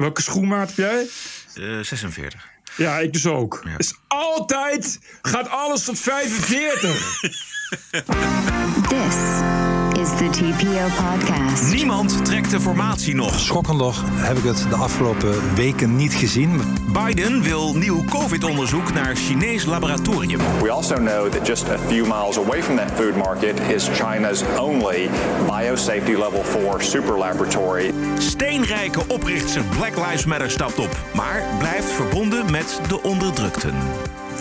Welke 0.00 0.22
schoenmaat 0.22 0.68
heb 0.68 0.76
jij? 0.76 1.08
Uh, 1.54 1.82
46. 1.82 2.48
Ja, 2.76 2.98
ik 2.98 3.12
dus 3.12 3.26
ook. 3.26 3.62
Ja. 3.64 3.78
Is 3.78 3.94
altijd 4.08 4.98
gaat 5.22 5.48
alles 5.48 5.84
tot 5.84 5.98
45. 5.98 7.20
This 8.88 9.14
is 10.00 10.08
the 10.08 10.28
TPO 10.30 10.86
podcast. 11.04 11.72
Niemand 11.72 12.24
trekt 12.24 12.50
de 12.50 12.60
formatie 12.60 13.14
nog. 13.14 13.40
Schokkender 13.40 13.94
heb 14.04 14.36
ik 14.36 14.44
het 14.44 14.66
de 14.68 14.76
afgelopen 14.76 15.54
weken 15.54 15.96
niet 15.96 16.14
gezien. 16.14 16.60
Biden 16.92 17.42
wil 17.42 17.74
nieuw 17.76 18.04
COVID-onderzoek 18.04 18.92
naar 18.92 19.16
Chinees 19.16 19.64
laboratorium. 19.64 20.40
We 20.62 20.70
also 20.70 20.94
know 20.94 21.28
that 21.28 21.46
just 21.46 21.68
a 21.68 21.78
few 21.78 22.06
miles 22.06 22.38
away 22.38 22.62
from 22.62 22.76
that 22.76 22.90
food 22.90 23.16
market 23.16 23.60
is 23.60 23.88
China's 23.88 24.42
only 24.58 25.10
biosafety 25.46 26.14
level 26.16 26.44
4 26.44 26.82
super 26.82 27.18
laboratory. 27.18 27.92
Steenrijke 28.18 29.00
oprichter 29.08 29.64
Black 29.64 29.96
Lives 29.96 30.24
Matter 30.24 30.50
stapt 30.50 30.78
op, 30.78 30.96
maar 31.14 31.44
blijft 31.58 31.90
verbonden 31.90 32.50
met 32.50 32.80
de 32.88 33.02
onderdrukten. 33.02 33.74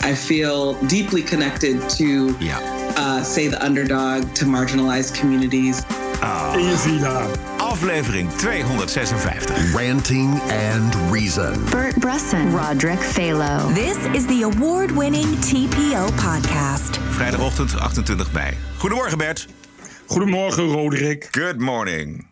I 0.01 0.13
feel 0.15 0.73
deeply 0.87 1.21
connected 1.21 1.89
to 1.97 2.35
ja. 2.39 2.57
uh, 2.97 3.23
say 3.23 3.47
the 3.47 3.63
underdog, 3.63 4.33
to 4.35 4.45
marginalized 4.45 5.19
communities. 5.19 5.83
Ah. 6.21 6.57
Easy 6.57 6.99
now. 6.99 7.27
Aflevering 7.59 8.29
256. 8.39 9.73
Ranting 9.75 10.39
and 10.49 10.95
Reason. 11.11 11.53
Bert 11.71 11.95
Bresson. 11.99 12.51
Roderick 12.51 12.99
Phalo. 12.99 13.73
This 13.73 13.97
is 14.15 14.25
the 14.27 14.43
award-winning 14.43 15.27
TPO 15.41 16.09
podcast. 16.17 16.97
Vrijdagochtend 17.09 17.69
28 17.71 18.31
mei. 18.31 18.57
Goedemorgen 18.77 19.17
Bert. 19.17 19.47
Goedemorgen 20.07 20.71
Roderick. 20.71 21.27
Good 21.31 21.59
morning. 21.61 22.27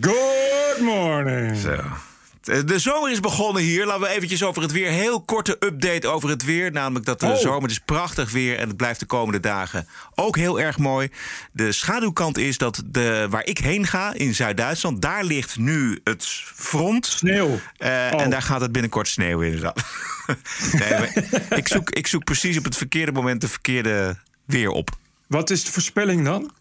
Good 0.00 0.80
morning. 0.80 1.56
Zo. 1.56 2.11
De 2.42 2.78
zomer 2.78 3.10
is 3.10 3.20
begonnen 3.20 3.62
hier. 3.62 3.86
Laten 3.86 4.02
we 4.02 4.08
eventjes 4.08 4.42
over 4.42 4.62
het 4.62 4.72
weer. 4.72 4.90
Heel 4.90 5.20
korte 5.22 5.56
update 5.60 6.08
over 6.08 6.28
het 6.28 6.44
weer. 6.44 6.72
Namelijk 6.72 7.04
dat 7.06 7.20
de 7.20 7.26
Oh. 7.26 7.36
zomer 7.36 7.70
is 7.70 7.78
prachtig 7.78 8.30
weer 8.30 8.58
en 8.58 8.68
het 8.68 8.76
blijft 8.76 9.00
de 9.00 9.06
komende 9.06 9.40
dagen 9.40 9.88
ook 10.14 10.36
heel 10.36 10.60
erg 10.60 10.78
mooi. 10.78 11.08
De 11.52 11.72
schaduwkant 11.72 12.38
is 12.38 12.58
dat 12.58 12.82
de, 12.86 13.26
waar 13.30 13.44
ik 13.44 13.58
heen 13.58 13.86
ga 13.86 14.12
in 14.14 14.34
Zuid-Duitsland, 14.34 15.02
daar 15.02 15.24
ligt 15.24 15.58
nu 15.58 16.00
het 16.04 16.26
front. 16.54 17.06
Sneeuw. 17.06 17.60
Eh, 17.76 17.90
Oh. 18.12 18.20
En 18.22 18.30
daar 18.30 18.42
gaat 18.42 18.60
het 18.60 18.72
binnenkort 18.72 19.08
sneeuwen 19.08 19.46
inderdaad. 19.46 19.84
nee, 20.72 21.08
ik, 21.50 21.68
zoek, 21.68 21.90
ik 21.90 22.06
zoek 22.06 22.24
precies 22.24 22.58
op 22.58 22.64
het 22.64 22.76
verkeerde 22.76 23.12
moment 23.12 23.40
de 23.40 23.48
verkeerde 23.48 24.16
weer 24.44 24.68
op. 24.70 24.90
Wat 25.26 25.50
is 25.50 25.64
de 25.64 25.72
voorspelling 25.72 26.24
dan? 26.24 26.52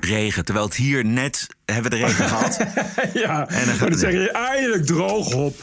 Regen. 0.00 0.44
Terwijl 0.44 0.66
het 0.66 0.76
hier 0.76 1.04
net 1.04 1.46
hebben 1.72 1.90
we 1.90 1.96
de 1.98 2.04
regen 2.04 2.28
gehad. 2.28 2.56
ja, 3.24 3.48
En 3.48 3.66
dan 3.66 3.74
gaat 3.74 3.90
dan 3.90 3.98
zeg 3.98 4.12
je 4.12 4.30
eindelijk 4.30 4.86
droog 4.86 5.34
op. 5.34 5.56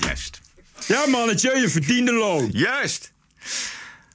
Juist. 0.00 0.40
Ja 0.86 1.06
mannetje, 1.06 1.58
je 1.58 1.68
verdiende 1.68 2.12
loon. 2.12 2.48
Juist. 2.52 3.12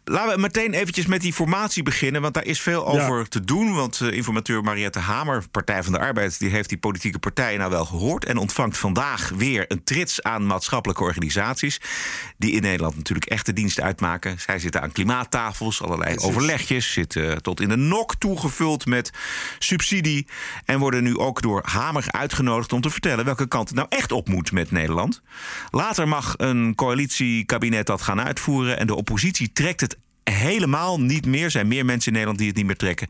Laten 0.04 0.36
we 0.36 0.42
meteen 0.42 0.74
eventjes 0.74 1.06
met 1.06 1.22
die 1.22 1.34
formatie 1.34 1.84
beginnen, 1.84 2.22
want 2.22 2.34
daar 2.34 2.46
is 2.46 2.62
veel 2.62 2.96
Ja. 2.96 3.04
over 3.08 3.28
te 3.30 3.44
doen. 3.44 3.74
Want 3.74 4.02
eh, 4.02 4.12
informateur 4.12 4.64
Mariette 4.64 5.00
Hamer, 5.00 5.44
Partij 5.52 5.84
van 5.84 5.94
de 5.94 6.00
Arbeid, 6.00 6.40
die 6.40 6.50
heeft 6.50 6.70
die 6.70 6.78
politieke 6.78 7.20
partijen 7.20 7.60
nou 7.60 7.72
wel 7.72 7.86
gehoord 7.86 8.26
en 8.26 8.38
ontvangt 8.38 8.78
vandaag 8.78 9.30
weer 9.36 9.66
een 9.68 9.84
trits 9.84 10.24
aan 10.24 10.46
maatschappelijke 10.46 11.04
organisaties 11.04 11.80
die 12.38 12.52
in 12.52 12.62
Nederland 12.62 12.96
natuurlijk 12.96 13.30
echte 13.30 13.54
dienst 13.54 13.82
uitmaken. 13.82 14.40
Zij 14.40 14.60
zitten 14.60 14.82
aan 14.82 14.92
klimaattafels, 14.92 15.82
allerlei 15.82 16.18
overlegjes, 16.18 16.92
zitten 16.94 17.42
tot 17.42 17.62
in 17.62 17.70
de 17.70 17.76
nok 17.76 18.16
toegevuld 18.16 18.86
met 18.86 19.12
subsidie 19.60 20.28
en 20.66 20.80
worden 20.80 21.04
nu 21.04 21.18
ook 21.18 21.42
door 21.42 21.62
Hamer 21.66 22.06
uitgenodigd 22.08 22.74
om 22.74 22.82
te 22.82 22.90
vertellen 22.90 23.26
welke 23.26 23.48
kant 23.48 23.68
het 23.68 23.78
nou 23.78 23.88
echt 23.90 24.12
op 24.12 24.28
moet 24.30 24.52
met 24.52 24.72
Nederland. 24.72 25.22
Later 25.70 26.08
mag 26.08 26.34
een 26.38 26.76
coalitiekabinet 26.76 27.86
dat 27.86 28.02
gaan 28.02 28.22
uitvoeren 28.22 28.78
en 28.80 28.88
de 28.88 28.96
oppositie 28.96 29.52
trekt 29.54 29.82
het 29.82 29.98
helemaal 30.24 31.00
niet 31.00 31.26
meer. 31.26 31.44
Er 31.44 31.52
zijn 31.52 31.68
meer 31.68 31.86
mensen 31.86 32.08
in 32.08 32.12
Nederland 32.12 32.38
die 32.38 32.48
het 32.48 32.58
niet 32.58 32.66
meer 32.66 32.78
trekken. 32.78 33.08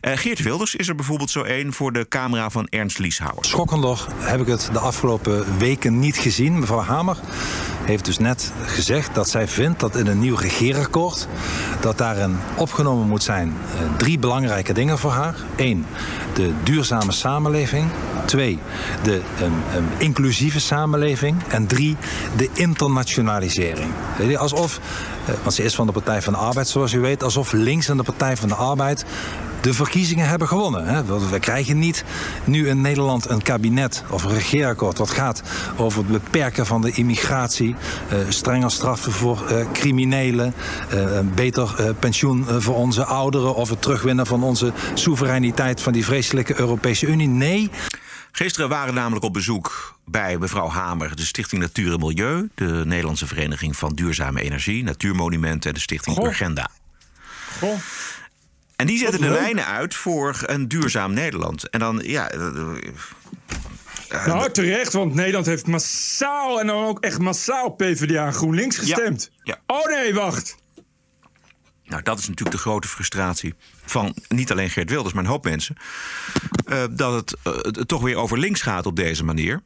Eh, 0.00 0.16
Geert 0.16 0.42
Wilders 0.42 0.74
is 0.74 0.88
er 0.88 0.94
bijvoorbeeld 0.94 1.30
zo 1.30 1.42
één 1.42 1.72
voor 1.72 1.92
de 1.92 2.08
camera 2.08 2.50
van 2.50 2.66
Ernst 2.66 2.98
Lieshouwer. 2.98 3.44
Schokkender 3.44 4.06
heb 4.18 4.40
ik 4.40 4.46
het 4.46 4.68
de 4.72 4.78
afgelopen 4.78 5.58
weken 5.58 5.98
niet 5.98 6.16
gezien. 6.16 6.58
Mevrouw 6.58 6.80
Hamer 6.80 7.16
heeft 7.84 8.04
dus 8.04 8.18
net 8.18 8.52
gezegd 8.66 9.14
dat 9.14 9.28
zij 9.28 9.48
vindt 9.48 9.80
dat 9.80 9.96
in 9.96 10.06
een 10.06 10.20
nieuw 10.20 10.36
regeerakkoord... 10.36 11.28
dat 11.80 11.98
daarin 11.98 12.38
opgenomen 12.56 13.08
moet 13.08 13.22
zijn 13.22 13.54
eh, 13.74 13.96
drie 13.96 14.18
belangrijke 14.18 14.72
dingen 14.72 14.98
voor 14.98 15.10
haar. 15.10 15.34
Eén, 15.56 15.86
de 16.34 16.52
duurzame 16.62 17.12
samenleving. 17.12 17.90
Twee, 18.26 18.58
de 19.02 19.20
ehm, 19.38 19.52
ehm, 19.72 19.84
inclusieve 19.98 20.60
samenleving. 20.60 21.42
En 21.48 21.66
drie, 21.66 21.96
de 22.36 22.48
internationalisering. 22.52 23.90
Alsof, 24.36 24.80
want 25.42 25.54
ze 25.54 25.62
is 25.62 25.74
van 25.74 25.86
de 25.86 25.92
Partij 25.92 26.22
van 26.22 26.32
de 26.32 26.38
Arbeid, 26.38 26.68
zoals 26.68 26.92
u 26.92 27.00
weet... 27.00 27.22
alsof 27.22 27.52
links 27.52 27.88
en 27.88 27.96
de 27.96 28.02
Partij 28.02 28.36
van 28.36 28.48
de 28.48 28.54
Arbeid 28.54 29.04
de 29.60 29.74
verkiezingen 29.74 30.28
hebben 30.28 30.48
gewonnen. 30.48 31.06
We 31.30 31.38
krijgen 31.38 31.78
niet 31.78 32.04
nu 32.44 32.68
in 32.68 32.80
Nederland 32.80 33.28
een 33.28 33.42
kabinet 33.42 34.04
of 34.10 34.24
een 34.24 34.30
regeerakkoord... 34.30 34.98
wat 34.98 35.10
gaat 35.10 35.42
over 35.76 35.98
het 35.98 36.08
beperken 36.08 36.66
van 36.66 36.80
de 36.80 36.90
immigratie... 36.90 37.76
eh, 38.08 38.18
strenger 38.28 38.70
straffen 38.70 39.12
voor 39.12 39.46
eh, 39.46 39.66
criminelen... 39.72 40.54
eh, 40.90 41.16
een 41.16 41.34
beter 41.34 41.74
eh, 41.78 41.90
pensioen 41.98 42.48
eh, 42.48 42.56
voor 42.58 42.74
onze 42.74 43.04
ouderen... 43.04 43.54
of 43.54 43.68
het 43.68 43.82
terugwinnen 43.82 44.26
van 44.26 44.42
onze 44.42 44.72
soevereiniteit 44.94 45.80
van 45.80 45.92
die 45.92 46.04
vreselijke 46.04 46.60
Europese 46.60 47.06
Unie. 47.06 47.28
Nee, 47.28 47.70
Gisteren 48.32 48.68
waren 48.68 48.94
namelijk 48.94 49.24
op 49.24 49.32
bezoek 49.32 49.97
bij 50.10 50.38
mevrouw 50.38 50.68
Hamer, 50.68 51.16
de 51.16 51.24
Stichting 51.24 51.60
Natuur 51.60 51.92
en 51.92 51.98
Milieu, 51.98 52.48
de 52.54 52.82
Nederlandse 52.86 53.26
Vereniging 53.26 53.76
van 53.76 53.94
Duurzame 53.94 54.40
Energie, 54.40 54.82
Natuurmonumenten 54.84 55.68
en 55.68 55.74
de 55.74 55.80
Stichting 55.80 56.16
Goh. 56.16 56.26
Urgenda. 56.26 56.70
Goh. 57.58 57.74
En 58.76 58.86
die 58.86 58.98
zetten 58.98 59.20
de 59.20 59.28
lijnen 59.30 59.66
uit 59.66 59.94
voor 59.94 60.36
een 60.46 60.68
duurzaam 60.68 61.12
Nederland. 61.12 61.70
En 61.70 61.80
dan, 61.80 62.00
ja. 62.04 62.30
eh, 62.30 62.46
eh, 64.08 64.26
Nou, 64.26 64.50
terecht, 64.50 64.92
want 64.92 65.14
Nederland 65.14 65.46
heeft 65.46 65.66
massaal 65.66 66.60
en 66.60 66.66
dan 66.66 66.84
ook 66.84 67.00
echt 67.00 67.18
massaal 67.18 67.70
PvdA 67.70 68.26
en 68.26 68.34
GroenLinks 68.34 68.76
gestemd. 68.76 69.30
ja. 69.42 69.60
Oh 69.66 69.86
nee, 69.86 70.14
wacht. 70.14 70.56
Nou, 71.84 72.02
dat 72.02 72.18
is 72.18 72.28
natuurlijk 72.28 72.56
de 72.56 72.62
grote 72.62 72.88
frustratie 72.88 73.54
van 73.84 74.14
niet 74.28 74.50
alleen 74.50 74.70
Geert 74.70 74.90
Wilders, 74.90 75.14
maar 75.14 75.24
een 75.24 75.30
hoop 75.30 75.44
mensen. 75.44 75.76
eh, 76.66 76.84
dat 76.90 77.14
het, 77.14 77.54
het 77.76 77.88
toch 77.88 78.02
weer 78.02 78.16
over 78.16 78.38
links 78.38 78.62
gaat 78.62 78.86
op 78.86 78.96
deze 78.96 79.24
manier. 79.24 79.62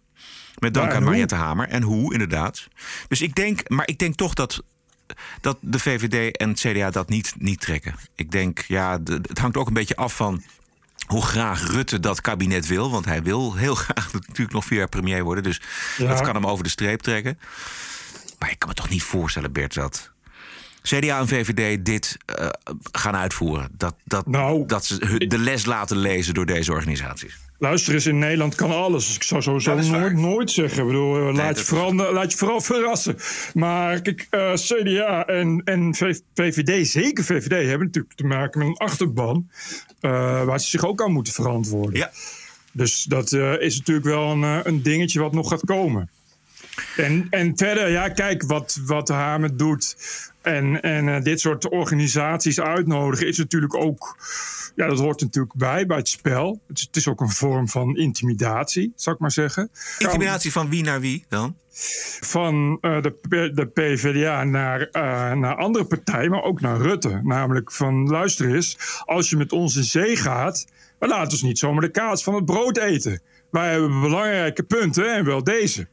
Met 0.58 0.74
dank 0.74 0.86
Maar 0.86 0.94
aan 0.96 1.02
hoe? 1.02 1.10
Mariette 1.10 1.34
Hamer. 1.34 1.68
En 1.68 1.82
hoe, 1.82 2.12
inderdaad. 2.12 2.68
Dus 3.08 3.20
ik 3.20 3.34
denk, 3.34 3.68
maar 3.68 3.88
ik 3.88 3.98
denk 3.98 4.14
toch 4.14 4.34
dat, 4.34 4.62
dat 5.40 5.58
de 5.60 5.78
VVD 5.78 6.36
en 6.36 6.48
het 6.48 6.60
CDA 6.60 6.90
dat 6.90 7.08
niet, 7.08 7.34
niet 7.38 7.60
trekken. 7.60 7.94
Ik 8.14 8.30
denk, 8.30 8.58
ja, 8.68 8.98
het 9.04 9.38
hangt 9.38 9.56
ook 9.56 9.66
een 9.66 9.72
beetje 9.74 9.96
af 9.96 10.16
van 10.16 10.42
hoe 11.06 11.22
graag 11.22 11.70
Rutte 11.70 12.00
dat 12.00 12.20
kabinet 12.20 12.66
wil. 12.66 12.90
Want 12.90 13.04
hij 13.04 13.22
wil 13.22 13.54
heel 13.54 13.74
graag 13.84 14.12
natuurlijk 14.12 14.52
nog 14.52 14.64
vier 14.64 14.78
jaar 14.78 14.88
premier 14.88 15.22
worden. 15.24 15.42
Dus 15.44 15.60
Ja. 15.96 16.08
dat 16.08 16.20
kan 16.20 16.34
hem 16.34 16.46
over 16.46 16.64
de 16.64 16.70
streep 16.70 17.00
trekken. 17.00 17.38
Maar 18.38 18.50
ik 18.50 18.58
kan 18.58 18.68
me 18.68 18.74
toch 18.74 18.88
niet 18.88 19.02
voorstellen, 19.02 19.52
Bert, 19.52 19.74
dat 19.74 20.10
CDA 20.82 21.18
en 21.18 21.28
VVD 21.28 21.84
dit 21.84 22.16
eh, 22.26 22.48
gaan 22.92 23.16
uitvoeren. 23.16 23.68
Dat, 23.72 23.94
dat, 24.04 24.26
Nou, 24.26 24.66
dat 24.66 24.84
ze 24.84 25.26
de 25.26 25.38
les 25.38 25.64
laten 25.64 25.96
lezen 25.96 26.34
door 26.34 26.46
deze 26.46 26.72
organisaties. 26.72 27.38
Luister 27.62 27.94
eens, 27.94 28.06
in 28.06 28.18
Nederland 28.18 28.54
kan 28.54 28.70
alles. 28.70 29.14
Ik 29.14 29.22
zou 29.22 29.42
sowieso 29.42 29.74
waar. 29.74 29.84
nooit, 29.84 30.16
nooit 30.16 30.50
zeggen. 30.50 30.80
Ik 30.80 30.86
bedoel, 30.86 31.28
eh, 31.28 31.34
laat, 31.34 31.58
je 31.58 31.64
vooral, 31.64 31.94
laat 31.94 32.32
je 32.32 32.38
vooral 32.38 32.60
verrassen. 32.60 33.16
Maar 33.54 34.00
kijk, 34.00 34.26
eh, 34.30 34.52
CDA 34.54 35.26
en, 35.26 35.62
en 35.64 35.94
VVD, 36.34 36.88
zeker 36.88 37.24
VVD, 37.24 37.68
hebben 37.68 37.86
natuurlijk 37.86 38.14
te 38.14 38.24
maken 38.24 38.58
met 38.58 38.68
een 38.68 38.76
achterban... 38.76 39.50
eh, 40.00 40.44
waar 40.44 40.60
ze 40.60 40.68
zich 40.68 40.86
ook 40.86 41.02
aan 41.02 41.12
moeten 41.12 41.32
verantwoorden. 41.32 41.98
Ja. 41.98 42.10
Dus 42.72 43.02
dat 43.02 43.32
is 43.32 43.78
natuurlijk 43.78 44.06
wel 44.06 44.30
een, 44.30 44.68
een 44.68 44.82
dingetje 44.82 45.20
wat 45.20 45.32
nog 45.32 45.48
gaat 45.48 45.64
komen. 45.64 46.10
En, 46.96 47.26
en 47.30 47.52
verder, 47.56 47.90
ja, 47.90 48.08
kijk 48.08 48.42
wat, 48.42 48.80
wat 48.86 49.08
Hamer 49.08 49.56
doet. 49.56 49.96
En, 50.42 50.82
en 50.82 51.08
eh, 51.08 51.22
dit 51.22 51.40
soort 51.40 51.68
organisaties 51.68 52.60
uitnodigen 52.60 53.26
is 53.26 53.38
natuurlijk 53.38 53.74
ook. 53.74 54.16
Ja, 54.74 54.86
dat 54.86 54.98
hoort 54.98 55.20
natuurlijk 55.20 55.54
bij, 55.54 55.86
bij 55.86 55.96
het 55.96 56.08
spel. 56.08 56.60
Het 56.68 56.78
is, 56.78 56.84
het 56.84 56.96
is 56.96 57.08
ook 57.08 57.20
een 57.20 57.30
vorm 57.30 57.68
van 57.68 57.96
intimidatie, 57.96 58.92
zou 58.96 59.14
ik 59.14 59.20
maar 59.20 59.30
zeggen. 59.30 59.70
Intimidatie 59.98 60.52
van 60.52 60.68
wie 60.68 60.82
naar 60.82 61.00
wie 61.00 61.24
dan? 61.28 61.56
Van 62.20 62.78
eh, 62.80 63.02
de, 63.02 63.50
de 63.54 63.66
PvdA 63.66 64.44
naar, 64.44 64.80
eh, 64.80 65.32
naar 65.32 65.56
andere 65.56 65.84
partijen, 65.84 66.30
maar 66.30 66.42
ook 66.42 66.60
naar 66.60 66.80
Rutte. 66.80 67.20
Namelijk 67.22 67.72
van, 67.72 68.08
luister 68.08 68.54
eens, 68.54 68.76
als 69.04 69.30
je 69.30 69.36
met 69.36 69.52
ons 69.52 69.76
in 69.76 69.84
zee 69.84 70.16
gaat... 70.16 70.66
laten 70.98 71.40
we 71.40 71.46
niet 71.46 71.58
zomaar 71.58 71.80
de 71.80 71.90
kaas 71.90 72.22
van 72.22 72.34
het 72.34 72.44
brood 72.44 72.76
eten. 72.76 73.20
Wij 73.50 73.70
hebben 73.70 74.00
belangrijke 74.00 74.62
punten 74.62 75.14
en 75.14 75.24
wel 75.24 75.44
deze. 75.44 75.88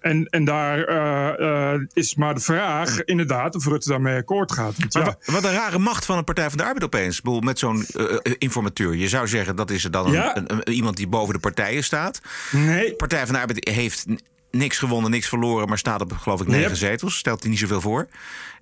En, 0.00 0.26
en 0.26 0.44
daar 0.44 0.84
eh, 0.84 1.72
eh, 1.74 1.80
is 1.92 2.14
maar 2.14 2.34
de 2.34 2.40
vraag, 2.40 3.04
inderdaad, 3.04 3.54
of 3.54 3.66
Rutte 3.66 3.88
daarmee 3.88 4.16
akkoord 4.16 4.52
gaat. 4.52 4.74
Want 4.78 4.94
Maar 4.94 5.02
ja, 5.04 5.16
wa- 5.26 5.32
wat 5.32 5.44
een 5.44 5.52
rare 5.52 5.78
macht 5.78 6.04
van 6.04 6.18
een 6.18 6.24
Partij 6.24 6.48
van 6.48 6.58
de 6.58 6.64
Arbeid 6.64 6.84
opeens. 6.84 7.20
Bedoel, 7.22 7.40
Met 7.40 7.58
zo'n 7.58 7.84
eh, 7.86 8.32
informateur. 8.38 8.94
Je 8.94 9.08
zou 9.08 9.28
zeggen 9.28 9.56
dat 9.56 9.70
is 9.70 9.84
er 9.84 9.90
dan 9.90 10.06
een- 10.06 10.12
Ja. 10.12 10.36
een, 10.36 10.52
een- 10.52 10.68
iemand 10.72 10.96
die 10.96 11.06
boven 11.08 11.34
de 11.34 11.40
partijen 11.40 11.84
staat. 11.84 12.20
nee, 12.50 12.94
Partij 12.94 13.24
van 13.26 13.34
de 13.34 13.40
Arbeid 13.40 13.68
heeft 13.68 14.04
niks 14.50 14.78
gewonnen, 14.78 15.10
niks 15.10 15.28
verloren, 15.28 15.68
maar 15.68 15.78
staat 15.78 16.00
op, 16.00 16.12
geloof 16.12 16.40
ik, 16.40 16.46
negen 16.46 16.68
Yep. 16.68 16.76
zetels. 16.76 17.16
Stelt 17.16 17.40
hij 17.40 17.50
niet 17.50 17.58
zoveel 17.58 17.80
voor. 17.80 18.06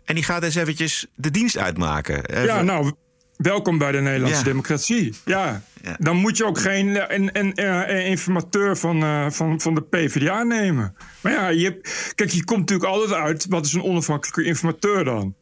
En 0.05 0.15
die 0.15 0.25
gaat 0.25 0.43
eens 0.43 0.55
eventjes 0.55 1.07
de 1.15 1.31
dienst 1.31 1.59
uitmaken. 1.59 2.25
Even- 2.25 2.45
Ja, 2.45 2.63
nou, 2.63 2.93
welkom 3.37 3.79
bij 3.79 3.93
de 3.93 4.01
Nederlandse 4.01 4.39
Ja. 4.39 4.45
democratie. 4.45 5.15
Ja. 5.25 5.63
Ja. 5.83 5.97
Dan 5.99 6.17
moet 6.17 6.37
je 6.37 6.45
ook 6.45 6.59
geen 6.59 6.97
eh, 6.97 7.17
een, 7.19 7.39
een, 7.39 7.55
eh, 7.55 8.07
informateur 8.07 8.77
van, 8.77 9.03
eh, 9.03 9.31
van, 9.31 9.61
van 9.61 9.75
de 9.75 9.83
PvdA 9.83 10.43
nemen. 10.43 10.97
Maar 11.21 11.33
ja, 11.33 11.49
je, 11.49 11.81
kijk, 12.15 12.31
je 12.31 12.45
komt 12.45 12.61
natuurlijk 12.61 12.89
altijd 12.91 13.13
uit... 13.21 13.47
wat 13.49 13.65
is 13.67 13.73
een 13.73 13.83
onafhankelijke 13.83 14.45
informateur 14.45 15.05
dan? 15.05 15.35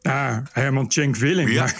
Ja, 0.00 0.42
Herman 0.52 0.88
Tjenk 0.88 1.16
Willing. 1.16 1.50
Ja. 1.52 1.66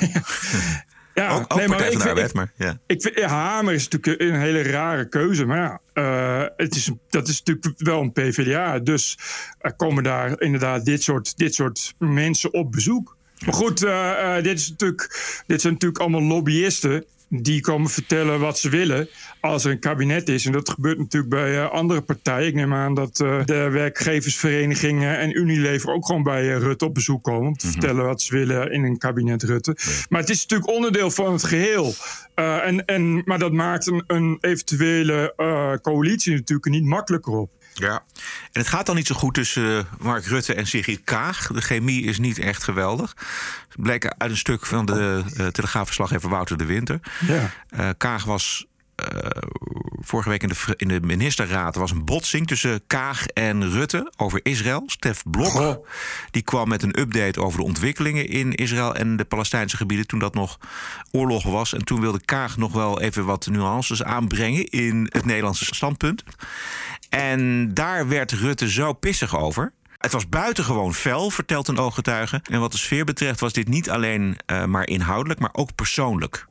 Maar- 1.15 1.25
ja, 1.25 1.35
ook 1.35 1.41
ook 1.43 1.55
nee, 1.59 1.69
maar 1.69 1.81
ik 1.81 1.91
vind- 1.91 2.03
Arbeid, 2.07 2.33
maar 2.35 2.53
ja. 2.57 2.79
Ik 2.87 3.03
vind, 3.03 3.21
Hamer 3.23 3.75
is 3.75 3.89
natuurlijk 3.89 4.21
een 4.23 4.41
hele 4.41 4.63
rare 4.63 5.09
keuze. 5.09 5.45
Maar 5.47 5.81
ja, 5.95 6.51
het 6.57 6.75
is, 6.77 6.91
dat 7.11 7.29
is 7.29 7.43
natuurlijk 7.43 7.81
wel 7.81 8.01
een 8.01 8.13
PvdA. 8.13 8.79
Dus 8.79 9.19
er 9.59 9.75
komen 9.75 10.03
daar 10.03 10.41
inderdaad 10.41 10.85
dit 10.85 11.03
soort, 11.03 11.37
dit 11.37 11.55
soort 11.55 11.95
mensen 11.99 12.53
op 12.53 12.73
bezoek. 12.73 13.17
Maar 13.45 13.55
goed, 13.55 13.83
eh, 13.83 14.37
eh, 14.37 14.45
dit, 14.45 14.59
is 14.59 14.69
natuurlijk, 14.69 15.01
dit 15.47 15.61
zijn 15.61 15.73
natuurlijk 15.73 16.01
allemaal 16.01 16.23
lobbyisten. 16.23 17.05
Die 17.29 17.61
komen 17.61 17.91
vertellen 17.91 18.41
wat 18.41 18.59
ze 18.59 18.69
willen 18.69 19.09
als 19.43 19.65
er 19.65 19.71
een 19.71 19.79
kabinet 19.79 20.29
is. 20.29 20.47
En 20.47 20.53
dat 20.53 20.71
gebeurt 20.71 20.99
natuurlijk 20.99 21.33
bij 21.33 21.59
eh, 21.59 21.71
andere 21.71 22.01
partijen. 22.01 22.47
Ik 22.47 22.55
neem 22.55 22.75
aan 22.75 22.95
dat 22.95 23.17
de 23.17 23.69
werkgeversverenigingen 23.71 25.19
en 25.19 25.39
Unilever 25.39 25.93
ook 25.93 26.07
gewoon 26.07 26.23
bij 26.23 26.55
eh, 26.55 26.59
Rutte 26.59 26.85
op 26.85 26.95
bezoek 26.95 27.23
komen. 27.23 27.49
Om 27.49 27.57
te 27.57 27.67
vertellen 27.67 28.05
wat 28.05 28.23
ze 28.23 28.35
willen 28.35 28.73
in 28.73 28.85
een 28.85 28.99
kabinet 28.99 29.43
Rutte. 29.43 29.77
Maar 30.09 30.21
het 30.21 30.31
is 30.31 30.43
natuurlijk 30.43 30.71
onderdeel 30.71 31.11
van 31.11 31.33
het 31.33 31.45
geheel. 31.45 31.95
Eh, 32.35 32.67
en, 32.67 32.85
en, 32.85 33.23
maar 33.25 33.39
dat 33.39 33.53
maakt 33.53 33.87
een, 33.87 34.05
een 34.07 34.39
eventuele 34.41 35.35
coalitie 35.83 36.33
natuurlijk 36.33 36.69
niet 36.69 36.85
makkelijker 36.85 37.33
op. 37.33 37.51
Ja. 37.75 38.03
En 38.53 38.61
het 38.61 38.69
gaat 38.69 38.87
dan 38.87 38.97
niet 38.97 39.07
zo 39.07 39.15
goed 39.15 39.35
tussen 39.35 39.79
eh, 39.79 39.85
Mark 39.99 40.25
Rutte 40.25 40.55
en 40.55 40.67
Sigrid 40.67 41.01
Kaag. 41.05 41.47
De 41.47 41.61
chemie 41.61 42.05
is 42.05 42.19
niet 42.19 42.39
echt 42.39 42.63
geweldig. 42.63 43.17
Het 43.69 43.83
bleek 43.83 44.15
uit 44.19 44.31
een 44.31 44.37
stuk 44.37 44.67
van 44.67 44.87
de 44.87 45.25
uh, 45.37 45.47
telegraafverslaggever 45.47 46.29
Wouter 46.31 46.57
de 46.57 46.65
Winter. 46.65 47.01
Ja. 47.27 47.51
Uh, 47.71 47.89
Kaag 47.97 48.25
was 48.25 48.67
uh, 48.97 49.31
vorige 50.01 50.29
week 50.29 50.43
in 50.43 50.49
de, 50.49 50.75
in 50.77 50.89
de 50.89 51.01
ministerraad. 51.01 51.75
Er 51.75 51.81
was 51.81 51.91
een 51.91 52.05
botsing 52.05 52.47
tussen 52.47 52.87
Kaag 52.87 53.27
en 53.27 53.71
Rutte 53.71 54.13
over 54.17 54.41
Israël. 54.43 54.83
Stef 54.87 55.23
Blok 55.31 55.47
Goh. 55.47 55.87
die 56.31 56.43
kwam 56.43 56.69
met 56.69 56.83
een 56.83 57.01
update 57.01 57.41
over 57.41 57.59
de 57.59 57.65
ontwikkelingen 57.65 58.29
in 58.29 58.55
Israël 58.55 58.95
en 58.95 59.17
de 59.17 59.25
Palestijnse 59.25 59.77
gebieden. 59.77 60.07
toen 60.07 60.19
dat 60.19 60.35
nog 60.35 60.59
oorlog 61.11 61.45
was. 61.45 61.75
En 61.75 61.85
toen 61.85 62.01
wilde 62.01 62.25
Kaag 62.25 62.57
nog 62.57 62.73
wel 62.73 63.01
even 63.01 63.25
wat 63.25 63.47
nuances 63.47 64.03
aanbrengen 64.03 64.65
in 64.69 65.07
het 65.13 65.25
Nederlandse 65.25 65.65
standpunt. 65.65 66.25
En 67.15 67.75
daar 67.75 68.09
werd 68.09 68.33
Rutte 68.33 68.71
zo 68.71 68.93
pissig 68.93 69.37
over. 69.37 69.73
Het 69.99 70.13
was 70.13 70.29
buitengewoon 70.29 70.95
fel, 70.95 71.31
vertelt 71.31 71.69
een 71.69 71.79
ooggetuige. 71.79 72.41
En 72.51 72.61
wat 72.61 72.73
de 72.73 72.79
sfeer 72.79 73.05
betreft 73.05 73.41
was 73.41 73.53
dit 73.53 73.69
niet 73.69 73.91
alleen 73.91 74.37
uh, 74.47 74.65
maar 74.65 74.87
inhoudelijk, 74.87 75.41
maar 75.41 75.51
ook 75.53 75.75
persoonlijk. 75.75 76.47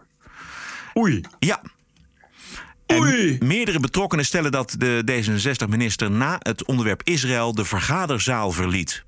Oei. 0.97 1.21
Ja. 1.39 1.61
Oei. 2.93 3.37
En 3.39 3.47
meerdere 3.47 3.79
betrokkenen 3.79 4.25
stellen 4.25 4.51
dat 4.51 4.75
de 4.77 5.03
D66-minister 5.11 6.11
na 6.11 6.35
het 6.39 6.65
onderwerp 6.65 7.01
Israël 7.03 7.53
de 7.53 7.65
vergaderzaal 7.65 8.51
verliet. 8.51 9.03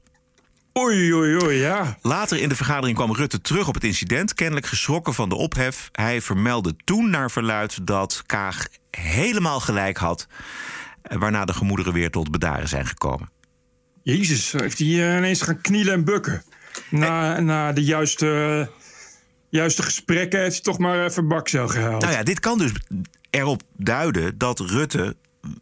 Oei, 0.79 1.13
oei, 1.13 1.43
oei, 1.43 1.57
ja. 1.57 1.97
Later 2.01 2.37
in 2.37 2.49
de 2.49 2.55
vergadering 2.55 2.97
kwam 2.97 3.13
Rutte 3.13 3.41
terug 3.41 3.67
op 3.67 3.73
het 3.73 3.83
incident, 3.83 4.33
kennelijk 4.33 4.65
geschrokken 4.65 5.13
van 5.13 5.29
de 5.29 5.35
ophef. 5.35 5.89
Hij 5.91 6.21
vermeldde 6.21 6.75
toen 6.83 7.09
naar 7.09 7.31
verluid 7.31 7.87
dat 7.87 8.23
Kaag 8.25 8.67
helemaal 8.91 9.59
gelijk 9.59 9.97
had, 9.97 10.27
waarna 11.19 11.45
de 11.45 11.53
gemoederen 11.53 11.93
weer 11.93 12.11
tot 12.11 12.31
bedaren 12.31 12.67
zijn 12.67 12.85
gekomen. 12.85 13.29
Jezus, 14.01 14.51
heeft 14.51 14.79
hij 14.79 14.87
uh, 14.87 15.17
ineens 15.17 15.41
gaan 15.41 15.61
knielen 15.61 15.93
en 15.93 16.03
bukken? 16.03 16.43
Na, 16.89 17.35
en... 17.35 17.45
na 17.45 17.71
de 17.71 17.83
juiste, 17.83 18.69
juiste 19.49 19.83
gesprekken 19.83 20.39
heeft 20.39 20.53
hij 20.53 20.61
toch 20.61 20.77
maar 20.77 21.05
even 21.05 21.27
bakcel 21.27 21.67
gehaald. 21.67 22.01
Nou 22.01 22.13
ja, 22.13 22.23
dit 22.23 22.39
kan 22.39 22.57
dus 22.57 22.71
erop 23.29 23.61
duiden 23.77 24.37
dat 24.37 24.59
Rutte 24.59 25.15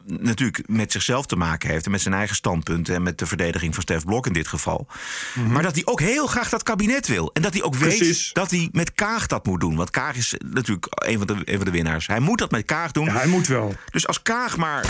natuurlijk 0.06 0.64
met 0.68 0.92
zichzelf 0.92 1.26
te 1.26 1.36
maken 1.36 1.70
heeft... 1.70 1.86
en 1.86 1.92
met 1.92 2.02
zijn 2.02 2.14
eigen 2.14 2.36
standpunten 2.36 2.96
en 2.96 3.04
met 3.04 3.18
de 3.18 3.26
verdediging 3.26 3.74
van 3.74 3.84
Stef 3.84 4.04
Blok 4.04 4.28
in 4.28 4.34
dit 4.34 4.48
geval. 4.48 4.88
Mm 4.88 5.44
-hmm. 5.44 5.52
Maar 5.52 5.64
dat 5.64 5.76
hij 5.76 5.86
ook 5.86 6.00
heel 6.00 6.28
graag 6.28 6.50
dat 6.50 6.64
kabinet 6.64 7.08
wil. 7.08 7.30
En 7.34 7.42
dat 7.42 7.54
hij 7.54 7.64
ook 7.64 7.76
weet 7.76 8.34
dat 8.34 8.52
hij 8.52 8.70
met 8.72 8.94
Kaag 8.94 9.28
dat 9.28 9.46
moet 9.46 9.60
doen. 9.60 9.76
Want 9.76 9.90
Kaag 9.90 10.16
is 10.16 10.36
natuurlijk 10.46 10.88
een 10.90 11.18
van 11.18 11.28
de, 11.28 11.34
een 11.46 11.56
van 11.56 11.66
de 11.66 11.72
winnaars. 11.72 12.08
Hij 12.08 12.20
moet 12.20 12.38
dat 12.38 12.52
met 12.52 12.66
Kaag 12.66 12.92
doen. 12.92 13.06
Ja, 13.06 13.14
hij 13.14 13.28
moet 13.28 13.48
wel. 13.48 13.76
Dus 13.92 14.08
als 14.08 14.22
Kaag 14.22 14.58
maar 14.58 14.86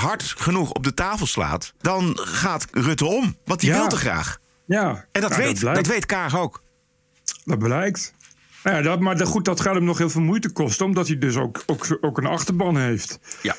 hard 0.00 0.22
genoeg 0.22 0.70
op 0.70 0.84
de 0.84 0.94
tafel 0.94 1.26
slaat... 1.26 1.74
dan 1.78 2.18
gaat 2.18 2.66
Rutte 2.70 3.04
om. 3.04 3.36
Want 3.44 3.62
hij 3.62 3.70
ja. 3.70 3.78
wil 3.78 3.88
te 3.88 3.96
graag. 3.96 4.38
Ja. 4.64 5.06
En 5.12 5.20
dat, 5.20 5.30
nou, 5.30 5.42
weet, 5.42 5.60
dat, 5.60 5.74
dat 5.74 5.86
weet 5.86 6.06
Kaag 6.06 6.38
ook. 6.38 6.62
Dat 7.44 7.58
blijkt. 7.58 8.14
Nou 8.62 8.76
ja, 8.76 8.82
dat, 8.82 9.00
maar 9.00 9.26
goed, 9.26 9.44
dat 9.44 9.60
gaat 9.60 9.74
hem 9.74 9.84
nog 9.84 9.98
heel 9.98 10.10
veel 10.10 10.20
moeite 10.20 10.50
kosten, 10.50 10.86
omdat 10.86 11.06
hij 11.06 11.18
dus 11.18 11.36
ook, 11.36 11.62
ook, 11.66 11.98
ook 12.00 12.18
een 12.18 12.26
achterban 12.26 12.76
heeft. 12.76 13.18
Ja. 13.42 13.54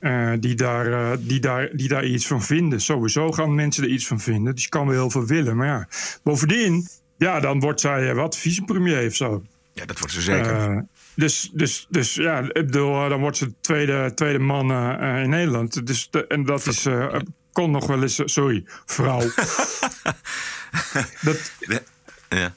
Uh, 0.00 0.32
die, 0.40 0.54
daar, 0.54 0.88
uh, 0.88 1.10
die, 1.18 1.40
daar, 1.40 1.70
die 1.72 1.88
daar 1.88 2.04
iets 2.04 2.26
van 2.26 2.42
vinden. 2.42 2.80
Sowieso 2.80 3.32
gaan 3.32 3.54
mensen 3.54 3.84
er 3.84 3.90
iets 3.90 4.06
van 4.06 4.20
vinden. 4.20 4.54
Dus 4.54 4.62
je 4.62 4.68
kan 4.68 4.86
wel 4.86 4.94
heel 4.94 5.10
veel 5.10 5.26
willen. 5.26 5.56
Maar 5.56 5.66
ja, 5.66 5.88
bovendien, 6.22 6.88
ja, 7.16 7.40
dan 7.40 7.60
wordt 7.60 7.80
zij 7.80 8.10
uh, 8.10 8.14
wat 8.14 8.36
vicepremier 8.36 9.06
of 9.06 9.14
zo. 9.14 9.42
Ja, 9.72 9.86
dat 9.86 9.98
wordt 9.98 10.14
ze 10.14 10.20
zeker. 10.20 10.86
Dus, 11.14 11.50
dus, 11.52 11.86
dus 11.88 12.14
ja, 12.14 12.40
ik 12.40 12.52
bedoel, 12.52 13.08
dan 13.08 13.20
wordt 13.20 13.36
ze 13.36 13.46
de 13.46 13.54
tweede, 13.60 14.12
tweede 14.14 14.38
man 14.38 14.72
in 15.22 15.30
Nederland. 15.30 15.86
Dus 15.86 16.08
de, 16.10 16.26
en 16.26 16.44
dat 16.44 16.66
is. 16.66 16.86
kon 17.52 17.70
nog 17.70 17.86
wel 17.86 18.02
eens. 18.02 18.22
sorry, 18.24 18.64
vrouw. 18.84 19.20
dat, 21.20 21.52
ja. 22.36 22.52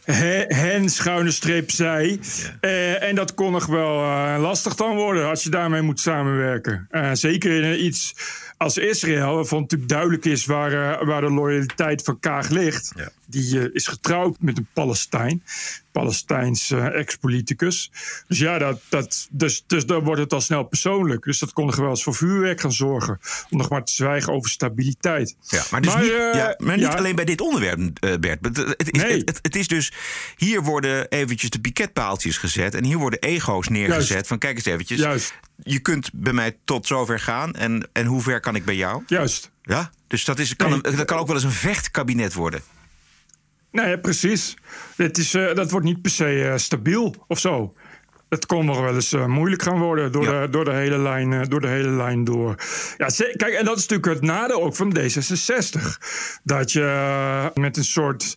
Hen, 0.48 0.90
schuine 0.90 1.31
streep, 1.31 1.72
zij. 1.72 2.07
Ja. 2.07 2.57
Uh, 2.62 3.04
en 3.04 3.16
dat 3.16 3.34
kon 3.34 3.52
nog 3.52 3.66
wel 3.66 4.00
uh, 4.00 4.36
lastig 4.40 4.75
dan 4.75 4.96
worden 4.96 5.30
als 5.30 5.44
je 5.44 5.50
daarmee 5.50 5.81
moet 5.81 6.00
samenwerken. 6.00 6.88
Uh, 6.92 7.10
zeker 7.13 7.63
in 7.63 7.86
iets 7.86 8.16
als 8.58 8.78
Israël, 8.78 9.36
waarvan 9.36 9.62
natuurlijk 9.62 9.90
duidelijk 9.90 10.25
is 10.25 10.46
waar, 10.46 11.06
waar 11.06 11.22
de 11.22 11.31
loyaliteit 11.31 12.01
van 12.01 12.19
Kaag 12.19 12.50
ligt. 12.50 12.92
Ja. 12.96 13.10
Die 13.27 13.72
is 13.72 13.88
getrouwd 13.88 14.38
met 14.39 14.57
een 14.57 14.68
Palestijn. 14.74 15.44
Palestijns 15.92 16.72
ex-politicus. 16.72 17.92
Dus 18.27 18.39
ja, 18.39 18.57
dat, 18.57 18.81
dat, 18.89 19.27
dus, 19.31 19.63
dus 19.68 19.86
dan 19.86 20.04
wordt 20.04 20.22
het 20.22 20.33
al 20.33 20.42
snel 20.42 20.63
persoonlijk. 20.63 21.24
Dus 21.24 21.39
dat 21.39 21.54
kon 21.54 21.66
nog 21.66 21.75
wel 21.75 21.89
eens 21.89 22.04
voor 22.04 22.16
vuurwerk 22.16 22.62
gaan 22.62 22.74
zorgen. 22.74 23.19
Om 23.50 23.57
nog 23.57 23.69
maar 23.69 23.83
te 23.83 23.94
zwijgen 23.94 24.33
over 24.33 24.50
stabiliteit. 24.50 25.36
Ja, 25.48 25.63
maar, 25.72 25.81
dus 25.81 25.94
maar, 25.94 26.01
niet, 26.01 26.12
ja, 26.12 26.55
maar 26.58 26.77
niet 26.77 26.86
ja. 26.86 26.94
alleen 26.94 27.15
bij 27.15 27.25
dit 27.25 27.41
onderwerp, 27.41 28.00
Bert. 28.00 28.46
Het, 28.46 28.58
het, 28.58 28.91
is, 28.91 29.01
Nee. 29.01 29.22
het, 29.25 29.39
het 29.41 29.55
is 29.55 29.67
dus, 29.67 29.91
hier 30.36 30.63
worden 30.63 31.10
eventjes 31.10 31.50
de 31.50 31.60
piketpaaltjes 31.60 32.38
gezet. 32.38 32.75
En 32.75 32.84
hier 32.84 32.98
worden 32.98 33.20
ego's 33.20 33.67
neergezet. 33.67 34.08
Juist. 34.08 34.27
Van 34.27 34.38
kijk 34.38 34.55
eens 34.55 34.65
eventjes. 34.65 35.00
Juist. 35.00 35.34
Je 35.63 35.79
kunt 35.79 36.10
bij 36.13 36.34
mij 36.34 36.58
tot 36.65 36.88
zover 36.88 37.20
gaan. 37.20 37.53
En, 37.53 37.89
en 37.94 38.05
hoe 38.05 38.22
ver 38.22 38.39
kan 38.39 38.55
ik 38.55 38.65
bij 38.65 38.75
jou? 38.75 39.03
Juist. 39.08 39.51
Ja, 39.63 39.91
dus 40.08 40.25
dat, 40.25 40.39
is, 40.39 40.55
kan, 40.55 40.72
een, 40.72 40.82
dat 40.82 41.05
kan 41.05 41.17
ook 41.17 41.27
wel 41.27 41.36
eens 41.36 41.46
een 41.46 41.51
vechtkabinet 41.51 42.34
worden. 42.34 42.62
Nee, 43.75 44.00
precies. 44.00 44.55
Het 44.96 45.17
is, 45.17 45.34
uh, 45.34 45.53
dat 45.53 45.72
wordt 45.72 45.86
niet 45.86 46.01
per 46.01 46.12
se 46.12 46.34
uh, 46.34 46.58
stabiel 46.58 47.15
of 47.27 47.39
zo. 47.39 47.74
Het 48.29 48.46
kon 48.46 48.65
nog 48.65 48.79
wel 48.79 48.96
eens 48.96 49.13
uh, 49.13 49.25
moeilijk 49.25 49.62
gaan 49.62 49.79
worden 49.79 50.12
door, 50.12 50.24
ja. 50.24 50.41
de, 50.41 50.50
door, 50.50 50.65
de 50.65 50.74
hele 50.74 50.98
lijn, 50.98 51.50
door 51.50 51.62
de 51.62 51.67
hele 51.67 51.89
lijn 51.89 52.24
door. 52.24 52.55
Ja, 52.98 53.08
kijk, 53.36 53.53
en 53.53 53.65
dat 53.65 53.77
is 53.77 53.88
natuurlijk 53.88 54.05
het 54.05 54.22
nadeel 54.22 54.63
ook 54.63 54.75
van 54.75 54.98
D66. 55.00 55.82
Dat 56.44 56.72
je 56.72 57.51
met 57.53 57.77
een 57.77 57.84
soort 57.84 58.36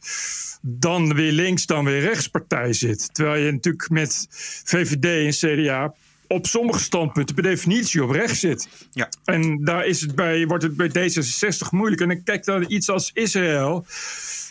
dan 0.63 1.15
weer 1.15 1.33
links, 1.33 1.67
dan 1.67 1.85
weer 1.85 2.01
rechtspartij 2.01 2.73
zit. 2.73 3.15
Terwijl 3.15 3.45
je 3.45 3.53
natuurlijk 3.53 3.91
met 3.91 4.27
VVD 4.65 5.05
en 5.05 5.63
CDA 5.63 5.95
op 6.29 6.47
sommige 6.47 6.81
standpunten 6.81 7.35
per 7.35 7.45
definitie 7.45 8.03
op 8.03 8.11
rechts 8.11 8.41
zit. 8.41 8.69
Ja. 8.93 9.09
En 9.25 9.65
daar 9.65 9.87
is 9.87 10.01
het 10.01 10.15
bij, 10.15 10.47
wordt 10.47 10.63
het 10.63 10.77
bij 10.77 10.89
D66 10.89 11.69
moeilijk. 11.71 12.01
En 12.01 12.09
dan 12.09 12.23
kijk 12.23 12.45
dan 12.45 12.65
iets 12.69 12.89
als 12.89 13.11
Israël. 13.15 13.87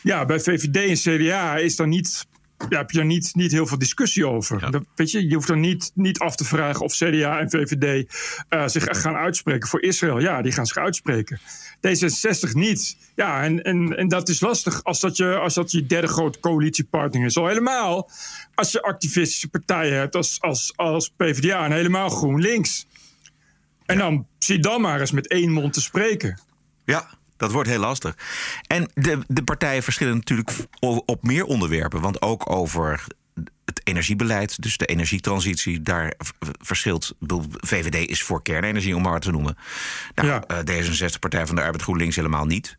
Ja, 0.04 0.26
bij 0.26 0.40
VVD 0.40 1.06
en 1.06 1.18
CDA 1.18 1.58
is 1.58 1.76
daar 1.76 1.88
niet, 1.88 2.28
ja, 2.70 2.78
heb 2.78 2.92
je 2.92 2.98
daar 2.98 3.06
niet, 3.06 3.32
niet 3.36 3.52
heel 3.52 3.68
veel 3.68 3.78
discussie 3.78 4.28
over. 4.28 4.62
Ja. 4.62 4.70
Dat, 4.70 4.84
weet 4.96 5.12
je, 5.12 5.28
je 5.28 5.36
hoeft 5.36 5.48
dan 5.48 5.60
niet, 5.60 5.92
niet 5.94 6.20
af 6.20 6.36
te 6.36 6.46
vragen 6.46 6.82
of 6.82 6.94
CDA 6.94 7.40
en 7.40 7.50
VVD 7.50 8.14
uh, 8.50 8.68
zich 8.68 8.86
echt 8.86 9.02
gaan 9.02 9.16
uitspreken 9.16 9.70
voor 9.70 9.82
Israël. 9.82 10.20
Ja, 10.20 10.42
die 10.42 10.52
gaan 10.52 10.66
zich 10.66 10.78
uitspreken. 10.78 11.40
D66 11.78 12.52
niet. 12.52 12.98
Ja, 13.16 13.44
en, 13.44 13.64
en, 13.64 13.98
en 13.98 14.08
dat 14.08 14.30
is 14.30 14.40
lastig 14.40 14.84
als 14.84 15.00
dat, 15.00 15.18
je, 15.18 15.36
als 15.36 15.54
dat 15.54 15.72
je 15.72 15.86
derde 15.86 16.08
grote 16.08 16.40
coalitiepartner 16.40 17.26
is. 17.26 17.38
Al 17.38 17.48
helemaal 17.48 18.10
als 18.56 18.72
je 18.72 18.82
activistische 18.82 19.48
partijen 19.48 19.98
hebt 19.98 20.16
als, 20.16 20.42
als, 20.42 20.74
als 20.76 21.10
PvdA 21.10 21.66
en 21.66 21.72
helemaal 21.72 22.10
GroenLinks. 22.10 22.88
En 23.86 23.98
dan 23.98 24.28
zie 24.40 24.60
dan 24.60 24.82
maar 24.82 25.00
eens 25.00 25.12
met 25.12 25.28
één 25.28 25.52
mond 25.52 25.74
te 25.74 25.82
spreken. 25.82 26.40
Ja, 26.86 27.17
dat 27.38 27.52
wordt 27.52 27.70
heel 27.70 27.80
lastig. 27.80 28.16
En 28.68 28.90
de, 28.94 29.20
de 29.28 29.44
partijen 29.44 29.84
verschillen 29.84 30.16
natuurlijk 30.16 30.52
op 31.06 31.24
meer 31.24 31.44
onderwerpen. 31.44 32.02
Want 32.02 32.22
ook 32.22 32.50
over 32.52 33.04
het 33.66 33.82
energiebeleid, 33.84 34.62
dus 34.62 34.78
de 34.78 34.86
energietransitie. 34.86 35.82
Daar 35.82 36.14
verschilt. 36.62 37.16
VVD 37.50 38.10
is 38.10 38.24
voor 38.24 38.42
kernenergie, 38.42 38.96
om 38.96 39.02
maar 39.02 39.20
te 39.20 39.32
noemen. 39.32 39.58
Nou, 40.16 40.28
Ja. 40.28 40.44
eh, 40.48 40.58
D66, 40.60 41.20
Partij 41.20 41.46
van 41.48 41.56
de 41.56 41.62
Arbeid, 41.62 41.82
GroenLinks 41.82 42.16
helemaal 42.16 42.46
niet. 42.46 42.76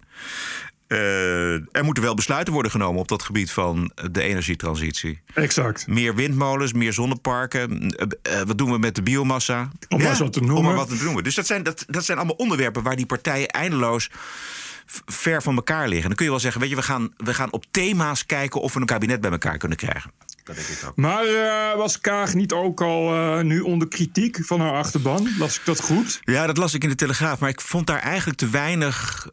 Eh, 0.89 1.53
er 1.53 1.85
moeten 1.85 2.03
wel 2.03 2.15
besluiten 2.15 2.53
worden 2.53 2.71
genomen 2.71 3.01
op 3.01 3.09
dat 3.09 3.23
gebied 3.23 3.51
van 3.51 3.93
de 4.11 4.23
energietransitie. 4.23 5.21
Exact. 5.35 5.87
Meer 5.87 6.15
windmolens, 6.15 6.73
meer 6.73 6.93
zonneparken. 6.93 7.91
Eh, 7.91 8.41
eh, 8.41 8.47
wat 8.47 8.59
doen 8.59 8.71
we 8.71 8.79
met 8.79 8.95
de 8.95 9.03
biomassa? 9.03 9.71
Om 9.89 9.99
maar 9.99 10.09
eens 10.09 10.19
wat 10.19 10.33
te 10.33 10.41
noemen. 10.41 10.57
Om 10.57 10.65
maar 10.65 10.75
wat 10.75 10.89
te 10.89 11.05
noemen. 11.05 11.25
Dus 11.25 11.35
dat 11.35 11.47
zijn, 11.47 11.63
dat, 11.63 11.85
dat 11.87 12.05
zijn 12.05 12.19
allemaal 12.19 12.37
onderwerpen 12.37 12.83
waar 12.83 12.97
die 12.97 13.07
partijen 13.07 13.49
eindeloos 13.49 14.11
ver 15.07 15.43
van 15.43 15.57
elkaar 15.57 15.89
liggen. 15.89 16.07
Dan 16.07 16.17
kun 16.17 16.25
je 16.25 16.31
wel 16.31 16.41
zeggen, 16.41 16.61
weet 16.61 16.71
je, 16.71 16.77
we 16.77 16.83
gaan, 16.83 17.13
we 17.17 17.35
gaan 17.35 17.53
op 17.53 17.65
thema's 17.71 18.27
kijken 18.27 18.61
of 18.61 18.75
we 18.75 18.81
een 18.81 18.87
kabinet 18.87 19.21
bij 19.21 19.31
elkaar 19.31 19.59
kunnen 19.59 19.79
krijgen. 19.79 20.11
Dat 20.45 20.57
denk 20.57 20.69
ik 20.69 20.89
ook. 20.89 20.97
Maar 20.97 21.25
was 21.77 22.01
Kaag 22.01 22.35
niet 22.35 22.53
ook 22.53 22.81
al 22.81 23.13
nu 23.43 23.61
onder 23.61 23.89
kritiek 23.89 24.39
van 24.45 24.61
haar 24.61 24.73
achterban? 24.73 25.29
Las 25.39 25.57
ik 25.59 25.65
dat 25.65 25.81
goed? 25.81 26.21
Ja, 26.25 26.47
dat 26.47 26.57
las 26.57 26.75
ik 26.75 26.83
in 26.83 26.89
de 26.89 26.95
Telegraaf, 26.95 27.39
maar 27.39 27.51
ik 27.51 27.61
vond 27.61 27.87
daar 27.87 28.01
eigenlijk 28.01 28.39
te 28.39 28.49
weinig 28.49 29.29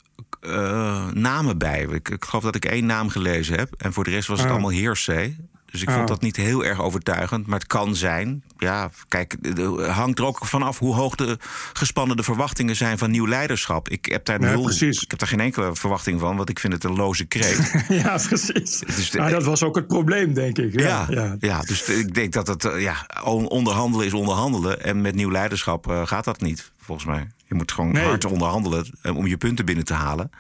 eh, 0.46 1.08
namen 1.14 1.58
bij. 1.58 1.88
Ik, 1.92 2.10
ik 2.10 2.26
geloof 2.26 2.44
dat 2.44 2.56
ik 2.56 2.66
één 2.66 2.86
naam 2.86 3.10
gelezen 3.10 3.58
heb 3.58 3.74
en 3.78 3.94
voor 3.94 4.04
de 4.04 4.10
rest 4.12 4.28
was 4.28 4.38
het 4.38 4.48
Ah. 4.48 4.54
allemaal 4.54 4.72
heersee. 4.72 5.38
Dus 5.72 5.84
ik 5.84 5.92
vond 5.92 6.08
dat 6.08 6.22
niet 6.22 6.36
heel 6.36 6.66
erg 6.66 6.82
overtuigend, 6.82 7.48
maar 7.48 7.60
het 7.60 7.68
kan 7.68 7.96
zijn. 7.96 8.44
Ja, 8.58 8.90
kijk, 9.08 9.36
het 9.42 9.60
hangt 9.88 10.20
er 10.20 10.26
ook 10.26 10.46
vanaf 10.46 10.80
hoe 10.80 10.96
hoog 10.96 11.16
de 11.16 11.38
gespannen 11.74 12.18
de 12.18 12.24
verwachtingen 12.24 12.76
zijn 12.76 12.98
van 12.98 13.12
nieuw 13.12 13.28
leiderschap. 13.28 13.90
Ik 13.90 14.06
heb 14.06 14.26
daar 14.26 14.40
nul, 14.40 14.62
precies. 14.64 15.02
ik 15.04 15.10
heb 15.10 15.20
daar 15.20 15.28
geen 15.28 15.40
enkele 15.40 15.76
verwachting 15.76 16.20
van, 16.20 16.36
want 16.38 16.50
ik 16.50 16.60
vind 16.60 16.74
het 16.74 16.84
een 16.84 16.96
loze 16.96 17.26
kreet. 17.26 17.86
ja, 18.04 18.18
precies. 18.28 18.80
Dus 18.80 19.10
de- 19.10 19.18
dat 19.30 19.44
was 19.44 19.64
ook 19.64 19.76
het 19.76 19.88
probleem, 19.88 20.34
denk 20.34 20.58
ik. 20.58 20.80
Ja, 20.80 21.06
Ja, 21.10 21.36
ja. 21.40 21.60
dus 21.62 21.84
ik 21.90 22.14
denk 22.14 22.34
dat 22.34 22.48
het 22.48 22.66
eh, 22.66 22.82
ja, 22.82 23.08
on- 23.24 23.48
onderhandelen 23.50 24.06
is 24.06 24.14
onderhandelen. 24.14 24.84
En 24.84 25.02
met 25.02 25.16
nieuw 25.16 25.32
leiderschap 25.32 25.90
eh, 25.90 26.08
gaat 26.08 26.24
dat 26.26 26.42
niet, 26.42 26.72
volgens 26.86 27.08
mij. 27.08 27.28
Je 27.46 27.56
moet 27.56 27.72
gewoon 27.72 27.92
Nee. 27.92 28.06
hard 28.06 28.26
onderhandelen 28.26 28.98
eh, 29.02 29.18
om 29.18 29.28
je 29.28 29.38
punten 29.38 29.66
binnen 29.66 29.86
te 29.86 29.94
halen. 29.94 30.32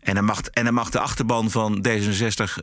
En 0.00 0.14
dan 0.14 0.24
mag, 0.24 0.40
en 0.42 0.64
dan 0.64 0.74
mag 0.74 0.90
de 0.90 1.00
achterban 1.00 1.50
van 1.50 1.86
D66 1.88 2.54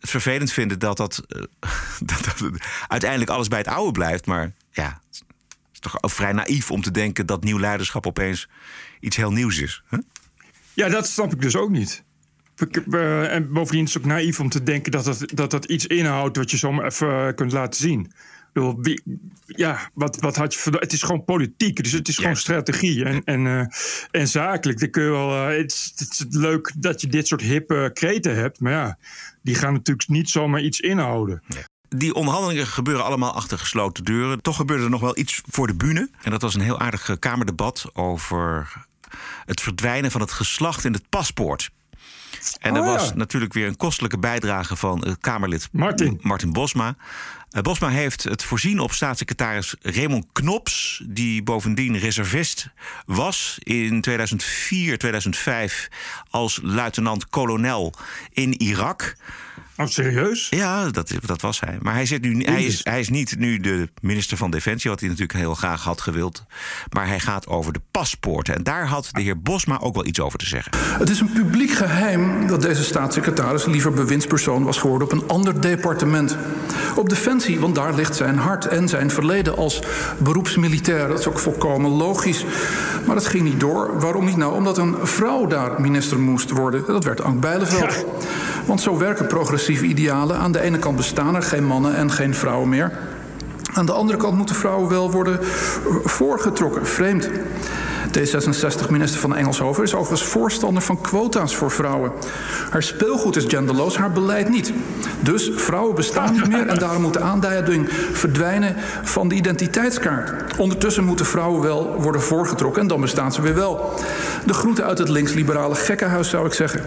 het 0.00 0.10
vervelend 0.10 0.52
vinden 0.52 0.78
dat 0.78 0.96
dat, 0.96 1.22
eh, 1.28 1.42
dat 2.10 2.24
dat 2.24 2.50
uiteindelijk 2.88 3.30
alles 3.30 3.48
bij 3.48 3.58
het 3.58 3.68
oude 3.68 3.92
blijft. 3.92 4.26
Maar 4.26 4.52
ja, 4.70 5.00
het 5.10 5.22
is 5.72 5.78
toch 5.80 6.02
ook 6.02 6.10
vrij 6.10 6.32
naïef 6.32 6.70
om 6.70 6.82
te 6.82 6.90
denken 6.90 7.26
dat 7.26 7.44
nieuw 7.44 7.58
leiderschap 7.58 8.06
opeens 8.06 8.48
iets 9.00 9.16
heel 9.16 9.32
nieuws 9.32 9.58
is. 9.58 9.82
Ja, 10.74 10.88
dat 10.88 11.08
snap 11.08 11.32
ik 11.32 11.40
dus 11.42 11.56
ook 11.56 11.70
niet. 11.70 12.04
Eh, 12.90 13.34
En 13.34 13.52
bovendien 13.52 13.84
is 13.84 13.94
het 13.94 14.02
ook 14.02 14.08
naïef 14.08 14.40
om 14.40 14.48
te 14.48 14.62
denken 14.62 14.92
dat 14.92 15.04
dat, 15.04 15.24
dat, 15.34 15.50
dat 15.50 15.64
iets 15.64 15.86
inhoudt 15.86 16.36
wat 16.36 16.50
je 16.50 16.56
zomaar 16.56 16.84
even 16.84 17.26
eh, 17.26 17.34
kunt 17.34 17.52
laten 17.52 17.80
zien. 17.80 18.12
Bedoel, 18.52 18.76
wie, 18.80 19.02
ja, 19.46 19.90
wat, 19.94 20.16
wat 20.20 20.36
had 20.36 20.54
je 20.54 20.70
Het 20.70 20.92
is 20.92 21.02
gewoon 21.02 21.24
politiek, 21.24 21.82
dus 21.82 21.92
het 21.92 22.08
is 22.08 22.16
gewoon 22.16 22.36
strategie 22.36 23.04
en, 23.04 23.24
en, 23.24 23.46
eh, 23.46 23.66
en 24.20 24.28
zakelijk. 24.28 24.78
Dan 24.80 24.90
kun 24.90 25.02
je 25.02 25.10
wel, 25.10 25.30
eh, 25.30 25.56
het, 25.58 25.72
is, 25.72 25.92
het 25.96 26.10
is 26.10 26.24
leuk 26.28 26.72
dat 26.76 27.00
je 27.00 27.06
dit 27.06 27.26
soort 27.26 27.40
hippe 27.40 27.90
kreten 27.94 28.34
hebt, 28.34 28.60
maar 28.60 28.72
ja, 28.72 28.98
die 29.42 29.54
gaan 29.54 29.72
natuurlijk 29.72 30.08
niet 30.08 30.30
zomaar 30.30 30.62
iets 30.62 30.80
inhouden. 30.80 31.42
Die 31.88 32.14
onderhandelingen 32.14 32.66
gebeuren 32.66 33.04
allemaal 33.04 33.32
achter 33.32 33.58
gesloten 33.58 34.04
deuren. 34.04 34.42
Toch 34.42 34.56
gebeurde 34.56 34.84
er 34.84 34.90
nog 34.90 35.00
wel 35.00 35.18
iets 35.18 35.42
voor 35.46 35.66
de 35.66 35.74
bühne. 35.74 36.10
En 36.22 36.30
dat 36.30 36.42
was 36.42 36.54
een 36.54 36.60
heel 36.60 36.80
aardig 36.80 37.08
eh, 37.08 37.16
kamerdebat 37.18 37.90
over 37.92 38.72
het 39.44 39.60
verdwijnen 39.60 40.10
van 40.10 40.20
het 40.20 40.32
geslacht 40.32 40.84
in 40.84 40.92
het 40.92 41.08
paspoort. 41.08 41.70
En 42.58 42.74
er 42.74 42.80
Oh, 42.80 42.86
ja. 42.86 42.92
was 42.92 43.14
natuurlijk 43.14 43.52
weer 43.52 43.66
een 43.66 43.76
kostelijke 43.76 44.18
bijdrage 44.18 44.76
van 44.76 45.04
het 45.04 45.18
Kamerlid 45.20 45.68
Martin. 45.72 46.18
Martin 46.22 46.52
Bosma. 46.52 46.96
Eh, 47.50 47.62
Bosma 47.62 47.88
heeft 47.88 48.22
het 48.22 48.42
voorzien 48.42 48.80
op 48.80 48.92
staatssecretaris 48.92 49.74
Raymond 49.82 50.26
Knops, 50.32 51.02
die 51.06 51.42
bovendien 51.42 51.98
reservist 51.98 52.68
was 53.06 53.58
in 53.62 54.00
2004, 54.00 54.98
2005 54.98 55.88
als 56.30 56.58
luitenant-kolonel 56.62 57.94
in 58.32 58.60
Irak. 58.60 59.16
Oh, 59.80 59.86
serieus? 59.86 60.46
Ja, 60.50 60.88
dat, 60.88 61.12
dat 61.26 61.40
was 61.40 61.60
hij. 61.60 61.78
Maar 61.82 61.94
hij, 61.94 62.06
zit 62.06 62.22
nu, 62.22 62.44
hij, 62.44 62.64
is, 62.64 62.80
hij 62.84 63.00
is 63.00 63.08
niet 63.08 63.38
nu 63.38 63.58
de 63.58 63.88
minister 64.00 64.36
van 64.36 64.50
Defensie, 64.50 64.90
wat 64.90 65.00
hij 65.00 65.08
natuurlijk 65.08 65.38
heel 65.38 65.54
graag 65.54 65.84
had 65.84 66.00
gewild. 66.00 66.44
Maar 66.92 67.06
hij 67.06 67.20
gaat 67.20 67.46
over 67.46 67.72
de 67.72 67.80
paspoorten. 67.90 68.54
En 68.54 68.62
daar 68.62 68.86
had 68.86 69.08
de 69.10 69.20
heer 69.20 69.40
Bosma 69.40 69.78
ook 69.78 69.94
wel 69.94 70.06
iets 70.06 70.20
over 70.20 70.38
te 70.38 70.46
zeggen. 70.46 70.72
Het 70.98 71.10
is 71.10 71.20
een 71.20 71.32
publiek 71.32 71.70
geheim 71.70 72.46
dat 72.46 72.62
deze 72.62 72.84
staatssecretaris 72.84 73.64
liever 73.64 73.92
bewindspersoon 73.92 74.64
was 74.64 74.78
geworden 74.78 75.08
op 75.08 75.12
een 75.12 75.28
ander 75.28 75.60
departement. 75.60 76.36
Op 76.96 77.08
Defensie, 77.08 77.60
want 77.60 77.74
daar 77.74 77.94
ligt 77.94 78.16
zijn 78.16 78.38
hart 78.38 78.66
en 78.66 78.88
zijn 78.88 79.10
verleden 79.10 79.56
als 79.56 79.82
beroepsmilitair. 80.18 81.08
Dat 81.08 81.18
is 81.18 81.26
ook 81.26 81.38
volkomen 81.38 81.90
logisch. 81.90 82.44
Maar 83.06 83.14
dat 83.14 83.26
ging 83.26 83.42
niet 83.42 83.60
door. 83.60 84.00
Waarom 84.00 84.24
niet 84.24 84.36
nou? 84.36 84.54
Omdat 84.54 84.78
een 84.78 84.96
vrouw 85.02 85.46
daar 85.46 85.80
minister 85.80 86.18
moest 86.18 86.50
worden. 86.50 86.84
Dat 86.86 87.04
werd 87.04 87.22
Ank 87.22 87.40
Bijleveld. 87.40 88.04
Want 88.70 88.82
zo 88.82 88.98
werken 88.98 89.26
progressieve 89.26 89.84
idealen. 89.84 90.36
Aan 90.36 90.52
de 90.52 90.60
ene 90.60 90.78
kant 90.78 90.96
bestaan 90.96 91.34
er 91.34 91.42
geen 91.42 91.66
mannen 91.66 91.96
en 91.96 92.10
geen 92.10 92.34
vrouwen 92.34 92.68
meer. 92.68 92.92
Aan 93.72 93.86
de 93.86 93.92
andere 93.92 94.18
kant 94.18 94.36
moeten 94.36 94.54
vrouwen 94.54 94.88
wel 94.88 95.10
worden 95.10 95.38
voorgetrokken. 96.04 96.86
Vreemd. 96.86 97.30
D66-minister 98.18 99.20
van 99.20 99.36
Engelshoven 99.36 99.82
is 99.82 99.94
overigens 99.94 100.30
voorstander 100.30 100.82
van 100.82 101.00
quota's 101.00 101.56
voor 101.56 101.70
vrouwen. 101.70 102.12
Haar 102.70 102.82
speelgoed 102.82 103.36
is 103.36 103.44
genderloos, 103.48 103.96
haar 103.96 104.12
beleid 104.12 104.48
niet. 104.48 104.72
Dus 105.20 105.50
vrouwen 105.56 105.94
bestaan 105.94 106.32
niet 106.32 106.48
meer 106.48 106.66
en 106.66 106.78
daarom 106.78 107.02
moet 107.02 107.12
de 107.12 107.20
aanduiding 107.20 107.88
verdwijnen 108.12 108.76
van 109.02 109.28
de 109.28 109.34
identiteitskaart. 109.34 110.56
Ondertussen 110.56 111.04
moeten 111.04 111.26
vrouwen 111.26 111.62
wel 111.62 111.96
worden 112.00 112.22
voorgetrokken 112.22 112.82
en 112.82 112.88
dan 112.88 113.00
bestaan 113.00 113.32
ze 113.32 113.42
weer 113.42 113.54
wel. 113.54 113.94
De 114.46 114.54
groeten 114.54 114.84
uit 114.84 114.98
het 114.98 115.08
linksliberale 115.08 115.74
gekkenhuis 115.74 116.28
zou 116.28 116.46
ik 116.46 116.52
zeggen. 116.52 116.82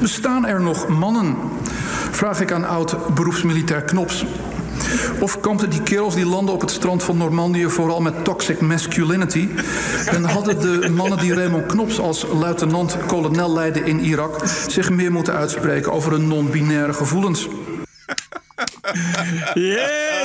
Bestaan 0.00 0.46
er 0.46 0.60
nog 0.60 0.88
mannen? 0.88 1.36
Vraag 2.10 2.40
ik 2.40 2.52
aan 2.52 2.64
oud 2.64 3.14
beroepsmilitair 3.14 3.82
Knops. 3.82 4.24
Of 5.20 5.40
kampten 5.40 5.70
die 5.70 5.82
kerels 5.82 6.14
die 6.14 6.26
landen 6.26 6.54
op 6.54 6.60
het 6.60 6.70
strand 6.70 7.02
van 7.02 7.16
Normandië 7.16 7.68
vooral 7.68 8.00
met 8.00 8.24
toxic 8.24 8.60
masculinity? 8.60 9.48
En 10.06 10.24
hadden 10.24 10.60
de 10.60 10.88
mannen 10.88 11.18
die 11.18 11.34
Raymond 11.34 11.66
Knops 11.66 12.00
als 12.00 12.26
luitenant-kolonel 12.32 13.52
leidden 13.52 13.86
in 13.86 14.00
Irak 14.00 14.46
zich 14.68 14.90
meer 14.90 15.12
moeten 15.12 15.34
uitspreken 15.34 15.92
over 15.92 16.12
hun 16.12 16.28
non-binaire 16.28 16.92
gevoelens? 16.92 17.48
Yeah, 19.54 19.74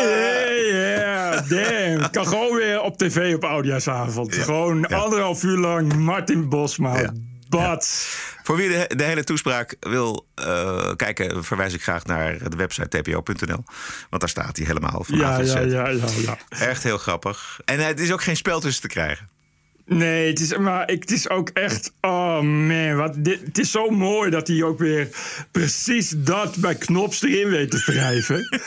yeah, 0.03 0.71
yeah. 0.71 1.49
Damn. 1.49 2.09
Kan 2.11 2.27
gewoon 2.27 2.55
weer 2.55 2.81
op 2.81 2.97
tv 2.97 3.35
op 3.35 3.43
Oudjaarsavond. 3.43 4.35
Gewoon 4.35 4.87
anderhalf 4.87 5.43
uur 5.43 5.57
lang 5.57 5.95
Martin 5.95 6.49
Bosma. 6.49 7.11
Bad. 7.49 8.07
Voor 8.43 8.55
wie 8.55 8.69
de, 8.69 8.95
de 8.95 9.03
hele 9.03 9.23
toespraak 9.23 9.75
wil 9.79 10.27
eh, 10.35 10.91
kijken, 10.95 11.43
verwijs 11.43 11.73
ik 11.73 11.81
graag 11.83 12.05
naar 12.05 12.49
de 12.49 12.55
website 12.57 13.01
tpo.nl. 13.01 13.63
Want 14.09 14.21
daar 14.21 14.29
staat 14.29 14.57
hij 14.57 14.65
helemaal 14.65 15.05
Ja, 15.07 15.15
vanavond. 15.17 15.47
ja, 15.47 15.53
zet. 15.53 15.71
ja, 15.71 15.89
ja, 15.89 16.05
ja. 16.21 16.37
Echt 16.67 16.83
heel 16.83 16.97
grappig. 16.97 17.59
En 17.65 17.79
het 17.85 17.99
is 17.99 18.11
ook 18.11 18.21
geen 18.23 18.37
spel 18.37 18.59
tussen 18.59 18.81
te 18.81 18.87
krijgen. 18.87 19.29
Nee, 19.85 20.27
het 20.29 20.39
is, 20.39 20.57
maar 20.57 20.89
ik, 20.91 21.01
het 21.01 21.11
is 21.11 21.29
ook 21.29 21.49
echt. 21.49 21.91
Oh 22.01 22.39
man, 22.41 22.95
wat, 22.95 23.13
dit, 23.17 23.41
het 23.45 23.57
is 23.57 23.71
zo 23.71 23.89
mooi 23.89 24.29
dat 24.29 24.47
hij 24.47 24.63
ook 24.63 24.79
weer 24.79 25.07
precies 25.51 26.13
dat 26.17 26.55
bij 26.57 26.75
Knops 26.75 27.23
erin 27.23 27.49
weet 27.49 27.71
te 27.71 27.81
wrijven. 27.85 28.59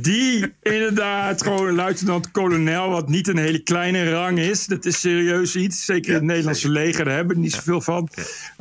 Die 0.00 0.54
inderdaad 0.62 1.42
gewoon 1.42 1.74
luitenant-kolonel, 1.74 2.90
wat 2.90 3.08
niet 3.08 3.28
een 3.28 3.38
hele 3.38 3.58
kleine 3.62 4.10
rang 4.10 4.38
is. 4.38 4.66
Dat 4.66 4.84
is 4.84 5.00
serieus 5.00 5.56
iets. 5.56 5.84
Zeker 5.84 6.08
in 6.08 6.14
het 6.14 6.24
Nederlandse 6.24 6.70
leger, 6.70 7.04
daar 7.04 7.14
hebben 7.14 7.36
we 7.36 7.42
niet 7.42 7.52
zoveel 7.52 7.80
van. 7.80 8.08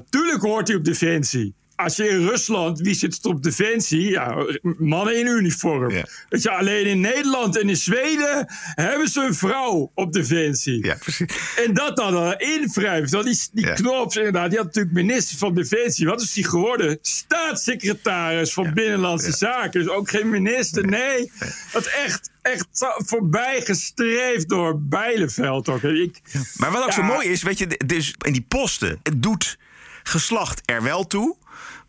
Tuurlijk 0.09 0.41
hoort 0.41 0.67
hij 0.67 0.77
op 0.77 0.83
defensie. 0.83 1.53
Als 1.77 1.95
je 1.95 2.09
in 2.09 2.27
Rusland, 2.27 2.79
wie 2.79 2.95
zit 2.95 3.19
er 3.23 3.29
op 3.29 3.43
defensie? 3.43 4.09
Ja, 4.09 4.45
mannen 4.61 5.19
in 5.19 5.25
uniform. 5.27 5.91
Ja. 5.91 6.05
Weet 6.29 6.41
je, 6.43 6.51
alleen 6.51 6.85
in 6.85 6.99
Nederland 6.99 7.57
en 7.59 7.69
in 7.69 7.75
Zweden 7.75 8.45
hebben 8.75 9.07
ze 9.07 9.21
een 9.21 9.33
vrouw 9.35 9.91
op 9.95 10.13
defensie. 10.13 10.85
Ja, 10.85 10.95
precies. 10.95 11.27
En 11.65 11.73
dat 11.73 11.95
dan 11.97 12.33
invrijft. 12.37 13.11
Want 13.11 13.25
die, 13.25 13.39
die 13.51 13.65
Ja. 13.65 13.73
Knops, 13.73 14.15
inderdaad, 14.15 14.49
die 14.49 14.57
had 14.57 14.67
natuurlijk 14.67 14.95
minister 14.95 15.37
van 15.37 15.53
Defensie. 15.55 16.05
Wat 16.07 16.21
is 16.21 16.33
die 16.33 16.43
geworden? 16.47 16.97
Staatssecretaris 17.01 18.53
van 18.53 18.73
Binnenlandse 18.73 19.31
Zaken. 19.31 19.79
Dus 19.83 19.89
ook 19.89 20.09
geen 20.09 20.29
minister. 20.29 20.85
Nee, 20.85 21.31
dat 21.71 21.85
echt, 21.85 22.29
echt 22.41 22.67
voorbij 23.05 23.61
gestreefd 23.61 24.49
door 24.49 24.81
Bijleveld. 24.81 25.69
Ook. 25.69 25.83
Ik, 25.83 26.21
Maar 26.57 26.71
wat 26.71 26.83
ook 26.83 26.91
zo 26.91 27.03
mooi 27.03 27.27
is, 27.27 27.43
weet 27.43 27.57
je, 27.57 27.67
dus 27.85 28.15
in 28.25 28.33
die 28.33 28.45
posten, 28.47 28.99
het 29.03 29.23
doet 29.23 29.57
geslacht 30.03 30.61
er 30.65 30.83
wel 30.83 31.07
toe. 31.07 31.35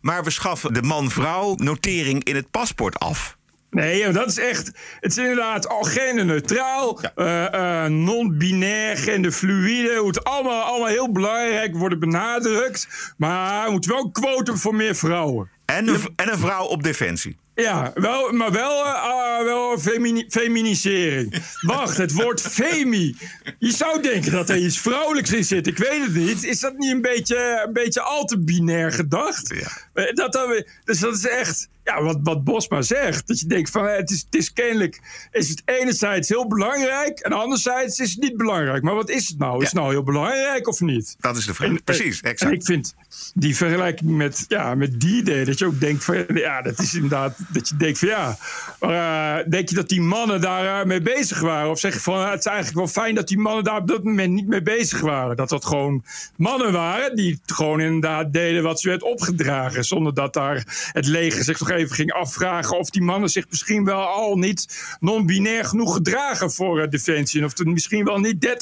Maar 0.01 0.23
we 0.23 0.29
schaffen 0.29 0.73
de 0.73 0.81
man-vrouw 0.81 1.55
notering 1.55 2.23
in 2.23 2.35
het 2.35 2.51
paspoort 2.51 2.99
af. 2.99 3.37
Nee, 3.69 4.11
dat 4.11 4.27
is 4.27 4.37
echt. 4.37 4.71
Het 4.99 5.11
is 5.11 5.17
inderdaad 5.17 5.67
al 5.67 5.83
genderneutraal, 5.83 6.99
eh, 7.15 7.83
eh, 7.83 7.91
non-binair, 7.91 8.97
genderfluïde. 8.97 9.93
Het 9.93 10.03
moet 10.03 10.23
allemaal, 10.23 10.61
allemaal 10.61 10.87
heel 10.87 11.11
belangrijk 11.11 11.75
worden 11.75 11.99
benadrukt. 11.99 13.13
Maar 13.17 13.65
er 13.65 13.71
moet 13.71 13.85
wel 13.85 14.03
een 14.03 14.11
quotum 14.11 14.57
voor 14.57 14.75
meer 14.75 14.95
vrouwen. 14.95 15.49
En 15.65 15.87
een, 15.87 15.99
en 16.15 16.31
een 16.31 16.37
vrouw 16.37 16.65
op 16.65 16.83
defensie. 16.83 17.37
Ja, 17.61 17.91
wel, 17.93 18.31
maar 18.31 18.51
wel, 18.51 18.85
uh, 18.85 19.43
wel 19.43 19.77
femini 19.77 20.25
feminisering. 20.29 21.43
Wacht, 21.61 21.97
het 21.97 22.13
woord 22.13 22.41
femi. 22.41 23.15
Je 23.59 23.71
zou 23.71 24.01
denken 24.01 24.31
dat 24.31 24.49
er 24.49 24.57
iets 24.57 24.79
vrouwelijks 24.79 25.31
in 25.31 25.43
zit. 25.43 25.67
Ik 25.67 25.77
weet 25.77 26.01
het 26.01 26.13
niet. 26.13 26.43
Is 26.43 26.59
dat 26.59 26.77
niet 26.77 26.91
een 26.91 27.01
beetje, 27.01 27.63
een 27.65 27.73
beetje 27.73 28.01
al 28.01 28.25
te 28.25 28.39
binair 28.39 28.91
gedacht? 28.91 29.53
Ja. 29.93 30.11
Dat, 30.13 30.33
dat, 30.33 30.63
dus 30.83 30.99
dat 30.99 31.15
is 31.15 31.27
echt 31.27 31.69
ja, 31.89 32.03
wat, 32.03 32.19
wat 32.23 32.43
Bosma 32.43 32.81
zegt. 32.81 33.27
Dat 33.27 33.39
je 33.39 33.45
denkt 33.45 33.69
van 33.69 33.85
het 33.85 34.09
is, 34.09 34.19
het 34.25 34.35
is 34.35 34.53
kennelijk 34.53 34.99
is 35.31 35.49
het 35.49 35.61
enerzijds 35.65 36.29
heel 36.29 36.47
belangrijk 36.47 37.19
en 37.19 37.31
anderzijds 37.31 37.99
is 37.99 38.11
het 38.11 38.21
niet 38.21 38.37
belangrijk. 38.37 38.83
Maar 38.83 38.95
wat 38.95 39.09
is 39.09 39.27
het 39.27 39.37
nou? 39.37 39.61
Is 39.61 39.65
het 39.65 39.73
nou 39.73 39.89
heel 39.91 40.03
belangrijk 40.03 40.67
of 40.67 40.79
niet? 40.79 41.15
Dat 41.19 41.37
is 41.37 41.45
de 41.45 41.53
vraag. 41.53 41.83
Precies, 41.83 42.21
exact. 42.21 42.51
En 42.51 42.57
ik 42.57 42.65
vind 42.65 42.95
die 43.33 43.55
vergelijking 43.55 44.09
met, 44.09 44.45
ja, 44.47 44.75
met 44.75 44.99
die 44.99 45.15
idee, 45.15 45.45
dat 45.45 45.59
je 45.59 45.65
ook 45.65 45.79
denkt 45.79 46.03
van 46.03 46.25
ja, 46.33 46.61
dat 46.61 46.79
is 46.79 46.93
inderdaad 46.93 47.37
dat 47.49 47.69
je 47.69 47.77
denkt 47.77 47.99
van 47.99 48.07
ja, 48.07 48.37
uh, 48.81 49.49
denk 49.49 49.69
je 49.69 49.75
dat 49.75 49.89
die 49.89 50.01
mannen 50.01 50.41
daar 50.41 50.79
uh, 50.79 50.85
mee 50.85 51.01
bezig 51.01 51.39
waren? 51.39 51.69
Of 51.69 51.79
zeg 51.79 51.93
je 51.93 51.99
van 51.99 52.27
het 52.27 52.39
is 52.39 52.45
eigenlijk 52.45 52.77
wel 52.77 53.03
fijn 53.03 53.15
dat 53.15 53.27
die 53.27 53.37
mannen 53.37 53.63
daar 53.63 53.77
op 53.77 53.87
dat 53.87 54.03
moment 54.03 54.33
niet 54.33 54.47
mee 54.47 54.61
bezig 54.61 55.01
waren. 55.01 55.35
Dat 55.35 55.49
dat 55.49 55.65
gewoon 55.65 56.03
mannen 56.35 56.71
waren 56.71 57.15
die 57.15 57.39
gewoon 57.45 57.79
inderdaad 57.79 58.33
deden 58.33 58.63
wat 58.63 58.79
ze 58.79 58.89
werd 58.89 59.03
opgedragen. 59.03 59.83
Zonder 59.83 60.13
dat 60.13 60.33
daar 60.33 60.89
het 60.91 61.05
leger 61.05 61.43
zich 61.43 61.57
toch 61.57 61.69
even 61.69 61.78
ging 61.87 62.13
afvragen 62.13 62.77
of 62.77 62.89
die 62.89 63.01
mannen 63.01 63.29
zich 63.29 63.45
misschien 63.49 63.85
wel 63.85 64.01
al 64.01 64.37
niet 64.37 64.95
non-binair 64.99 65.65
genoeg 65.65 65.93
gedragen 65.93 66.51
voor 66.51 66.81
uh, 66.81 66.89
Defensie. 66.89 67.45
Of 67.45 67.57
er 67.57 67.67
misschien 67.67 68.05
wel 68.05 68.17
niet 68.19 68.57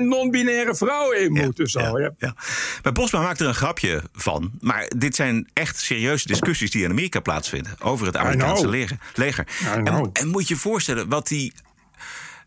30% 0.00 0.02
non-binaire 0.02 0.74
vrouwen 0.74 1.20
in 1.20 1.32
moeten. 1.32 1.64
Ja, 1.64 1.70
zo, 1.70 1.98
ja, 1.98 2.10
ja. 2.18 2.34
Maar 2.82 2.92
Bosma 2.92 3.20
maakt 3.20 3.40
er 3.40 3.46
een 3.46 3.54
grapje 3.54 4.02
van. 4.12 4.50
Maar 4.60 4.90
dit 4.96 5.14
zijn 5.14 5.48
echt 5.52 5.78
serieuze 5.78 6.26
discussies 6.26 6.70
die 6.70 6.84
in 6.84 6.90
Amerika 6.90 7.20
plaatsvinden. 7.20 7.74
Over 7.78 8.06
het 8.06 8.16
Amerikaanse 8.16 8.68
leger. 8.68 8.98
leger. 9.14 9.46
En, 9.84 10.10
en 10.12 10.28
moet 10.28 10.48
je 10.48 10.54
je 10.54 10.60
voorstellen 10.60 11.08
wat 11.08 11.28
die 11.28 11.52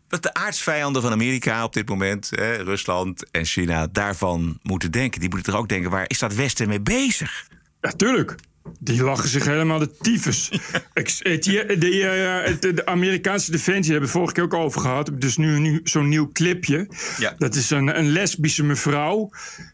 wat 0.08 0.22
de 0.22 0.34
aardsvijanden 0.34 1.02
van 1.02 1.12
Amerika 1.12 1.64
op 1.64 1.72
dit 1.72 1.88
moment, 1.88 2.30
Rusland 2.64 3.30
en 3.30 3.44
China, 3.44 3.86
daarvan 3.92 4.58
moeten 4.62 4.90
denken. 4.90 5.20
Die 5.20 5.28
moeten 5.28 5.52
er 5.52 5.58
ook 5.58 5.68
denken, 5.68 5.90
waar 5.90 6.04
is 6.06 6.18
dat 6.18 6.34
Westen 6.34 6.68
mee 6.68 6.80
bezig? 6.80 7.46
Ja, 7.80 7.90
tuurlijk. 7.90 8.34
Die 8.80 9.02
lachen 9.02 9.28
zich 9.28 9.44
helemaal 9.44 9.78
de 9.78 9.96
tyfus. 9.96 10.48
de, 10.92 11.76
de, 11.78 12.72
de, 12.74 12.86
Amerikaanse 12.86 13.50
defensie 13.50 13.92
hebben 13.92 14.10
we 14.10 14.16
vorige 14.16 14.34
keer 14.34 14.44
ook 14.44 14.54
over 14.54 14.80
gehad. 14.80 15.10
Dus 15.14 15.36
nu, 15.36 15.58
nu 15.58 15.80
zo'n 15.84 16.08
nieuw 16.08 16.32
clipje. 16.32 16.88
Ja. 17.18 17.34
Dat 17.38 17.54
is 17.54 17.70
een, 17.70 17.98
een 17.98 18.08
lesbische 18.08 18.64
mevrouw. 18.64 19.30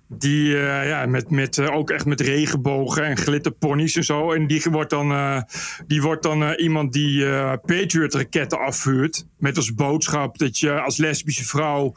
Die 0.09 0.47
uh, 0.47 0.88
ja, 0.88 1.06
met, 1.06 1.30
met, 1.30 1.56
uh, 1.56 1.75
ook 1.75 1.90
echt 1.90 2.04
met 2.04 2.20
regenbogen 2.20 3.04
en 3.04 3.16
glitterponies 3.16 3.97
en 3.97 4.04
zo. 4.04 4.32
En 4.32 4.47
die 4.47 4.62
wordt 4.70 4.90
dan, 4.90 5.44
die 5.87 6.02
wordt 6.02 6.23
dan 6.23 6.52
iemand 6.52 6.92
die 6.92 7.25
Patriot-raketten 7.59 8.59
afvuurt. 8.59 9.26
Met 9.38 9.56
als 9.56 9.75
boodschap 9.75 10.38
dat 10.38 10.59
je 10.59 10.80
als 10.80 10.97
lesbische 10.97 11.44
vrouw 11.44 11.94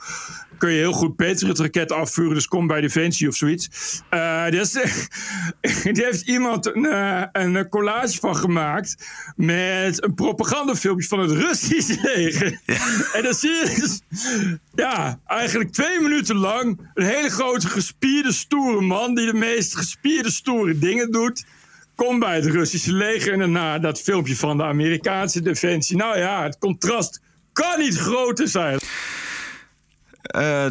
kun 0.63 0.72
je 0.72 0.77
heel 0.77 0.91
goed 0.91 1.15
Patriot-raketten 1.15 1.98
afvuren. 1.98 2.34
Dus 2.34 2.48
kom 2.48 2.67
bij 2.67 2.82
Defensie 2.82 3.27
of 3.27 3.36
zoiets. 3.36 3.67
dus, 4.50 4.72
die 5.84 6.03
heeft 6.05 6.27
iemand 6.27 6.75
een, 6.75 6.88
een 7.32 7.70
collage 7.70 8.20
van 8.20 8.36
gemaakt. 8.36 8.96
Met 9.36 10.03
een 10.03 10.13
propagandafilmpje 10.13 11.08
van 11.08 11.20
het 11.20 11.32
Russische 11.32 12.00
leger. 12.15 12.60
En 13.13 13.24
dan 13.24 13.34
zie 13.34 13.50
je 13.50 13.75
dus, 13.79 14.01
ja, 14.75 15.20
eigenlijk 15.25 15.72
twee 15.72 16.00
minuten 16.01 16.36
lang 16.36 16.89
een 16.93 17.05
hele 17.05 17.29
grote 17.29 17.67
gespierde, 17.67 18.32
stoere 18.32 18.82
man. 18.82 19.15
die 19.15 19.25
de 19.25 19.38
meest 19.38 19.75
gespierde, 19.75 20.32
stoere 20.32 20.77
dingen 20.77 21.12
doet. 21.12 21.46
Kom 21.96 22.20
bij 22.20 22.36
het 22.36 22.46
Russische 22.46 22.93
leger 22.93 23.34
en 23.34 23.39
daarna 23.39 23.79
dat 23.79 24.01
filmpje 24.01 24.36
van 24.36 24.58
de 24.58 24.63
Amerikaanse 24.63 25.41
defensie. 25.41 25.98
Nou 25.98 26.17
ja, 26.17 26.43
het 26.43 26.58
contrast 26.58 27.22
kan 27.53 27.79
niet 27.79 27.98
groter 27.98 28.48
zijn. 28.48 28.79
Uh, 30.36 30.65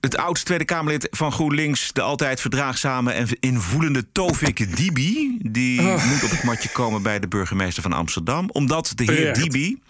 het 0.00 0.16
oudste 0.16 0.46
Tweede 0.46 0.64
Kamerlid 0.64 1.08
van 1.10 1.32
GroenLinks, 1.32 1.92
de 1.92 2.02
altijd 2.02 2.40
verdraagzame 2.40 3.12
en 3.12 3.26
invoelende 3.40 4.12
Tovik 4.12 4.76
Dibi, 4.76 5.38
die 5.42 5.80
oh. 5.80 6.04
moet 6.06 6.24
op 6.24 6.30
het 6.30 6.42
matje 6.42 6.68
komen 6.68 7.02
bij 7.02 7.18
de 7.18 7.28
burgemeester 7.28 7.82
van 7.82 7.92
Amsterdam. 7.92 8.50
Omdat 8.52 8.92
de 8.94 9.04
heer 9.04 9.34
Dibi 9.34 9.82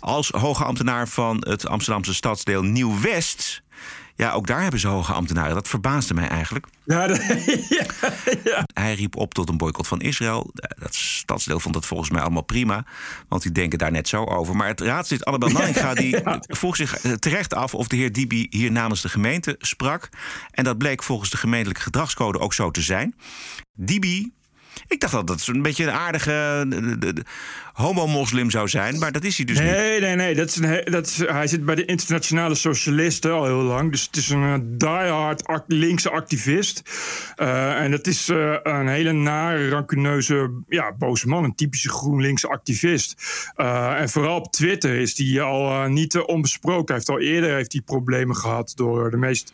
als 0.00 0.30
hoge 0.30 0.64
ambtenaar 0.64 1.08
van 1.08 1.36
het 1.48 1.66
Amsterdamse 1.66 2.14
stadsdeel 2.14 2.62
Nieuw-West 2.62 3.62
ja, 4.16 4.32
ook 4.32 4.46
daar 4.46 4.62
hebben 4.62 4.80
ze 4.80 4.88
hoge 4.88 5.12
ambtenaren. 5.12 5.54
Dat 5.54 5.68
verbaasde 5.68 6.14
mij 6.14 6.28
eigenlijk. 6.28 6.66
Ja, 6.84 7.06
ja, 8.44 8.64
Hij 8.74 8.94
riep 8.94 9.16
op 9.16 9.34
tot 9.34 9.48
een 9.48 9.56
boycott 9.56 9.88
van 9.88 10.00
Israël. 10.00 10.50
Dat 10.78 10.94
stadsdeel 10.94 11.60
vond 11.60 11.74
dat 11.74 11.86
volgens 11.86 12.10
mij 12.10 12.20
allemaal 12.20 12.42
prima. 12.42 12.84
Want 13.28 13.42
die 13.42 13.52
denken 13.52 13.78
daar 13.78 13.90
net 13.90 14.08
zo 14.08 14.24
over. 14.24 14.56
Maar 14.56 14.68
het 14.68 14.80
raadslid 14.80 15.24
Annabel 15.24 15.48
Nanninga 15.58 15.94
die 15.94 16.16
vroeg 16.40 16.76
zich 16.76 16.96
eh, 16.96 17.12
terecht 17.12 17.54
af... 17.54 17.74
of 17.74 17.88
de 17.88 17.96
heer 17.96 18.12
Dibi 18.12 18.46
hier 18.50 18.72
namens 18.72 19.00
de 19.02 19.08
gemeente 19.08 19.54
sprak. 19.58 20.08
En 20.50 20.64
dat 20.64 20.78
bleek 20.78 21.02
volgens 21.02 21.30
de 21.30 21.36
gemeentelijke 21.36 21.82
gedragscode 21.82 22.38
ook 22.38 22.54
zo 22.54 22.70
te 22.70 22.82
zijn. 22.82 23.14
Dibi 23.72 24.32
ik 24.86 25.00
dacht 25.00 25.12
dat 25.12 25.26
dat 25.26 25.46
een 25.46 25.62
beetje 25.62 25.84
een 25.84 25.92
aardige 25.92 26.66
homo-moslim 27.74 28.50
zou 28.50 28.68
zijn, 28.68 28.98
maar 28.98 29.12
dat 29.12 29.24
is 29.24 29.36
hij 29.36 29.46
dus 29.46 29.58
nee, 29.58 29.66
niet. 29.66 29.76
Nee, 29.76 30.00
nee, 30.00 30.16
nee. 30.16 30.34
Dat 30.34 30.48
is 30.48 30.56
een, 30.56 30.80
dat 30.84 31.06
is, 31.06 31.16
hij 31.16 31.46
zit 31.46 31.64
bij 31.64 31.74
de 31.74 31.84
internationale 31.84 32.54
socialisten 32.54 33.32
al 33.32 33.44
heel 33.44 33.62
lang. 33.62 33.90
Dus 33.90 34.02
het 34.02 34.16
is 34.16 34.30
een 34.30 34.42
eh, 34.42 34.58
diehard 34.62 35.46
act, 35.46 35.64
linkse 35.66 36.10
activist. 36.10 36.82
Uh, 37.36 37.80
en 37.80 37.90
dat 37.90 38.06
is 38.06 38.28
uh, 38.28 38.56
een 38.62 38.88
hele 38.88 39.12
nare, 39.12 39.68
rancuneuze, 39.68 40.50
ja, 40.68 40.92
boze 40.98 41.28
man. 41.28 41.44
Een 41.44 41.54
typische 41.54 41.88
GroenLinks 41.88 42.46
activist. 42.46 43.14
En 43.56 44.08
vooral 44.08 44.36
op 44.36 44.52
Twitter 44.52 44.94
is 44.94 45.14
die 45.14 45.42
al 45.42 45.88
niet 45.88 46.18
onbesproken. 46.18 46.86
Hij 46.86 46.94
heeft 46.94 47.08
al 47.08 47.20
eerder 47.20 47.54
heeft 47.54 47.72
hij 47.72 47.82
problemen 47.82 48.36
gehad 48.36 48.72
door 48.76 49.10
de 49.10 49.16
meest 49.16 49.52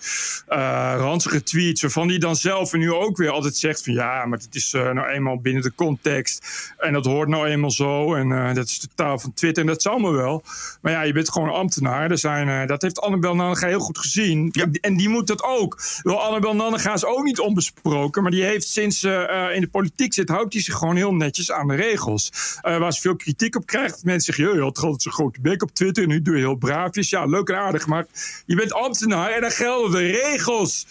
ranzige 0.96 1.42
tweets. 1.42 1.82
Waarvan 1.82 2.08
hij 2.08 2.18
dan 2.18 2.36
zelf 2.36 2.72
en 2.72 2.78
nu 2.78 2.92
ook 2.92 3.16
weer 3.16 3.30
altijd 3.30 3.56
zegt 3.56 3.84
van 3.84 3.92
ja, 3.92 4.26
maar 4.26 4.38
het 4.38 4.54
is 4.54 4.72
nou 4.72 5.08
eenmaal 5.08 5.40
binnen 5.40 5.62
de 5.62 5.74
context. 5.74 6.46
En 6.78 6.92
dat 6.92 7.04
hoort 7.04 7.28
nou 7.28 7.48
eenmaal 7.48 7.70
zo. 7.70 8.09
En 8.16 8.30
uh, 8.30 8.54
dat 8.54 8.66
is 8.66 8.78
de 8.78 8.88
taal 8.94 9.18
van 9.18 9.34
Twitter. 9.34 9.62
En 9.62 9.68
dat 9.68 9.82
zal 9.82 9.98
me 9.98 10.10
wel. 10.10 10.42
Maar 10.80 10.92
ja, 10.92 11.02
je 11.02 11.12
bent 11.12 11.30
gewoon 11.30 11.52
ambtenaar. 11.52 12.10
Er 12.10 12.18
zijn, 12.18 12.48
uh, 12.48 12.66
dat 12.66 12.82
heeft 12.82 13.00
Annabel 13.00 13.34
Nannega 13.34 13.66
heel 13.66 13.80
goed 13.80 13.98
gezien. 13.98 14.48
Ja. 14.52 14.66
En 14.80 14.96
die 14.96 15.08
moet 15.08 15.26
dat 15.26 15.42
ook. 15.42 15.82
Wel, 16.02 16.22
Annabel 16.22 16.54
Nannega 16.54 16.92
is 16.92 17.04
ook 17.04 17.24
niet 17.24 17.40
onbesproken. 17.40 18.22
Maar 18.22 18.30
die 18.30 18.44
heeft 18.44 18.68
sinds 18.68 19.02
uh, 19.02 19.54
in 19.54 19.60
de 19.60 19.68
politiek 19.70 20.14
zit, 20.14 20.28
houdt 20.28 20.52
hij 20.52 20.62
zich 20.62 20.74
gewoon 20.74 20.96
heel 20.96 21.14
netjes 21.14 21.52
aan 21.52 21.68
de 21.68 21.74
regels. 21.74 22.32
waar 22.62 22.92
ze 22.92 23.00
veel 23.00 23.16
kritiek 23.16 23.56
op 23.56 23.66
krijgt. 23.66 24.04
Mensen 24.04 24.34
zeggen, 24.34 24.54
je 24.54 24.62
had 24.62 24.78
altijd 24.78 25.02
zo'n 25.02 25.12
grote 25.12 25.40
bek 25.40 25.62
op 25.62 25.74
Twitter. 25.74 26.02
En 26.02 26.08
nu 26.08 26.22
doe 26.22 26.34
je 26.34 26.40
heel 26.40 26.54
braafjes. 26.54 27.10
Ja, 27.10 27.24
leuk 27.24 27.48
en 27.48 27.56
aardig. 27.56 27.86
Maar 27.86 28.06
je 28.46 28.54
bent 28.54 28.72
ambtenaar 28.72 29.30
en 29.30 29.40
dan 29.40 29.50
gelden 29.50 29.90
de 29.90 30.06
regels. 30.06 30.86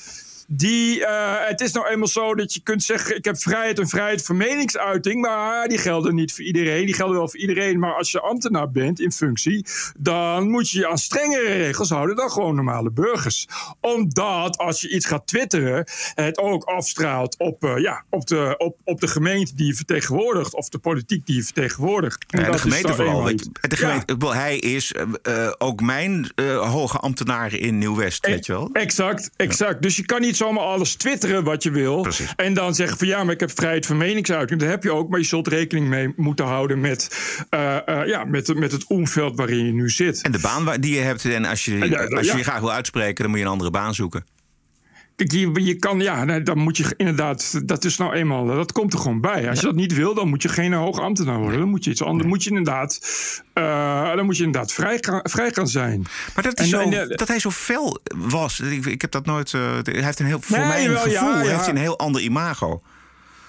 Die, 0.52 1.00
uh, 1.00 1.36
het 1.40 1.62
is 1.62 1.72
nou 1.72 1.88
eenmaal 1.88 2.08
zo 2.08 2.36
dat 2.36 2.54
je 2.54 2.60
kunt 2.64 2.84
zeggen: 2.84 3.16
ik 3.16 3.26
heb 3.26 3.38
vrijheid 3.38 3.80
en 3.80 3.88
vrijheid 3.88 4.26
van 4.26 4.38
meningsuiting. 4.38 5.22
Maar 5.22 5.68
die 5.68 5.78
gelden 5.78 6.16
niet 6.16 6.34
voor 6.34 6.44
iedereen. 6.44 6.86
Die 6.86 6.96
gelden 6.96 7.18
wel 7.18 7.30
voor 7.30 7.40
iedereen. 7.40 7.80
Maar 7.80 7.94
als 7.94 8.12
je 8.12 8.20
ambtenaar 8.20 8.72
bent 8.72 9.00
in 9.00 9.12
functie, 9.12 9.66
dan 9.98 10.50
moet 10.50 10.70
je 10.70 10.80
je 10.80 10.88
aan 10.88 10.98
strengere 10.98 11.54
regels 11.54 11.90
houden 11.90 12.16
dan 12.16 12.32
gewoon 12.32 12.56
normale 12.56 12.92
burgers. 12.92 13.48
Omdat 13.82 14.58
als 14.58 14.82
je 14.82 14.90
iets 14.90 15.06
gaat 15.06 15.28
twitteren, 15.28 15.88
het 16.14 16.38
ook 16.38 16.64
afstraalt 16.64 17.38
op, 17.38 17.64
uh, 17.64 17.78
ja, 17.78 18.04
op, 18.10 18.28
de, 18.28 18.56
op, 18.58 18.80
op 18.84 19.00
de 19.00 19.08
gemeente 19.08 19.56
die 19.56 19.68
je 19.68 19.76
vertegenwoordigt. 19.76 20.54
Of 20.54 20.70
de 20.70 20.78
politiek 20.78 21.26
die 21.26 21.36
je 21.36 21.44
vertegenwoordigt. 21.44 22.26
Ja, 22.28 22.52
de 22.52 22.58
gemeente 22.58 22.94
vooral. 22.94 23.24
De 23.24 23.78
gemeente, 23.78 24.16
ja. 24.20 24.34
Hij 24.34 24.58
is 24.58 24.94
uh, 25.24 25.52
ook 25.58 25.82
mijn 25.82 26.32
hoge 26.60 26.98
ambtenaar 26.98 27.54
in 27.54 27.78
Nieuw-West, 27.78 28.26
weet 28.26 28.46
je 28.46 28.52
wel? 28.52 28.70
Exact, 28.74 29.30
exact. 29.36 29.74
Ja. 29.74 29.80
Dus 29.80 29.96
je 29.96 30.06
kan 30.06 30.22
niet 30.22 30.38
zomaar 30.40 30.64
alles 30.64 30.96
twitteren 30.96 31.44
wat 31.44 31.64
je 31.64 31.72
wil. 31.72 32.02
Precies. 32.02 32.34
En 32.36 32.54
dan 32.54 32.76
zeggen 32.76 32.98
van 32.98 33.08
ja, 33.08 33.24
maar 33.24 33.34
ik 33.34 33.40
heb 33.40 33.52
vrijheid 33.56 33.86
van 33.86 33.98
meningsuiting. 33.98 34.60
Dat 34.60 34.70
heb 34.70 34.84
je 34.84 34.92
ook, 34.92 35.10
maar 35.10 35.20
je 35.20 35.26
zult 35.26 35.48
rekening 35.48 35.88
mee 35.88 36.14
moeten 36.16 36.46
houden 36.46 36.80
met, 36.80 37.10
uh, 37.50 37.78
uh, 37.90 38.08
ja, 38.08 38.24
met, 38.24 38.56
met 38.56 38.72
het 38.72 38.88
omveld 38.88 39.36
waarin 39.36 39.66
je 39.66 39.74
nu 39.74 39.90
zit. 39.90 40.22
En 40.22 40.32
de 40.32 40.40
baan 40.40 40.82
die 40.82 40.94
je 40.94 41.02
hebt. 41.02 41.26
En 41.26 41.46
als 41.46 41.66
je, 41.66 42.08
als 42.18 42.32
je 42.32 42.38
je 42.38 42.44
graag 42.44 42.60
wil 42.60 42.72
uitspreken, 42.72 43.22
dan 43.22 43.30
moet 43.30 43.40
je 43.40 43.46
een 43.46 43.52
andere 43.52 43.72
baan 43.72 43.94
zoeken. 43.94 44.26
Kijk, 45.20 45.32
je, 45.32 45.66
je 45.66 45.76
kan, 45.76 46.00
ja, 46.00 46.24
nee, 46.24 46.44
dan 46.44 46.58
moet 46.58 46.78
je 46.78 46.94
inderdaad, 46.98 47.68
dat 47.68 47.86
is 47.86 47.98
nou 47.98 48.14
eenmaal, 48.14 48.46
dat 48.46 48.72
komt 48.72 48.94
er 48.94 49.00
gewoon 49.00 49.22
bij. 49.22 49.50
Als 49.50 49.60
je 49.60 49.66
dat 49.66 49.76
niet 49.76 49.94
wil, 49.94 50.14
dan 50.14 50.28
moet 50.30 50.42
je 50.42 50.50
geen 50.50 50.74
hoge 50.74 51.02
ambtenaar 51.02 51.40
worden. 51.40 51.60
Dan 51.60 51.70
moet 51.70 51.84
je 51.84 51.92
iets 51.92 52.04
anders, 52.04 52.28
moet 52.28 52.44
je 52.44 52.50
inderdaad, 52.50 53.00
uh, 53.54 54.16
dan 54.16 54.26
moet 54.26 54.38
je 54.38 54.44
inderdaad 54.44 54.74
vrij 54.74 54.98
gaan, 55.02 55.20
vrij 55.24 55.52
gaan 55.52 55.68
zijn. 55.68 56.08
Maar 56.36 56.44
dat, 56.44 56.60
is 56.60 56.72
en, 56.72 56.92
zo, 56.92 57.08
dat 57.08 57.28
hij 57.28 57.40
zo 57.40 57.52
fel 57.52 58.00
was, 58.16 58.60
ik, 58.60 58.86
ik 58.86 59.02
heb 59.02 59.12
dat 59.12 59.26
nooit, 59.26 59.54
uh, 59.54 59.62
hij 59.84 60.04
heeft 60.04 60.20
een 60.20 60.26
heel, 60.26 60.42
voor 60.42 60.58
nee, 60.58 60.68
mij 60.68 60.86
een 60.86 60.98
gevoel, 60.98 61.12
ja, 61.12 61.44
ja. 61.44 61.56
heeft 61.56 61.68
een 61.68 61.78
heel 61.78 61.98
ander 61.98 62.22
imago. 62.22 62.82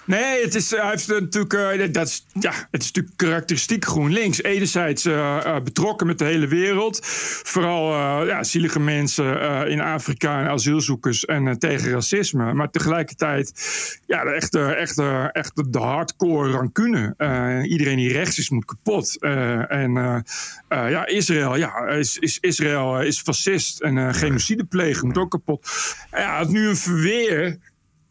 Nee, 0.04 0.44
het 0.44 0.54
is, 0.54 0.70
hij 0.70 0.90
heeft 0.90 1.08
natuurlijk, 1.08 1.52
uh, 1.52 1.92
dat 1.92 2.06
is, 2.06 2.26
ja, 2.32 2.52
het 2.70 2.82
is 2.82 2.86
natuurlijk 2.86 3.16
karakteristiek 3.16 3.84
GroenLinks. 3.84 4.42
Enerzijds 4.42 5.06
uh, 5.06 5.14
uh, 5.14 5.60
betrokken 5.60 6.06
met 6.06 6.18
de 6.18 6.24
hele 6.24 6.46
wereld. 6.46 6.98
Vooral 7.42 7.88
ja, 8.26 8.42
zielige 8.42 8.80
mensen 8.80 9.40
in 9.68 9.80
Afrika 9.80 10.40
en 10.40 10.48
asielzoekers 10.48 11.24
en 11.24 11.58
tegen 11.58 11.90
racisme. 11.90 12.54
Maar 12.54 12.70
tegelijkertijd 12.70 13.52
ja, 14.06 14.24
de 14.24 14.30
echte, 14.30 14.64
echte, 14.64 15.30
echte 15.32 15.70
de 15.70 15.78
hardcore 15.78 16.50
rancune. 16.50 17.14
iedereen 17.68 17.96
die 17.96 18.12
rechts 18.12 18.38
is, 18.38 18.50
moet 18.50 18.64
kapot. 18.64 19.16
en 19.68 20.24
ja, 20.68 21.06
Israël, 21.06 21.56
ja, 21.56 21.86
is, 21.86 22.18
is, 22.18 22.38
Israël 22.40 23.00
is 23.00 23.20
fascist 23.20 23.80
en 23.80 24.14
genocide 24.14 24.64
plegen, 24.64 25.06
moet 25.06 25.18
ook 25.18 25.30
kapot. 25.30 25.68
Ja, 26.10 26.38
het 26.38 26.48
nu 26.48 26.68
een 26.68 26.76
verweer 26.76 27.58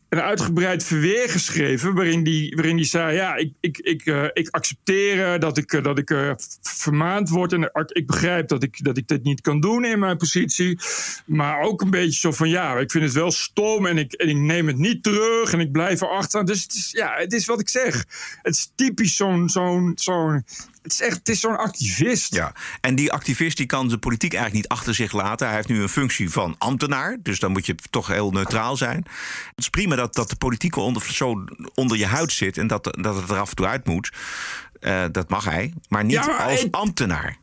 een 0.09 0.21
uitgebreid 0.21 0.83
verweer 0.83 1.29
geschreven. 1.29 1.93
waarin 1.95 2.23
die, 2.23 2.55
waarin 2.55 2.75
die 2.75 2.85
zei: 2.85 3.15
Ja, 3.15 3.35
ik, 3.35 3.53
ik, 3.59 3.77
ik, 3.77 4.05
uh, 4.05 4.27
ik 4.33 4.47
accepteer 4.49 5.33
uh, 5.33 5.39
dat 5.39 5.57
ik, 5.57 5.73
uh, 5.73 5.83
dat 5.83 5.97
ik 5.97 6.35
vermaand 6.61 7.29
word. 7.29 7.53
En 7.53 7.71
ik 7.87 8.07
begrijp 8.07 8.47
dat 8.47 8.63
ik, 8.63 8.83
dat 8.83 8.97
ik 8.97 9.07
dit 9.07 9.23
niet 9.23 9.41
kan 9.41 9.59
doen 9.59 9.85
in 9.85 9.99
mijn 9.99 10.17
positie. 10.17 10.79
Maar 11.25 11.61
ook 11.61 11.81
een 11.81 11.89
beetje 11.89 12.19
zo 12.19 12.31
van: 12.31 12.49
Ja, 12.49 12.77
ik 12.77 12.91
vind 12.91 13.03
het 13.03 13.13
wel 13.13 13.31
stom. 13.31 13.85
En 13.85 13.97
ik, 13.97 14.13
en 14.13 14.29
ik 14.29 14.37
neem 14.37 14.67
het 14.67 14.77
niet 14.77 15.03
terug. 15.03 15.53
En 15.53 15.59
ik 15.59 15.71
blijf 15.71 16.01
erachter. 16.01 16.45
Dus 16.45 16.63
het 16.63 16.73
is, 16.73 16.91
ja, 16.91 17.15
het 17.17 17.33
is 17.33 17.45
wat 17.45 17.59
ik 17.59 17.69
zeg. 17.69 18.05
Het 18.41 18.55
is 18.55 18.71
typisch 18.75 19.15
zo'n. 19.15 19.49
zo'n 19.49 19.91
zo'n 19.95 20.43
het 20.81 20.91
is 20.91 21.01
echt, 21.01 21.17
het 21.17 21.29
is 21.29 21.39
zo'n 21.39 21.57
activist. 21.57 22.35
Ja, 22.35 22.53
en 22.81 22.95
die 22.95 23.11
activist 23.11 23.57
die 23.57 23.65
kan 23.65 23.87
de 23.87 23.97
politiek 23.97 24.33
eigenlijk 24.33 24.63
niet 24.63 24.77
achter 24.77 24.95
zich 24.95 25.11
laten. 25.11 25.47
Hij 25.47 25.55
heeft 25.55 25.67
nu 25.67 25.81
een 25.81 25.89
functie 25.89 26.29
van 26.29 26.55
ambtenaar, 26.57 27.17
dus 27.23 27.39
dan 27.39 27.51
moet 27.51 27.65
je 27.65 27.75
toch 27.89 28.07
heel 28.07 28.31
neutraal 28.31 28.77
zijn. 28.77 28.97
Het 28.97 29.53
is 29.55 29.69
prima 29.69 29.95
dat, 29.95 30.15
dat 30.15 30.29
de 30.29 30.35
politiek 30.35 30.75
onder, 30.75 31.13
zo 31.13 31.43
onder 31.73 31.97
je 31.97 32.05
huid 32.05 32.31
zit 32.31 32.57
en 32.57 32.67
dat, 32.67 32.83
dat 32.83 33.15
het 33.15 33.29
er 33.29 33.39
af 33.39 33.49
en 33.49 33.55
toe 33.55 33.65
uit 33.65 33.85
moet. 33.85 34.11
Uh, 34.81 35.03
dat 35.11 35.29
mag 35.29 35.43
hij, 35.43 35.73
maar 35.87 36.05
niet 36.05 36.29
als 36.37 36.71
ambtenaar. 36.71 37.37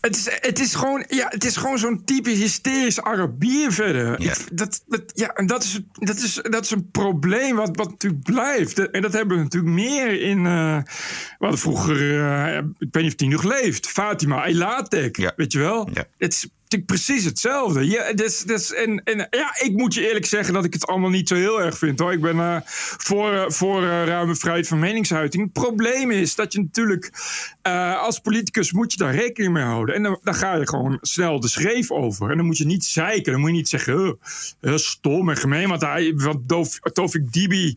Het 0.00 0.16
is, 0.16 0.28
het 0.40 0.58
is 0.58 0.74
gewoon, 0.74 1.04
ja, 1.08 1.26
het 1.28 1.44
is 1.44 1.56
gewoon 1.56 1.78
zo'n 1.78 2.04
typisch 2.04 2.38
hysterisch 2.38 3.00
Arabier 3.00 3.72
verder. 3.72 4.22
Ja. 4.22 4.34
dat, 4.52 4.82
dat, 4.86 5.02
ja, 5.14 5.28
en 5.28 5.46
dat 5.46 5.62
is, 5.62 5.80
dat, 5.92 6.16
is, 6.16 6.34
dat 6.42 6.64
is 6.64 6.70
een 6.70 6.90
probleem 6.90 7.56
wat, 7.56 7.76
wat 7.76 7.90
natuurlijk 7.90 8.22
blijft. 8.22 8.90
En 8.90 9.02
dat 9.02 9.12
hebben 9.12 9.36
we 9.36 9.42
natuurlijk 9.42 9.72
meer 9.72 10.20
in. 10.20 10.44
Uh, 10.44 10.78
wat 11.38 11.60
vroeger, 11.60 12.00
uh, 12.00 12.56
ik 12.56 12.88
weet 12.90 13.02
niet 13.02 13.12
of 13.12 13.14
die 13.14 13.28
nog 13.28 13.42
leeft. 13.42 13.86
Fatima 13.86 14.44
Elatek, 14.44 15.16
ja. 15.16 15.32
weet 15.36 15.52
je 15.52 15.58
wel? 15.58 15.88
Ja. 15.92 16.04
Het 16.18 16.32
is 16.32 16.48
precies 16.78 17.24
hetzelfde. 17.24 17.86
Ja, 17.86 18.12
dus, 18.12 18.42
dus, 18.42 18.74
en, 18.74 19.04
en 19.04 19.26
ja, 19.30 19.56
ik 19.60 19.72
moet 19.72 19.94
je 19.94 20.06
eerlijk 20.06 20.26
zeggen 20.26 20.54
dat 20.54 20.64
ik 20.64 20.72
het 20.72 20.86
allemaal 20.86 21.10
niet 21.10 21.28
zo 21.28 21.34
heel 21.34 21.62
erg 21.62 21.78
vind. 21.78 21.98
Hoor. 21.98 22.12
Ik 22.12 22.20
ben 22.20 22.36
uh, 22.36 22.56
voor, 22.96 23.32
uh, 23.32 23.44
voor 23.46 23.82
uh, 23.82 24.04
ruime 24.04 24.34
vrijheid 24.34 24.68
van 24.68 24.78
meningsuiting. 24.78 25.42
Het 25.42 25.52
probleem 25.52 26.10
is 26.10 26.34
dat 26.34 26.52
je 26.52 26.60
natuurlijk 26.60 27.10
als 28.00 28.18
politicus 28.18 28.72
moet 28.72 28.92
je 28.92 28.98
daar 28.98 29.14
rekening 29.14 29.52
mee 29.52 29.64
houden. 29.64 29.94
En 29.94 30.02
dan, 30.02 30.18
dan, 30.22 30.34
ga 30.34 30.54
je 30.54 30.68
gewoon 30.68 30.98
snel 31.00 31.40
de 31.40 31.48
schreef 31.48 31.90
over. 31.90 32.30
En 32.30 32.36
dan 32.36 32.46
moet 32.46 32.58
je 32.58 32.66
niet 32.66 32.84
zeiken. 32.84 33.32
Dan 33.32 33.40
moet 33.40 33.50
je 33.50 33.56
niet 33.56 33.68
zeggen, 33.68 34.18
stom 34.74 35.30
en 35.30 35.36
gemeen. 35.36 35.68
Want, 35.68 35.80
hij, 35.80 36.12
want 36.16 36.48
Tofik 36.92 37.32
Dibi 37.32 37.76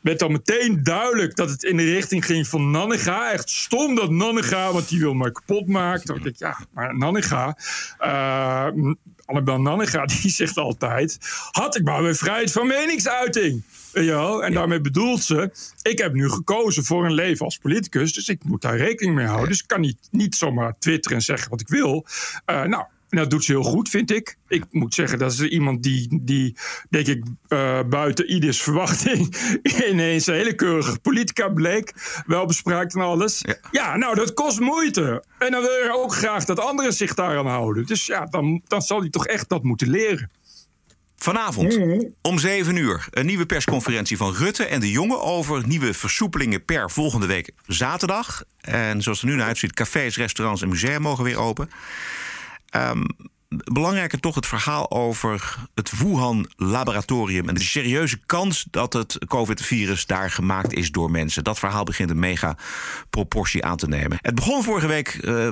werd 0.00 0.18
dan 0.18 0.32
meteen 0.32 0.82
duidelijk 0.82 1.36
dat 1.36 1.50
het 1.50 1.62
in 1.62 1.76
de 1.76 1.84
richting 1.84 2.24
ging 2.24 2.48
van 2.48 2.70
Nannega. 2.70 3.32
Echt 3.32 3.50
stom 3.50 3.94
dat 3.94 4.10
Nannega, 4.10 4.72
want 4.72 4.88
die 4.88 5.00
wil 5.00 5.14
me 5.14 5.32
kapot 5.32 5.66
maken. 5.66 6.24
Ik, 6.24 6.36
ja, 6.38 6.58
maar 6.72 6.98
Nannega... 6.98 7.58
Uh, 8.00 8.92
Annabel 9.28 9.60
Nannega, 9.60 10.06
die 10.22 10.30
zegt 10.30 10.56
altijd... 10.56 11.18
had 11.50 11.76
ik 11.76 11.84
maar 11.84 12.02
weer 12.02 12.14
vrijheid 12.14 12.52
van 12.52 12.66
meningsuiting. 12.66 13.62
Ja, 13.92 14.38
en 14.38 14.52
daarmee 14.52 14.80
bedoelt 14.80 15.22
ze... 15.22 15.50
ik 15.82 15.98
heb 15.98 16.12
nu 16.12 16.30
gekozen 16.30 16.84
voor 16.84 17.04
een 17.04 17.12
leven 17.12 17.44
als 17.44 17.58
politicus... 17.58 18.12
dus 18.12 18.28
ik 18.28 18.44
moet 18.44 18.62
daar 18.62 18.76
rekening 18.76 19.16
mee 19.16 19.26
houden. 19.26 19.48
Dus 19.48 19.60
ik 19.60 19.66
kan 19.66 19.80
niet, 19.80 20.08
niet 20.10 20.34
zomaar 20.34 20.78
twitteren 20.78 21.16
en 21.16 21.24
zeggen 21.24 21.50
wat 21.50 21.60
ik 21.60 21.68
wil. 21.68 22.06
Uh, 22.46 22.62
nou, 22.62 22.84
en 23.08 23.18
dat 23.18 23.30
doet 23.30 23.44
ze 23.44 23.52
heel 23.52 23.62
goed, 23.62 23.88
vind 23.88 24.10
ik. 24.10 24.36
Ik 24.48 24.64
moet 24.70 24.94
zeggen, 24.94 25.18
dat 25.18 25.32
is 25.32 25.40
iemand 25.40 25.82
die, 25.82 26.20
die 26.22 26.56
denk 26.90 27.06
ik, 27.06 27.24
uh, 27.48 27.80
buiten 27.88 28.26
ieders 28.26 28.62
verwachting 28.62 29.36
ineens 29.90 30.26
een 30.26 30.34
hele 30.34 30.54
keurige 30.54 30.98
politica 30.98 31.48
bleek. 31.48 31.92
Wel 32.26 32.46
bespraakt 32.46 32.94
en 32.94 33.00
alles. 33.00 33.40
Ja. 33.40 33.56
ja. 33.70 33.96
nou, 33.96 34.14
dat 34.14 34.34
kost 34.34 34.60
moeite. 34.60 35.24
En 35.38 35.50
dan 35.50 35.60
wil 35.60 35.70
je 35.70 35.92
ook 35.94 36.14
graag 36.14 36.44
dat 36.44 36.60
anderen 36.60 36.92
zich 36.92 37.14
daaraan 37.14 37.46
houden. 37.46 37.86
Dus 37.86 38.06
ja, 38.06 38.26
dan, 38.26 38.62
dan 38.66 38.82
zal 38.82 39.00
hij 39.00 39.10
toch 39.10 39.26
echt 39.26 39.48
dat 39.48 39.62
moeten 39.62 39.90
leren. 39.90 40.30
Vanavond 41.18 41.78
om 42.22 42.38
7 42.38 42.76
uur 42.76 43.06
een 43.10 43.26
nieuwe 43.26 43.46
persconferentie 43.46 44.16
van 44.16 44.34
Rutte 44.34 44.64
en 44.64 44.80
de 44.80 44.90
Jonge 44.90 45.20
over 45.20 45.66
nieuwe 45.66 45.94
versoepelingen 45.94 46.64
per 46.64 46.90
volgende 46.90 47.26
week 47.26 47.50
zaterdag. 47.66 48.42
En 48.60 49.02
zoals 49.02 49.20
het 49.20 49.28
er 49.28 49.34
nu 49.34 49.40
naar 49.40 49.48
uitziet, 49.48 49.74
cafés, 49.74 50.16
restaurants 50.16 50.62
en 50.62 50.68
musea 50.68 50.98
mogen 50.98 51.24
weer 51.24 51.38
open. 51.38 51.70
Um, 52.76 53.06
belangrijker 53.48 54.20
toch 54.20 54.34
het 54.34 54.46
verhaal 54.46 54.90
over 54.90 55.56
het 55.74 55.98
Wuhan-laboratorium... 55.98 57.48
en 57.48 57.54
de 57.54 57.62
serieuze 57.62 58.18
kans 58.26 58.66
dat 58.70 58.92
het 58.92 59.18
COVID-virus 59.26 60.06
daar 60.06 60.30
gemaakt 60.30 60.72
is 60.72 60.90
door 60.90 61.10
mensen. 61.10 61.44
Dat 61.44 61.58
verhaal 61.58 61.84
begint 61.84 62.10
een 62.10 62.18
mega 62.18 62.56
proportie 63.10 63.64
aan 63.64 63.76
te 63.76 63.88
nemen. 63.88 64.18
Het 64.20 64.34
begon 64.34 64.62
vorige 64.62 64.86
week 64.86 65.18
uh, 65.22 65.46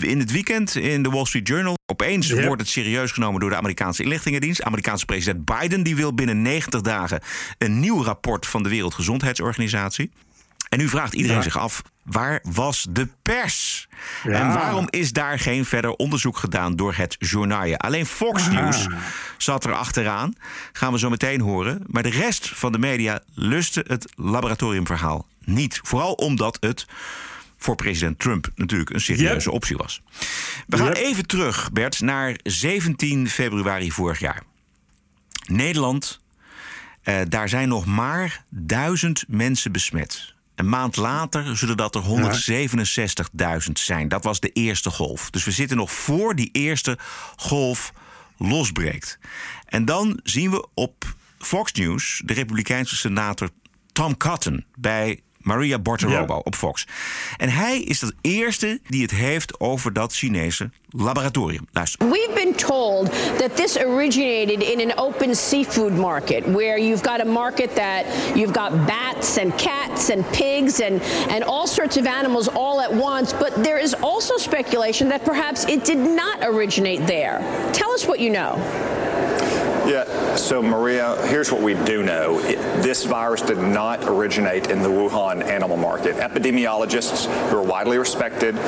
in 0.00 0.18
het 0.18 0.32
weekend 0.32 0.74
in 0.74 1.02
de 1.02 1.10
Wall 1.10 1.24
Street 1.24 1.48
Journal. 1.48 1.76
Opeens 1.92 2.26
ja. 2.26 2.46
wordt 2.46 2.62
het 2.62 2.70
serieus 2.70 3.12
genomen 3.12 3.40
door 3.40 3.50
de 3.50 3.56
Amerikaanse 3.56 4.02
inlichtingendienst. 4.02 4.62
Amerikaanse 4.62 5.04
president 5.04 5.44
Biden 5.44 5.82
die 5.82 5.96
wil 5.96 6.14
binnen 6.14 6.42
90 6.42 6.80
dagen... 6.80 7.20
een 7.58 7.80
nieuw 7.80 8.02
rapport 8.02 8.46
van 8.46 8.62
de 8.62 8.68
Wereldgezondheidsorganisatie. 8.68 10.10
En 10.68 10.78
nu 10.78 10.88
vraagt 10.88 11.14
iedereen 11.14 11.36
ja. 11.36 11.42
zich 11.42 11.58
af, 11.58 11.82
waar 12.02 12.40
was 12.42 12.86
de 12.90 13.08
pers? 13.22 13.88
Ja. 14.24 14.30
En 14.30 14.52
waarom 14.54 14.86
is 14.90 15.12
daar 15.12 15.38
geen 15.38 15.64
verder 15.64 15.90
onderzoek 15.90 16.36
gedaan 16.36 16.76
door 16.76 16.94
het 16.94 17.16
journaal? 17.18 17.76
Alleen 17.76 18.06
Fox 18.06 18.48
News 18.48 18.86
zat 19.38 19.64
er 19.64 19.72
achteraan. 19.72 20.34
Gaan 20.72 20.92
we 20.92 20.98
zo 20.98 21.10
meteen 21.10 21.40
horen. 21.40 21.82
Maar 21.86 22.02
de 22.02 22.08
rest 22.08 22.48
van 22.48 22.72
de 22.72 22.78
media 22.78 23.20
lustte 23.34 23.84
het 23.86 24.12
laboratoriumverhaal 24.14 25.26
niet. 25.44 25.80
Vooral 25.82 26.12
omdat 26.12 26.56
het 26.60 26.86
voor 27.56 27.74
president 27.76 28.18
Trump 28.18 28.48
natuurlijk 28.54 28.90
een 28.90 29.00
serieuze 29.00 29.46
yep. 29.46 29.54
optie 29.54 29.76
was. 29.76 30.02
We 30.66 30.76
gaan 30.76 30.86
yep. 30.86 30.96
even 30.96 31.26
terug, 31.26 31.72
Bert, 31.72 32.00
naar 32.00 32.38
17 32.42 33.28
februari 33.28 33.92
vorig 33.92 34.18
jaar. 34.18 34.42
Nederland, 35.46 36.20
uh, 37.04 37.20
daar 37.28 37.48
zijn 37.48 37.68
nog 37.68 37.86
maar 37.86 38.44
duizend 38.48 39.24
mensen 39.28 39.72
besmet. 39.72 40.34
Een 40.56 40.68
maand 40.68 40.96
later 40.96 41.56
zullen 41.56 41.76
dat 41.76 41.94
er 41.94 42.02
167.000 43.66 43.72
zijn. 43.72 44.08
Dat 44.08 44.24
was 44.24 44.40
de 44.40 44.48
eerste 44.48 44.90
golf. 44.90 45.30
Dus 45.30 45.44
we 45.44 45.50
zitten 45.50 45.76
nog 45.76 45.92
voor 45.92 46.34
die 46.34 46.48
eerste 46.52 46.98
golf 47.36 47.92
losbreekt. 48.36 49.18
En 49.64 49.84
dan 49.84 50.20
zien 50.22 50.50
we 50.50 50.68
op 50.74 51.14
Fox 51.38 51.72
News 51.72 52.22
de 52.24 52.32
Republikeinse 52.32 52.96
senator 52.96 53.50
Tom 53.92 54.16
Cotton 54.16 54.64
bij 54.74 55.20
Maria 55.46 55.78
Bortolobo 55.78 56.34
ja. 56.34 56.40
op 56.44 56.54
Fox. 56.54 56.86
En 57.36 57.48
hij 57.48 57.80
is 57.80 57.98
de 57.98 58.14
eerste 58.20 58.80
die 58.88 59.02
het 59.02 59.10
heeft 59.10 59.60
over 59.60 59.92
dat 59.92 60.12
Chinese 60.14 60.70
laboratorium. 60.88 61.66
Luister. 61.72 62.10
We've 62.10 62.32
been 62.34 62.54
told 62.54 63.10
that 63.38 63.56
this 63.56 63.78
originated 63.78 64.62
in 64.62 64.90
an 64.90 64.98
open 64.98 65.36
seafood 65.36 65.96
market 65.96 66.44
where 66.44 66.80
you've 66.80 67.08
got 67.10 67.20
a 67.20 67.24
market 67.24 67.74
that 67.74 68.04
you've 68.34 68.52
got 68.52 68.86
bats 68.86 69.38
and 69.38 69.54
cats 69.56 70.10
and 70.10 70.30
pigs 70.30 70.80
and 70.80 71.02
and 71.28 71.44
all 71.44 71.66
sorts 71.66 71.96
of 71.96 72.06
animals 72.06 72.48
all 72.48 72.80
at 72.80 72.92
once, 72.92 73.32
but 73.32 73.52
there 73.62 73.82
is 73.82 73.94
also 73.94 74.36
speculation 74.36 75.08
that 75.08 75.24
perhaps 75.24 75.64
it 75.64 75.84
did 75.84 75.98
not 75.98 76.38
originate 76.42 77.06
there. 77.06 77.38
Tell 77.72 77.90
us 77.92 78.06
what 78.06 78.18
you 78.18 78.30
know. 78.30 78.56
Yeah, 79.86 80.04
so 80.36 80.62
Maria, 80.62 81.16
here's 81.26 81.50
what 81.50 81.62
we 81.62 81.74
do 81.84 82.02
know. 82.02 82.40
This 82.82 83.04
virus 83.04 83.42
did 83.42 83.58
not 83.58 84.04
originate 84.04 84.70
in 84.70 84.82
the 84.82 84.88
Wuhan 84.88 85.42
animal 85.42 85.76
market. 85.76 86.16
Epidemiologists 86.16 87.26
who 87.48 87.58
are 87.58 87.62
widely 87.62 87.98
respected 87.98 88.58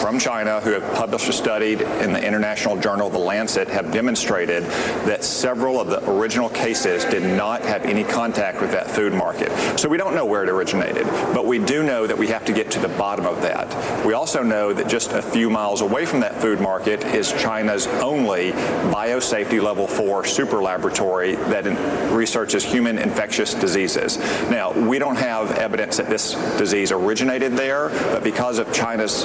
from 0.00 0.18
China, 0.18 0.60
who 0.60 0.72
have 0.72 0.94
published 0.94 1.28
a 1.28 1.32
study 1.32 1.72
in 1.72 2.12
the 2.12 2.26
international 2.26 2.76
journal 2.76 3.08
The 3.08 3.18
Lancet, 3.18 3.68
have 3.68 3.92
demonstrated 3.92 4.64
that 5.04 5.22
several 5.22 5.80
of 5.80 5.88
the 5.88 6.10
original 6.10 6.48
cases 6.48 7.04
did 7.04 7.22
not 7.22 7.62
have 7.62 7.84
any 7.84 8.04
contact 8.04 8.60
with 8.60 8.72
that 8.72 8.90
food 8.90 9.12
market. 9.12 9.50
So 9.78 9.88
we 9.88 9.96
don't 9.96 10.14
know 10.14 10.26
where 10.26 10.42
it 10.42 10.48
originated, 10.48 11.06
but 11.34 11.46
we 11.46 11.58
do 11.58 11.82
know 11.82 12.06
that 12.06 12.18
we 12.18 12.28
have 12.28 12.44
to 12.46 12.52
get 12.52 12.70
to 12.72 12.80
the 12.80 12.88
bottom 12.88 13.26
of 13.26 13.42
that. 13.42 14.04
We 14.04 14.14
also 14.14 14.42
know 14.42 14.72
that 14.72 14.88
just 14.88 15.12
a 15.12 15.22
few 15.22 15.50
miles 15.50 15.82
away 15.82 16.04
from 16.04 16.20
that 16.20 16.40
food 16.40 16.60
market 16.60 17.04
is 17.04 17.32
China's 17.32 17.86
only 17.86 18.52
biosafety 18.92 19.62
level 19.62 19.86
4 19.86 20.24
super 20.24 20.62
laboratory 20.62 21.11
laboratory 21.12 21.34
that 21.50 22.12
researches 22.12 22.64
human 22.64 22.98
infectious 22.98 23.54
diseases. 23.54 24.18
Now, 24.50 24.72
we 24.72 24.98
don't 24.98 25.16
have 25.16 25.52
evidence 25.58 25.96
that 25.96 26.08
this 26.08 26.34
disease 26.56 26.92
originated 26.92 27.52
there, 27.52 27.88
but 28.12 28.22
because 28.22 28.58
of 28.58 28.72
China's 28.72 29.24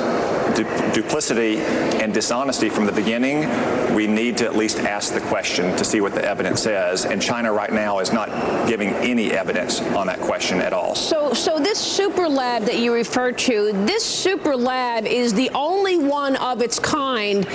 du- 0.55 0.91
duplicity 0.93 1.57
and 2.01 2.13
dishonesty 2.13 2.69
from 2.69 2.85
the 2.85 2.91
beginning, 2.91 3.47
we 3.93 4.07
need 4.07 4.37
to 4.37 4.45
at 4.45 4.55
least 4.55 4.79
ask 4.79 5.13
the 5.13 5.21
question 5.21 5.75
to 5.77 5.83
see 5.83 6.01
what 6.01 6.13
the 6.13 6.23
evidence 6.23 6.61
says. 6.61 7.05
And 7.05 7.21
China 7.21 7.51
right 7.51 7.71
now 7.71 7.99
is 7.99 8.11
not 8.13 8.29
giving 8.67 8.89
any 8.95 9.31
evidence 9.31 9.81
on 9.81 10.07
that 10.07 10.19
question 10.19 10.59
at 10.59 10.73
all. 10.73 10.95
So, 10.95 11.33
so 11.33 11.59
this 11.59 11.79
super 11.79 12.27
lab 12.27 12.63
that 12.63 12.77
you 12.77 12.93
refer 12.93 13.31
to, 13.31 13.71
this 13.85 14.03
super 14.05 14.55
lab 14.55 15.05
is 15.05 15.33
the 15.33 15.49
only 15.51 15.97
one 15.97 16.35
of 16.37 16.61
its 16.61 16.79
kind 16.79 17.47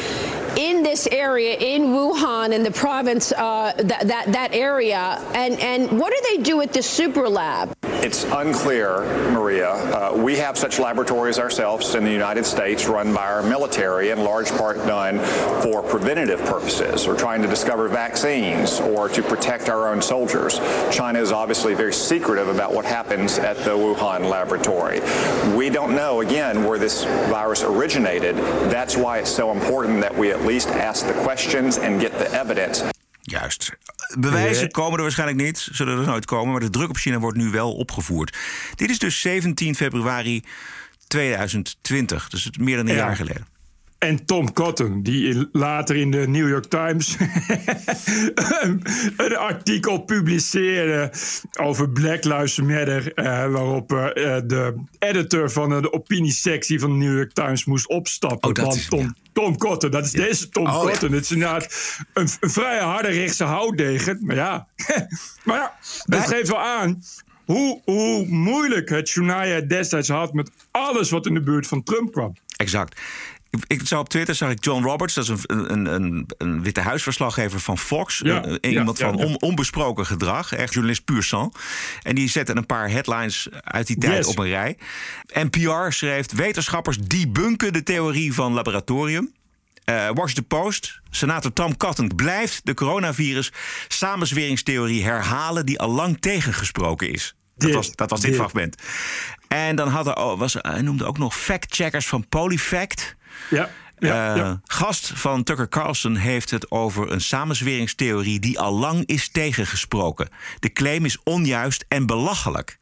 in 0.56 0.82
this 0.82 1.06
area 1.06 1.56
in 1.56 1.86
Wuhan 1.86 2.52
in 2.52 2.62
the 2.62 2.70
province 2.70 3.32
uh, 3.32 3.72
that, 3.76 4.08
that 4.08 4.32
that 4.32 4.54
area. 4.54 5.20
And 5.34 5.58
and 5.60 5.98
what 5.98 6.12
do 6.12 6.36
they 6.36 6.42
do 6.42 6.60
at 6.60 6.72
the 6.72 6.82
super 6.82 7.28
lab 7.28 7.76
it's 8.02 8.24
unclear, 8.24 9.00
Maria. 9.30 9.70
Uh, 9.70 10.12
we 10.16 10.36
have 10.36 10.58
such 10.58 10.80
laboratories 10.80 11.38
ourselves 11.38 11.94
in 11.94 12.02
the 12.02 12.10
United 12.10 12.44
States 12.44 12.88
run 12.88 13.14
by 13.14 13.26
our 13.26 13.42
military, 13.44 14.10
in 14.10 14.24
large 14.24 14.50
part 14.50 14.76
done 14.78 15.20
for 15.62 15.82
preventative 15.82 16.40
purposes. 16.40 17.06
We're 17.06 17.18
trying 17.18 17.42
to 17.42 17.48
discover 17.48 17.88
vaccines 17.88 18.80
or 18.80 19.08
to 19.08 19.22
protect 19.22 19.68
our 19.68 19.88
own 19.88 20.02
soldiers. 20.02 20.58
China 20.90 21.20
is 21.20 21.30
obviously 21.30 21.74
very 21.74 21.92
secretive 21.92 22.48
about 22.48 22.74
what 22.74 22.84
happens 22.84 23.38
at 23.38 23.56
the 23.58 23.70
Wuhan 23.70 24.28
laboratory. 24.28 25.00
We 25.56 25.70
don't 25.70 25.94
know, 25.94 26.22
again, 26.22 26.64
where 26.64 26.78
this 26.78 27.04
virus 27.04 27.62
originated. 27.62 28.36
That's 28.68 28.96
why 28.96 29.18
it's 29.18 29.30
so 29.30 29.52
important 29.52 30.00
that 30.00 30.16
we 30.16 30.32
at 30.32 30.42
least 30.42 30.68
ask 30.70 31.06
the 31.06 31.14
questions 31.22 31.78
and 31.78 32.00
get 32.00 32.12
the 32.18 32.30
evidence. 32.32 32.82
Juist. 33.28 33.70
Bewijzen 34.18 34.70
komen 34.70 34.96
er 34.96 35.02
waarschijnlijk 35.02 35.40
niet, 35.40 35.68
zullen 35.72 35.98
er 35.98 36.06
nooit 36.06 36.24
komen, 36.24 36.52
maar 36.52 36.60
de 36.60 36.70
druk 36.70 36.88
op 36.88 36.96
China 36.96 37.18
wordt 37.18 37.36
nu 37.38 37.50
wel 37.50 37.72
opgevoerd. 37.74 38.36
Dit 38.74 38.90
is 38.90 38.98
dus 38.98 39.20
17 39.20 39.74
februari 39.74 40.42
2020, 41.06 42.28
dus 42.28 42.50
meer 42.58 42.76
dan 42.76 42.88
een 42.88 42.94
Ja. 42.94 42.98
jaar 43.06 43.16
geleden. 43.16 43.46
En 44.02 44.24
Tom 44.24 44.52
Cotton, 44.52 45.02
die 45.02 45.48
later 45.52 45.96
in 45.96 46.10
de 46.10 46.28
New 46.28 46.48
York 46.48 46.64
Times 46.64 47.16
een, 48.60 48.82
een 49.16 49.36
artikel 49.36 49.98
publiceerde 49.98 51.12
over 51.60 51.88
Black 51.90 52.24
Lives 52.24 52.56
Matter. 52.60 53.14
eh, 53.14 53.24
waarop 53.24 53.92
eh, 53.92 54.36
eh, 54.36 54.42
de 54.46 54.74
editor 54.98 55.50
van 55.50 55.82
de 55.82 55.92
opiniesectie 55.92 56.80
van 56.80 56.90
de 56.90 57.04
New 57.04 57.16
York 57.16 57.32
Times 57.32 57.64
moest 57.64 57.88
opstappen. 57.88 58.56
Oh, 58.56 58.64
Want 58.64 58.88
Tom, 58.88 59.00
ja. 59.00 59.14
Tom 59.32 59.56
Cotton, 59.58 59.90
dat 59.90 60.04
is 60.04 60.10
deze 60.10 60.48
Tom 60.48 60.66
Oh, 60.66 60.82
ja. 60.84 60.90
Cotton. 60.90 61.12
Het 61.12 61.24
is 61.24 61.30
inderdaad 61.30 61.74
een, 62.12 62.28
een 62.40 62.50
vrij 62.50 62.78
harde 62.78 63.08
rechtse 63.08 63.44
houtdegen. 63.44 64.18
Maar 64.22 64.36
ja, 64.36 64.66
maar 65.44 65.56
ja 65.56 65.74
dat 66.04 66.26
geeft 66.26 66.48
wel 66.48 66.60
aan. 66.60 67.02
Hoe, 67.44 67.80
hoe 67.84 68.26
moeilijk 68.26 68.88
het 68.88 69.08
Shania 69.08 69.60
destijds 69.60 70.08
had 70.08 70.32
met 70.32 70.50
alles 70.70 71.10
wat 71.10 71.26
in 71.26 71.34
de 71.34 71.42
buurt 71.42 71.66
van 71.66 71.82
Trump 71.82 72.12
kwam. 72.12 72.34
Exact. 72.56 73.00
Ik, 73.56 73.64
ik 73.66 73.86
zag 73.86 73.98
op 74.00 74.08
Twitter 74.08 74.34
zag 74.34 74.50
ik 74.50 74.64
John 74.64 74.84
Roberts, 74.84 75.14
dat 75.14 75.24
is 75.28 75.30
een, 75.46 75.72
een, 75.72 75.86
een, 75.94 76.26
een 76.38 76.62
witte 76.62 76.80
huisverslaggever 76.80 77.60
van 77.60 77.78
Fox. 77.78 78.18
Ja, 78.24 78.44
Een- 78.44 78.58
ja, 78.60 78.68
iemand 78.68 78.98
ja, 78.98 79.08
van 79.08 79.16
on- 79.16 79.40
onbesproken 79.40 80.06
gedrag, 80.06 80.52
echt 80.52 80.72
journalist 80.72 81.04
puur 81.04 81.22
sang. 81.22 81.54
En 82.02 82.14
die 82.14 82.28
zette 82.28 82.56
een 82.56 82.66
paar 82.66 82.90
headlines 82.90 83.48
uit 83.60 83.86
die 83.86 83.98
tijd 83.98 84.16
Yes. 84.16 84.26
op 84.26 84.38
een 84.38 84.48
rij. 84.48 84.78
NPR 85.32 85.90
schreef: 85.90 86.32
Wetenschappers 86.32 86.98
debunken 86.98 87.72
de 87.72 87.82
theorie 87.82 88.34
van 88.34 88.52
laboratorium. 88.52 89.32
Eh, 89.84 90.08
Washington 90.14 90.46
Post, 90.46 91.00
senator 91.10 91.52
Tom 91.52 91.76
Cotton 91.76 92.12
blijft 92.16 92.60
de 92.64 92.74
coronavirus 92.74 93.52
samenzweringstheorie 93.88 95.04
herhalen 95.04 95.66
die 95.66 95.78
al 95.80 95.90
lang 95.90 96.20
tegengesproken 96.20 97.10
is. 97.12 97.34
Dat 97.56 97.66
Dit, 97.66 97.74
was, 97.76 97.92
dat 97.94 98.10
was 98.10 98.20
dit, 98.20 98.30
dit. 98.30 98.38
fragment. 98.40 98.76
En 99.48 99.76
dan 99.76 99.88
hadden, 99.88 100.16
oh, 100.18 100.38
was, 100.38 100.54
hij 100.58 100.82
noemde 100.82 101.04
ook 101.04 101.18
nog 101.18 101.36
fact-checkers 101.36 102.06
van 102.06 102.28
Polyfact. 102.28 103.16
Ja, 103.50 103.70
ja, 103.98 104.36
Eh. 104.36 104.52
Gast 104.64 105.12
van 105.14 105.42
Tucker 105.42 105.68
Carlson 105.68 106.16
heeft 106.16 106.50
het 106.50 106.70
over 106.70 107.10
een 107.12 107.20
samenzweringstheorie 107.20 108.40
die 108.40 108.58
al 108.60 108.72
lang 108.78 109.06
is 109.06 109.28
tegengesproken. 109.28 110.28
De 110.58 110.72
claim 110.72 111.04
is 111.04 111.18
onjuist 111.24 111.84
en 111.88 112.06
belachelijk. 112.06 112.78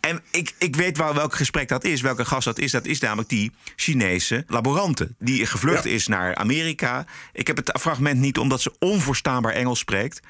En 0.00 0.22
ik, 0.30 0.54
ik 0.58 0.76
weet 0.76 0.96
wel 0.96 1.14
welk 1.14 1.34
gesprek 1.34 1.68
dat 1.68 1.84
is, 1.84 2.00
welke 2.00 2.24
gast 2.24 2.44
dat 2.44 2.58
is. 2.58 2.70
Dat 2.70 2.84
is 2.84 3.00
namelijk 3.00 3.28
die 3.28 3.52
Chinese 3.76 4.44
laborante. 4.46 5.14
Die 5.18 5.46
gevlucht 5.46 5.84
Ja. 5.84 5.90
is 5.90 6.06
naar 6.06 6.34
Amerika. 6.34 7.04
Ik 7.32 7.46
heb 7.46 7.56
het 7.56 7.78
fragment 7.80 8.20
niet 8.20 8.38
omdat 8.38 8.60
ze 8.60 8.74
onverstaanbaar 8.78 9.52
Engels 9.52 9.78
spreekt. 9.78 10.20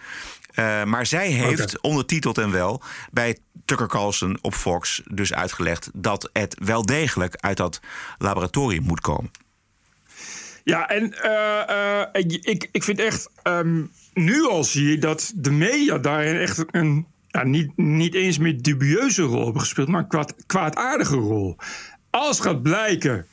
Eh, 0.57 0.85
maar 0.85 1.07
zij 1.07 1.29
heeft, 1.29 1.81
ondertiteld 1.81 2.39
en 2.39 2.51
wel, 2.51 2.83
bij 3.11 3.39
Tucker 3.65 3.89
Carlson 3.89 4.39
op 4.41 4.55
Fox 4.55 5.03
dus 5.11 5.35
uitgelegd 5.35 5.91
dat 5.95 6.31
het 6.33 6.57
wel 6.65 6.87
degelijk 6.87 7.37
uit 7.37 7.57
dat 7.57 7.81
laboratorium 8.19 8.83
moet 8.83 9.01
komen. 9.01 9.31
Ja, 10.65 10.89
en 10.89 11.13
eh, 11.23 12.23
ik, 12.23 12.69
ik, 12.73 12.85
vind 12.85 12.99
echt. 13.01 13.31
ehm, 13.43 13.83
nu 14.15 14.47
al 14.47 14.65
zie 14.65 14.91
je 14.91 14.99
dat 14.99 15.33
de 15.35 15.51
media 15.51 15.99
daarin 15.99 16.37
echt 16.37 16.65
een. 16.71 17.07
Ja, 17.29 17.45
niet, 17.45 17.77
niet 17.77 18.15
eens 18.15 18.39
meer 18.39 18.63
dubieuze 18.63 19.23
rol 19.23 19.45
hebben 19.45 19.61
gespeeld, 19.61 19.89
maar 19.89 20.03
een 20.03 20.09
kwaad, 20.09 20.35
kwaadaardige 20.47 21.17
rol. 21.17 21.57
Als 22.11 22.41
gaat 22.41 22.63
blijken, 22.63 23.27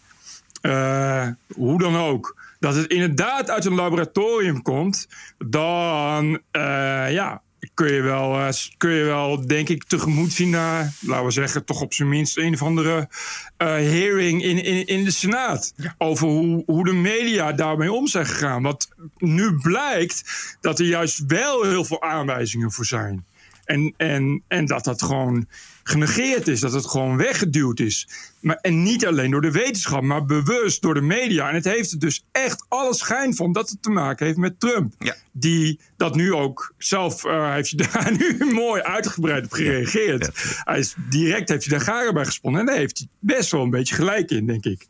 hoe 1.55 1.77
dan 1.77 1.97
ook, 1.97 2.35
dat 2.63 2.75
het 2.75 2.87
inderdaad 2.87 3.49
uit 3.49 3.65
een 3.65 3.73
laboratorium 3.73 4.61
komt, 4.61 5.07
dan 5.37 6.41
eh, 6.51 7.11
ja, 7.11 7.41
kun 7.73 7.93
je, 7.93 8.01
wel, 8.01 8.39
eh, 8.39 8.53
kun 8.77 8.89
je 8.89 9.03
wel, 9.03 9.47
denk 9.47 9.69
ik, 9.69 9.83
tegemoet 9.83 10.31
zien 10.31 10.49
naar, 10.49 10.93
laten 10.99 11.25
we 11.25 11.31
zeggen, 11.31 11.65
toch 11.65 11.81
op 11.81 11.93
zijn 11.93 12.09
minst 12.09 12.37
een 12.37 12.53
of 12.53 12.61
andere 12.61 13.09
eh, 13.57 13.67
hearing 13.67 14.43
in, 14.43 14.63
in, 14.63 14.85
in 14.85 15.03
de 15.03 15.11
Senaat. 15.11 15.73
Over 15.97 16.27
hoe, 16.27 16.63
hoe 16.65 16.85
de 16.85 16.93
media 16.93 17.51
daarmee 17.51 17.91
om 17.91 18.07
zijn 18.07 18.25
gegaan. 18.25 18.61
Want 18.61 18.89
nu 19.17 19.57
blijkt 19.61 20.23
dat 20.61 20.79
er 20.79 20.85
juist 20.85 21.23
wel 21.27 21.63
heel 21.63 21.85
veel 21.85 22.01
aanwijzingen 22.01 22.71
voor 22.71 22.85
zijn. 22.85 23.25
En, 23.65 23.93
en, 23.97 24.43
en 24.47 24.65
dat 24.65 24.83
dat 24.83 25.01
gewoon 25.01 25.47
genegeerd 25.83 26.47
is, 26.47 26.59
dat 26.59 26.73
het 26.73 26.85
gewoon 26.85 27.17
weggeduwd 27.17 27.79
is. 27.79 28.07
Maar, 28.39 28.55
en 28.55 28.83
niet 28.83 29.05
alleen 29.05 29.31
door 29.31 29.41
de 29.41 29.51
wetenschap, 29.51 30.01
maar 30.01 30.25
bewust 30.25 30.81
door 30.81 30.93
de 30.93 31.01
media. 31.01 31.49
En 31.49 31.55
het 31.55 31.65
heeft 31.65 31.91
er 31.91 31.99
dus 31.99 32.25
echt 32.31 32.65
alle 32.67 32.93
schijn 32.95 33.35
van 33.35 33.51
dat 33.51 33.69
het 33.69 33.81
te 33.81 33.89
maken 33.89 34.25
heeft 34.25 34.37
met 34.37 34.59
Trump. 34.59 34.93
Ja. 34.99 35.15
Die 35.31 35.79
dat 35.97 36.15
nu 36.15 36.33
ook 36.33 36.73
zelf 36.77 37.25
eh, 37.25 37.53
heeft 37.53 37.69
je 37.69 37.77
daar 37.77 38.15
nu 38.39 38.53
mooi 38.53 38.81
uitgebreid 38.81 39.45
op 39.45 39.51
gereageerd. 39.51 40.31
Hij 40.63 40.79
is, 40.79 40.95
direct 41.09 41.49
heeft 41.49 41.65
hij 41.65 41.77
daar 41.77 41.87
garen 41.87 42.13
bij 42.13 42.25
gesponnen. 42.25 42.59
En 42.59 42.65
daar 42.65 42.75
heeft 42.75 42.97
hij 42.97 43.07
best 43.19 43.51
wel 43.51 43.61
een 43.61 43.69
beetje 43.69 43.95
gelijk 43.95 44.31
in, 44.31 44.45
denk 44.45 44.65
ik. 44.65 44.87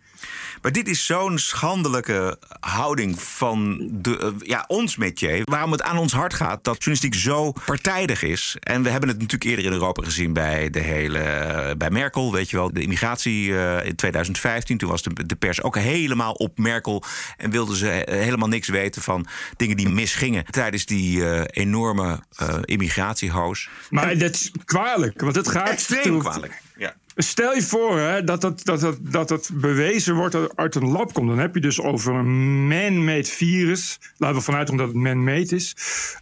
Maar 0.61 0.71
dit 0.71 0.87
is 0.87 1.05
zo'n 1.05 1.37
schandelijke 1.37 2.37
houding 2.59 3.21
van 3.21 3.87
de, 3.91 4.17
eh, 4.19 4.27
ja, 4.39 4.63
ons 4.67 4.95
métier. 4.97 5.41
Waarom 5.43 5.71
het 5.71 5.81
aan 5.81 5.97
ons 5.97 6.13
hart 6.13 6.33
gaat 6.33 6.63
dat 6.63 6.83
journalistiek 6.83 7.15
zo 7.15 7.51
partijdig 7.65 8.23
is. 8.23 8.55
En 8.59 8.83
we 8.83 8.89
hebben 8.89 9.09
het 9.09 9.17
natuurlijk 9.17 9.49
eerder 9.49 9.65
in 9.65 9.71
Europa 9.71 10.03
gezien 10.03 10.33
bij 10.33 10.69
de 10.69 10.79
hele. 10.79 11.19
eh, 11.19 11.75
bij 11.77 11.89
Merkel, 11.89 12.31
weet 12.31 12.49
je 12.49 12.57
wel, 12.57 12.73
de 12.73 12.81
immigratie 12.81 13.57
eh, 13.57 13.85
in 13.85 13.95
2015. 13.95 14.77
Toen 14.77 14.89
was 14.89 15.01
de, 15.03 15.25
de 15.25 15.35
pers 15.35 15.61
ook 15.61 15.77
helemaal 15.77 16.31
op 16.33 16.57
Merkel. 16.57 17.03
En 17.37 17.49
wilden 17.51 17.75
ze 17.75 17.85
he- 17.85 18.15
helemaal 18.17 18.47
niks 18.47 18.67
weten 18.67 19.01
van 19.01 19.27
dingen 19.57 19.77
die 19.77 19.89
misgingen 19.89 20.45
tijdens 20.45 20.85
die 20.85 21.45
enorme 21.51 22.23
eh 22.35 22.57
immigratiehoos. 22.61 23.69
Maar 23.89 24.17
dat 24.17 24.33
is 24.33 24.51
kwalijk, 24.65 25.21
want 25.21 25.35
het 25.35 25.47
gaat... 25.47 25.69
Extreem 25.69 26.19
kwalijk. 26.19 26.61
Ja. 26.77 26.95
Stel 27.15 27.53
je 27.55 27.61
voor 27.61 27.99
hè, 27.99 28.23
dat, 28.23 28.41
dat, 28.41 28.65
dat, 28.65 28.79
dat, 28.79 28.97
dat 29.01 29.29
het 29.29 29.49
bewezen 29.53 30.15
wordt 30.15 30.31
dat 30.31 30.43
het 30.43 30.55
uit 30.55 30.75
een 30.75 30.87
lab 30.87 31.13
komt. 31.13 31.27
Dan 31.27 31.39
heb 31.39 31.53
je 31.53 31.61
dus 31.61 31.81
over 31.81 32.13
een 32.13 32.67
man-made 32.67 33.23
virus. 33.29 33.99
Laten 34.17 34.37
we 34.37 34.41
vanuit 34.43 34.67
gaan 34.69 34.77
dat 34.77 34.87
het 34.87 34.95
man-made 34.95 35.55
is. 35.55 35.75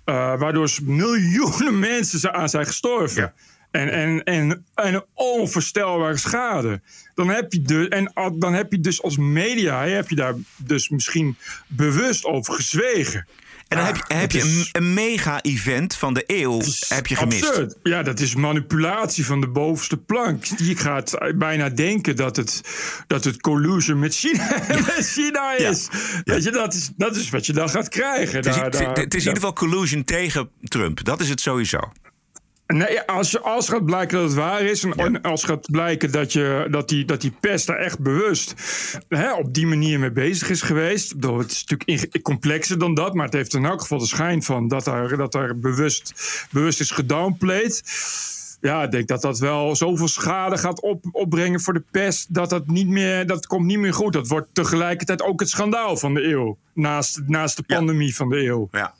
eh, 0.05 0.39
waardoor 0.39 0.69
miljoenen 0.83 1.79
mensen 1.89 2.33
aan 2.33 2.49
zijn 2.49 2.65
gestorven. 2.65 3.33
En, 3.71 3.89
en, 3.91 4.23
en, 4.23 4.65
en 4.75 5.05
onvoorstelbare 5.13 6.17
schade. 6.17 6.81
Dan 7.15 7.29
heb, 7.29 7.53
je 7.53 7.61
de, 7.61 7.89
en 7.89 8.11
dan 8.39 8.53
heb 8.53 8.71
je 8.71 8.79
dus 8.79 9.01
als 9.03 9.17
media 9.17 9.85
heb 9.87 10.09
je 10.09 10.15
daar 10.15 10.33
dus 10.57 10.89
misschien 10.89 11.37
bewust 11.67 12.25
over 12.25 12.53
gezwegen. 12.53 13.27
En 13.67 13.77
dan 13.77 13.85
Ja, 13.85 13.93
heb 13.93 14.05
je, 14.07 14.13
heb 14.15 14.31
je 14.31 14.41
een, 14.41 14.67
een 14.71 14.93
mega-event 14.93 15.95
van 15.95 16.13
de 16.13 16.23
eeuw 16.27 16.61
heb 16.87 17.07
je 17.07 17.15
gemist. 17.15 17.47
Absurd. 17.47 17.75
Ja, 17.83 18.03
dat 18.03 18.19
is 18.19 18.35
manipulatie 18.35 19.25
van 19.25 19.41
de 19.41 19.47
bovenste 19.47 19.97
plank. 19.97 20.43
Je 20.45 20.75
gaat 20.77 21.17
bijna 21.35 21.69
denken 21.69 22.15
dat 22.15 22.35
het, 22.35 22.61
dat 23.07 23.23
het 23.23 23.41
collusion 23.41 23.99
met 23.99 24.15
China, 24.15 24.63
met 24.67 25.09
China 25.11 25.57
is. 25.57 25.87
Weet 26.23 26.43
je, 26.43 26.51
dat 26.51 26.73
is. 26.73 26.89
Dat 26.97 27.15
is 27.15 27.29
wat 27.29 27.45
je 27.45 27.53
dan 27.53 27.69
gaat 27.69 27.89
krijgen. 27.89 28.35
Het 28.35 28.45
is, 28.45 28.55
Daar- 28.55 28.63
het- 28.63 28.73
daar- 28.73 28.87
het 28.93 29.13
is 29.13 29.25
in 29.25 29.33
ieder 29.33 29.33
geval 29.33 29.53
collusion 29.53 30.03
tegen 30.03 30.49
Trump. 30.63 31.03
Dat 31.03 31.19
is 31.21 31.29
het 31.29 31.41
sowieso. 31.41 31.79
Nee, 32.71 33.01
als, 33.01 33.41
als 33.41 33.69
gaat 33.69 33.85
blijken 33.85 34.17
dat 34.17 34.27
het 34.27 34.37
waar 34.37 34.61
is... 34.61 34.83
en 34.83 35.21
als 35.21 35.43
gaat 35.43 35.71
blijken 35.71 36.11
dat, 36.11 36.33
je, 36.33 36.67
dat, 36.69 36.89
die, 36.89 37.05
dat 37.05 37.21
die 37.21 37.33
pest 37.39 37.67
daar 37.67 37.77
echt 37.77 37.99
bewust... 37.99 38.53
Hè, 39.07 39.33
op 39.33 39.53
die 39.53 39.67
manier 39.67 39.99
mee 39.99 40.11
bezig 40.11 40.49
is 40.49 40.61
geweest... 40.61 41.13
het 41.19 41.51
is 41.51 41.65
natuurlijk 41.65 42.21
complexer 42.21 42.79
dan 42.79 42.93
dat... 42.93 43.13
maar 43.13 43.25
het 43.25 43.33
heeft 43.33 43.53
in 43.53 43.65
elk 43.65 43.81
geval 43.81 43.97
de 43.97 44.05
schijn 44.05 44.43
van... 44.43 44.67
dat 44.67 44.83
daar, 44.83 45.17
dat 45.17 45.31
daar 45.31 45.57
bewust, 45.57 46.13
bewust 46.51 46.79
is 46.79 46.91
gedownplayed 46.91 47.83
ja, 48.61 48.83
ik 48.83 48.91
denk 48.91 49.07
dat 49.07 49.21
dat 49.21 49.39
wel 49.39 49.75
zoveel 49.75 50.07
schade 50.07 50.57
gaat 50.57 50.81
op, 50.81 51.05
opbrengen 51.11 51.61
voor 51.61 51.73
de 51.73 51.83
pest. 51.91 52.33
Dat 52.33 52.49
dat 52.49 52.67
niet 52.67 52.87
meer, 52.87 53.27
dat 53.27 53.47
komt 53.47 53.65
niet 53.65 53.79
meer 53.79 53.93
goed. 53.93 54.13
Dat 54.13 54.27
wordt 54.27 54.47
tegelijkertijd 54.53 55.21
ook 55.21 55.39
het 55.39 55.49
schandaal 55.49 55.97
van 55.97 56.13
de 56.13 56.23
eeuw. 56.23 56.57
Naast, 56.73 57.21
naast 57.25 57.57
de 57.57 57.63
pandemie 57.63 58.15
van 58.15 58.29
de 58.29 58.37
eeuw. 58.37 58.67
Ja. 58.71 58.93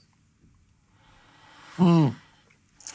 Hmm. 1.76 2.16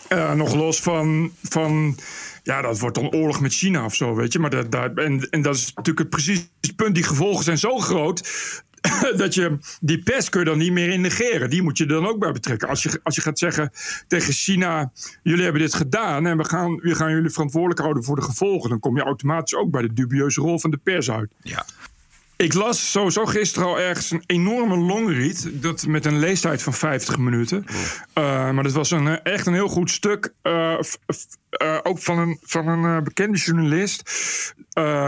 Uh, 0.09 0.33
nog 0.33 0.55
los 0.55 0.81
van, 0.81 1.33
van. 1.43 1.97
Ja, 2.43 2.63
dat 2.63 2.79
wordt 2.79 2.95
dan 2.95 3.13
oorlog 3.15 3.41
met 3.41 3.53
China 3.55 3.85
of 3.85 3.95
zo, 3.95 4.15
weet 4.15 4.33
je. 4.33 4.39
Maar 4.39 4.69
dat, 4.69 4.95
en, 4.95 5.29
en 5.31 5.43
dat 5.43 5.55
is 5.55 5.67
natuurlijk 5.67 5.99
het, 5.99 6.11
precies 6.11 6.51
het 6.61 6.77
punt. 6.77 6.95
Die 6.95 7.05
gevolgen 7.05 7.45
zijn 7.45 7.59
zo 7.59 7.79
groot 7.79 8.23
dat 9.17 9.35
je 9.35 9.59
die 9.81 10.03
pest 10.03 10.29
kun 10.29 10.41
je 10.41 10.47
dan 10.47 10.59
niet 10.59 10.73
meer 10.73 10.89
in 10.89 11.01
negeren. 11.01 11.51
Die 11.51 11.63
moet 11.63 11.79
je 11.79 11.85
er 11.85 11.91
dan 11.91 12.07
ook 12.07 12.19
bij 12.19 12.33
betrekken. 12.33 12.69
Als 12.69 12.83
je, 12.83 13.01
als 13.03 13.15
je 13.15 13.21
gaat 13.21 13.39
zeggen 13.39 13.71
tegen 14.07 14.33
China: 14.33 14.93
jullie 15.23 15.45
hebben 15.45 15.63
dit 15.63 15.75
gedaan 15.75 16.27
en 16.27 16.37
we 16.37 16.45
gaan, 16.45 16.77
we 16.77 16.95
gaan 16.95 17.11
jullie 17.11 17.31
verantwoordelijk 17.31 17.81
houden 17.81 18.05
voor 18.05 18.17
de 18.17 18.23
gevolgen, 18.23 18.71
dan 18.71 18.81
kom 18.81 18.97
je 18.97 19.03
automatisch 19.03 19.55
ook 19.55 19.71
bij 19.71 19.83
de 19.83 19.93
dubieuze 19.93 20.41
rol 20.41 20.59
van 20.59 20.71
de 20.71 20.77
pers 20.77 21.11
uit. 21.11 21.31
Ja. 21.43 21.67
Ik 22.37 22.55
las 22.55 22.91
sowieso 22.91 23.27
gisteren 23.27 23.69
al 23.69 23.79
ergens 23.79 24.11
een 24.11 24.23
enorme 24.27 24.77
longread. 24.77 25.49
Dat 25.53 25.87
met 25.87 26.05
een 26.05 26.19
leestijd 26.19 26.63
van 26.63 26.73
50 26.73 27.19
minuten. 27.19 27.65
Uh, 27.69 28.51
maar 28.51 28.63
dat 28.63 28.73
was 28.73 28.91
een, 28.91 29.09
eh, 29.09 29.33
echt 29.33 29.47
een 29.47 29.55
heel 29.55 29.69
goed 29.69 29.91
stuk. 29.91 30.33
Uh, 30.43 30.79
ook 31.83 31.99
van 31.99 32.19
een, 32.19 32.39
van 32.43 32.69
een 32.69 33.05
bekende 33.05 33.39
journalist. 33.39 34.11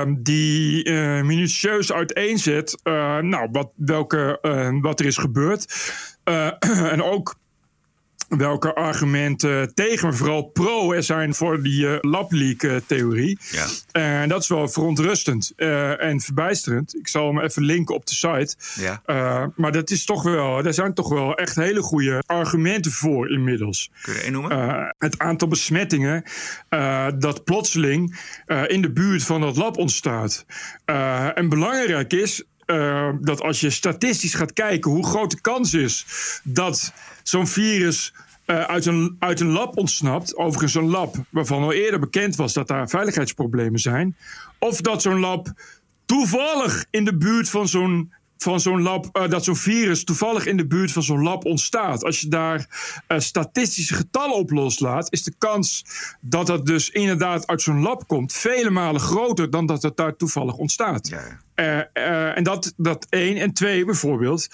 Die 0.09 0.91
minutieus 1.23 1.93
uiteenzet. 1.93 2.81
nou, 3.21 3.49
wat, 3.53 3.71
welke, 3.77 4.39
wat 4.83 5.01
er 5.01 5.07
is 5.07 5.17
gebeurd. 5.17 5.93
en 6.95 7.03
ook 7.03 7.35
welke 8.29 8.75
argumenten 8.75 9.75
tegen, 9.75 10.15
vooral 10.15 10.43
pro, 10.43 10.93
er 10.93 11.03
zijn 11.03 11.35
voor 11.35 11.63
die 11.63 11.85
uh, 11.85 11.97
lab 12.01 12.31
theorie 12.87 13.39
Ja. 13.51 13.67
En 13.93 14.29
dat 14.29 14.43
is 14.43 14.49
wel 14.49 14.69
verontrustend 14.69 15.53
uh, 15.57 16.03
en 16.03 16.21
verbijsterend. 16.21 16.97
Ik 16.97 17.09
zal 17.09 17.27
hem 17.27 17.41
even 17.41 17.63
linken 17.63 17.95
op 17.95 18.07
de 18.07 18.15
site. 18.15 18.55
Ja. 18.75 19.03
Maar 19.57 19.73
dat 19.73 19.91
is 19.91 20.05
toch 20.05 20.23
wel, 20.23 20.63
daar 20.63 20.75
zijn 20.75 20.95
toch 20.95 21.09
wel 21.09 21.35
echt 21.35 21.57
hele 21.57 21.81
goede 21.81 22.23
argumenten 22.27 22.93
voor 22.93 23.31
inmiddels. 23.31 23.91
Kun 24.03 24.15
je 24.15 24.21
er 24.21 24.31
noemen? 24.31 24.95
het 24.99 25.19
aantal 25.19 25.49
besmettingen 25.49 26.23
dat 27.19 27.45
plotseling 27.45 28.19
in 28.67 28.83
de 28.83 28.91
buurt 28.91 29.23
van 29.23 29.41
dat 29.41 29.57
lab 29.57 29.77
ontstaat. 29.77 30.45
en 31.35 31.49
belangrijk 31.49 32.13
is 32.13 32.45
dat 33.21 33.41
als 33.41 33.61
je 33.61 33.71
statistisch 33.71 34.35
gaat 34.35 34.53
kijken 34.53 34.91
hoe 34.91 35.07
groot 35.07 35.31
de 35.31 35.41
kans 35.41 35.75
is 35.75 36.07
dat 36.45 36.93
zo'n 37.23 37.47
virus 37.47 38.13
uh, 38.47 38.63
uit, 38.63 38.87
een, 38.87 39.17
uit 39.19 39.41
een 39.41 39.51
lab 39.51 39.77
ontsnapt. 39.77 40.37
Overigens 40.37 40.75
een 40.75 40.89
lab 40.89 41.17
waarvan 41.31 41.63
al 41.63 41.73
eerder 41.73 42.01
bekend 42.01 42.37
was 42.37 42.53
dat 42.53 42.69
daar 42.69 42.89
veiligheidsproblemen 42.89 43.81
zijn. 43.81 44.17
Of 44.59 44.81
dat 44.81 45.03
zo'n 45.03 45.21
lab 45.21 45.53
toevallig 46.07 46.85
in 46.91 47.05
de 47.05 47.17
buurt 47.17 47.49
van 47.49 47.69
zo'n 47.69 48.13
van 48.39 48.61
zo'n 48.61 48.83
lab, 48.83 49.09
uh, 49.13 49.29
dat 49.29 49.45
zo'n 49.45 49.57
virus 49.57 50.05
toevallig 50.05 50.47
in 50.47 50.57
de 50.57 50.67
buurt 50.67 50.93
van 50.93 51.03
zo'n 51.03 51.23
lab 51.23 51.45
ontstaat. 51.45 52.05
Als 52.05 52.21
je 52.21 52.29
daar 52.29 52.67
statistische 53.19 53.95
getallen 53.95 54.37
op 54.37 54.51
loslaat, 54.51 55.13
is 55.13 55.23
de 55.23 55.35
kans 55.39 55.85
dat 56.21 56.47
dat 56.47 56.67
dus 56.67 56.91
inderdaad 56.91 57.47
uit 57.47 57.63
zo'n 57.63 57.81
lab 57.81 58.07
komt 58.07 58.33
vele 58.33 58.71
malen 58.71 59.01
groter 59.01 59.51
dan 59.51 59.67
dat 59.67 59.83
het 59.83 59.97
daar 59.97 60.17
toevallig 60.17 60.55
ontstaat. 60.55 61.09
Ja. 61.09 61.41
Uh, 61.61 62.37
en 62.37 62.43
dat, 62.43 62.73
dat 62.77 63.07
één. 63.11 63.37
En 63.37 63.53
twee, 63.53 63.85
bijvoorbeeld, 63.85 64.49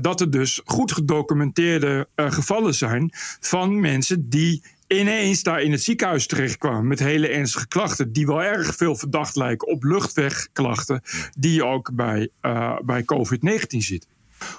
dat 0.00 0.20
er 0.20 0.30
dus 0.30 0.60
goed 0.64 0.92
gedocumenteerde 0.92 2.08
gevallen 2.16 2.74
zijn 2.74 3.10
van 3.40 3.80
mensen 3.80 4.28
die 4.28 4.62
ineens 4.86 5.42
daar 5.42 5.62
in 5.62 5.72
het 5.72 5.82
ziekenhuis 5.82 6.26
terechtkwamen 6.26 6.86
met 6.86 6.98
hele 6.98 7.28
ernstige 7.28 7.68
klachten, 7.68 8.12
die 8.12 8.26
wel 8.26 8.42
erg 8.42 8.74
veel 8.76 8.96
verdacht 8.96 9.36
lijken 9.36 9.68
op 9.68 9.82
luchtwegklachten, 9.82 11.02
die 11.38 11.52
je 11.52 11.64
ook 11.64 11.94
bij, 11.94 12.28
bij 12.84 13.04
COVID-19 13.04 13.76
ziet. 13.76 14.06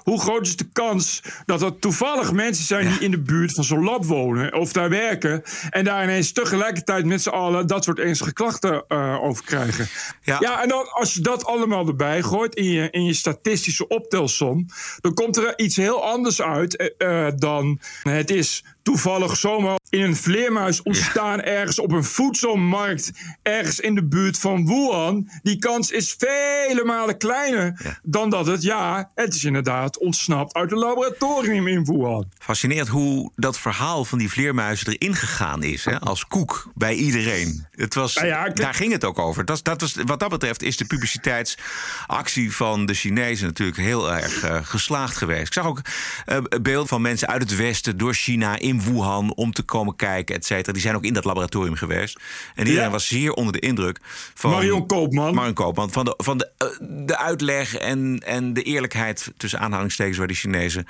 Hoe 0.03 0.21
groot 0.21 0.47
is 0.47 0.55
de 0.55 0.69
kans 0.73 1.21
dat 1.45 1.61
er 1.61 1.79
toevallig 1.79 2.31
mensen 2.31 2.65
zijn 2.65 2.87
die 2.87 2.99
in 2.99 3.11
de 3.11 3.21
buurt 3.21 3.53
van 3.53 3.63
zo'n 3.63 3.83
lab 3.83 4.05
wonen 4.05 4.53
of 4.53 4.71
daar 4.71 4.89
werken 4.89 5.43
en 5.69 5.83
daar 5.83 6.03
ineens 6.03 6.31
tegelijkertijd 6.31 7.05
met 7.05 7.21
z'n 7.21 7.29
allen 7.29 7.67
dat 7.67 7.83
soort 7.83 7.99
ernstige 7.99 8.33
klachten 8.33 8.83
uh, 8.87 9.23
over 9.23 9.43
krijgen? 9.43 9.87
Ja. 10.21 10.37
ja, 10.39 10.61
en 10.61 10.67
dan 10.67 10.91
als 10.91 11.13
je 11.13 11.21
dat 11.21 11.45
allemaal 11.45 11.87
erbij 11.87 12.21
gooit 12.21 12.55
in 12.55 12.71
je, 12.71 12.89
in 12.89 13.05
je 13.05 13.13
statistische 13.13 13.87
optelsom, 13.87 14.65
dan 14.99 15.13
komt 15.13 15.37
er 15.37 15.59
iets 15.59 15.75
heel 15.75 16.03
anders 16.03 16.41
uit 16.41 16.93
uh, 16.97 17.27
dan 17.35 17.79
het 18.03 18.31
is 18.31 18.63
toevallig 18.83 19.37
zomaar 19.37 19.79
in 19.89 20.01
een 20.01 20.15
vleermuis 20.15 20.81
ontstaan 20.81 21.41
ergens 21.41 21.79
op 21.79 21.91
een 21.91 22.03
voedselmarkt 22.03 23.11
ergens 23.41 23.79
in 23.79 23.95
de 23.95 24.05
buurt 24.05 24.37
van 24.37 24.65
Wuhan. 24.65 25.29
Die 25.43 25.57
kans 25.57 25.91
is 25.91 26.15
vele 26.17 26.83
malen 26.85 27.17
kleiner 27.17 27.99
dan 28.03 28.29
dat 28.29 28.45
het, 28.45 28.61
ja, 28.61 29.11
het 29.15 29.33
is 29.33 29.43
inderdaad 29.43 29.97
ontsnapt 29.97 30.53
uit 30.53 30.71
een 30.71 30.77
laboratorium 30.77 31.67
in 31.67 31.83
Wuhan. 31.83 32.31
Fascinerend 32.37 32.87
hoe 32.87 33.31
dat 33.35 33.59
verhaal 33.59 34.05
van 34.05 34.17
die 34.17 34.29
vleermuizen 34.29 34.87
erin 34.87 35.15
gegaan 35.15 35.63
is, 35.63 35.85
hè, 35.85 35.99
als 35.99 36.27
koek 36.27 36.71
bij 36.75 36.93
iedereen. 36.93 37.67
Het 37.71 37.93
was, 37.93 38.15
nou 38.15 38.53
daar 38.53 38.73
ging 38.73 38.91
het 38.91 39.05
ook 39.05 39.19
over. 39.19 39.45
Dat, 39.45 39.63
dat 39.63 39.81
was, 39.81 39.95
wat 40.05 40.19
dat 40.19 40.29
betreft 40.29 40.61
is 40.61 40.77
de 40.77 40.85
publiciteitsactie 40.85 42.55
van 42.55 42.85
de 42.85 42.93
Chinezen 42.93 43.47
natuurlijk 43.47 43.77
heel 43.77 44.13
erg 44.13 44.43
uh, 44.43 44.59
geslaagd 44.63 45.17
geweest. 45.17 45.47
Ik 45.47 45.53
zag 45.53 45.65
ook 45.65 45.77
uh, 45.77 46.37
een 46.43 46.63
beeld 46.63 46.87
van 46.87 47.01
mensen 47.01 47.27
uit 47.27 47.41
het 47.41 47.55
Westen 47.55 47.97
door 47.97 48.13
China 48.13 48.59
in 48.59 48.70
Wuhan 48.79 49.33
om 49.33 49.51
te 49.51 49.63
komen 49.63 49.95
kijken, 49.95 50.35
et 50.35 50.45
cetera. 50.45 50.71
Die 50.71 50.81
zijn 50.81 50.95
ook 50.95 51.03
in 51.03 51.13
dat 51.13 51.25
laboratorium 51.25 51.75
geweest. 51.75 52.19
En 52.55 52.65
iedereen 52.65 52.85
ja. 52.87 52.91
was 52.91 53.07
zeer 53.07 53.33
onder 53.33 53.53
de 53.53 53.59
indruk 53.59 53.99
van. 54.33 54.51
Marion 54.51 54.87
Koopman. 54.87 55.33
Marion 55.33 55.53
Koopman. 55.53 55.91
Van 55.91 56.05
de, 56.05 56.13
van 56.17 56.37
de, 56.37 56.51
uh, 56.57 57.05
de 57.05 57.17
uitleg 57.17 57.75
en, 57.75 58.19
en 58.25 58.53
de 58.53 58.63
eerlijkheid 58.63 59.33
tussen 59.37 59.59
aanhalingstekens 59.59 60.17
waar 60.17 60.27
de 60.27 60.33
Chinezen 60.33 60.87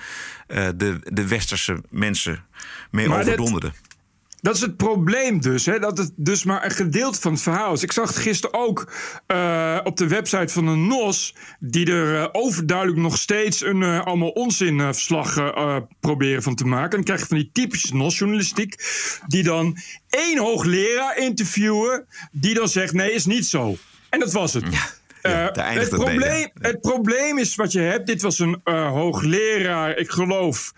uh, 0.47 0.67
de, 0.75 0.99
de 1.03 1.27
westerse 1.27 1.81
mensen 1.89 2.45
mee 2.91 3.13
overdonderden. 3.13 3.73
Dat 4.41 4.55
is 4.55 4.61
het 4.61 4.77
probleem 4.77 5.41
dus, 5.41 5.65
hè? 5.65 5.79
dat 5.79 5.97
het 5.97 6.11
dus 6.15 6.43
maar 6.43 6.65
een 6.65 6.71
gedeelte 6.71 7.21
van 7.21 7.31
het 7.31 7.41
verhaal 7.41 7.73
is. 7.73 7.83
Ik 7.83 7.91
zag 7.91 8.07
het 8.07 8.17
gisteren 8.17 8.59
ook 8.59 8.91
uh, 9.27 9.79
op 9.83 9.97
de 9.97 10.07
website 10.07 10.53
van 10.53 10.65
de 10.65 10.75
NOS... 10.75 11.35
die 11.59 11.91
er 11.91 12.13
uh, 12.13 12.27
overduidelijk 12.31 12.99
nog 12.99 13.17
steeds 13.17 13.63
een 13.63 13.81
uh, 13.81 14.05
allemaal 14.05 14.29
onzinverslag 14.29 15.53
proberen 15.99 16.43
van 16.43 16.55
te 16.55 16.65
maken. 16.65 16.89
En 16.89 16.95
dan 16.95 17.03
krijg 17.03 17.19
je 17.19 17.27
van 17.27 17.37
die 17.37 17.49
typische 17.53 17.95
NOS-journalistiek... 17.95 18.75
die 19.27 19.43
dan 19.43 19.77
één 20.09 20.37
hoogleraar 20.37 21.17
interviewen... 21.17 22.05
die 22.31 22.53
dan 22.53 22.67
zegt, 22.67 22.93
nee, 22.93 23.11
is 23.11 23.25
niet 23.25 23.45
zo. 23.45 23.77
En 24.09 24.19
dat 24.19 24.31
was 24.31 24.53
het. 24.53 24.65
Ja. 24.71 24.99
Ja, 25.21 25.51
het, 25.53 25.89
probleem, 25.89 26.49
het 26.53 26.81
probleem 26.81 27.37
is 27.37 27.55
wat 27.55 27.71
je 27.71 27.79
hebt. 27.79 28.07
Dit 28.07 28.21
was 28.21 28.39
een 28.39 28.61
hoogleraar, 28.63 29.97
ik 29.97 30.09
geloof... 30.09 30.73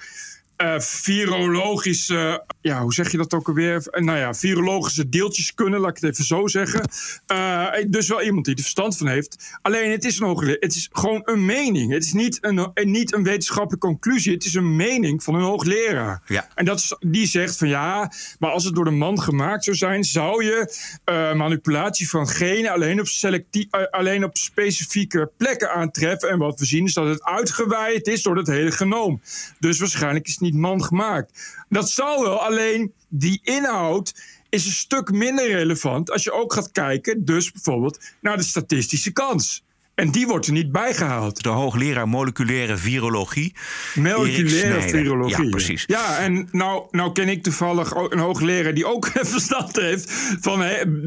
Uh, 0.64 0.80
virologische, 0.80 2.44
ja, 2.62 2.82
hoe 2.82 2.94
zeg 2.94 3.12
je 3.12 3.18
dat 3.18 3.34
ook 3.34 3.48
alweer? 3.48 3.88
Nou 3.92 4.18
ja, 4.18 4.34
virologische 4.34 5.10
deeltjes 5.10 5.54
kunnen, 5.54 5.80
laat 5.80 5.90
ik 5.90 6.04
het 6.04 6.12
even 6.12 6.26
zo 6.26 6.48
zeggen. 6.48 6.90
Uh, 7.32 7.68
dus 7.88 8.08
wel 8.08 8.22
iemand 8.22 8.46
die 8.46 8.56
er 8.56 8.62
verstand 8.62 8.98
van 8.98 9.08
heeft. 9.08 9.58
Alleen 9.62 9.92
het 9.92 10.06
is, 10.06 10.20
nog, 10.20 10.46
het 10.46 10.76
is 10.76 10.90
gewoon 10.92 11.22
een 11.26 11.46
mening. 11.46 11.92
Het 11.92 12.04
is 12.04 12.14
niet 12.14 12.38
een, 12.42 12.72
niet 12.74 13.14
een 13.14 13.24
wetenschappelijke 13.24 13.88
conclusie. 13.88 14.34
Het 14.34 14.46
is 14.46 14.54
een 14.54 14.76
mening 14.76 15.24
van 15.24 15.36
een 15.36 15.42
hoogleraar. 15.42 16.22
Ja. 16.26 16.48
En 16.56 16.66
dat 16.66 16.80
is, 16.80 16.96
die 17.00 17.28
zegt 17.28 17.58
van 17.58 17.68
ja, 17.68 18.12
maar 18.40 18.52
als 18.52 18.64
het 18.64 18.76
door 18.76 18.86
de 18.86 18.92
man 18.92 19.22
gemaakt 19.22 19.64
zou 19.64 19.76
zijn, 19.76 20.04
zou 20.04 20.44
je 20.44 20.74
uh, 21.06 21.34
manipulatie 21.34 22.10
van 22.10 22.28
genen 22.28 22.72
alleen 22.72 23.00
op, 23.00 23.08
selectie, 23.08 23.68
alleen 23.92 24.24
op 24.24 24.38
specifieke 24.38 25.32
plekken 25.38 25.72
aantreffen. 25.72 26.30
En 26.30 26.38
wat 26.38 26.60
we 26.60 26.66
zien 26.66 26.86
is 26.86 26.94
dat 26.94 27.08
het 27.08 27.24
uitgewaaid 27.24 28.08
is 28.08 28.24
door 28.24 28.38
het 28.38 28.48
hele 28.48 28.72
genoom. 28.72 29.22
Dus 29.60 29.80
waarschijnlijk 29.80 30.28
is 30.28 30.32
het 30.32 30.42
niet 30.42 30.52
man 30.54 30.84
gemaakt. 30.84 31.64
Dat 31.70 31.90
zal 31.90 32.24
wel, 32.24 32.42
alleen 32.42 32.94
die 33.08 33.40
inhoud 33.44 34.14
is 34.50 34.66
een 34.66 34.72
stuk 34.72 35.12
minder 35.12 35.52
relevant 35.52 36.12
als 36.12 36.24
je 36.24 36.32
ook 36.32 36.54
gaat 36.54 36.72
kijken, 36.72 37.26
dus 37.26 37.52
bijvoorbeeld 37.52 38.00
naar 38.22 38.38
de 38.38 38.44
statistische 38.44 39.12
kans. 39.12 39.64
En 39.96 40.12
die 40.12 40.28
wordt 40.28 40.48
er 40.48 40.54
niet 40.54 40.72
bijgehaald. 40.72 41.44
De 41.44 41.50
hoogleraar 41.50 42.08
moleculaire 42.08 42.78
virologie. 42.78 43.56
Moleculaire 43.96 44.82
virologie. 44.82 45.44
Ja, 45.44 45.50
precies. 45.50 45.84
Ja, 45.88 46.18
en 46.18 46.48
nou, 46.52 46.88
nou 46.92 47.12
ken 47.12 47.30
ik 47.30 47.44
toevallig 47.44 47.92
een 47.92 48.20
hoogleraar 48.20 48.74
die 48.74 48.86
ook 48.86 49.08
verstand 49.36 49.76
heeft 49.76 50.12
van 50.42 50.64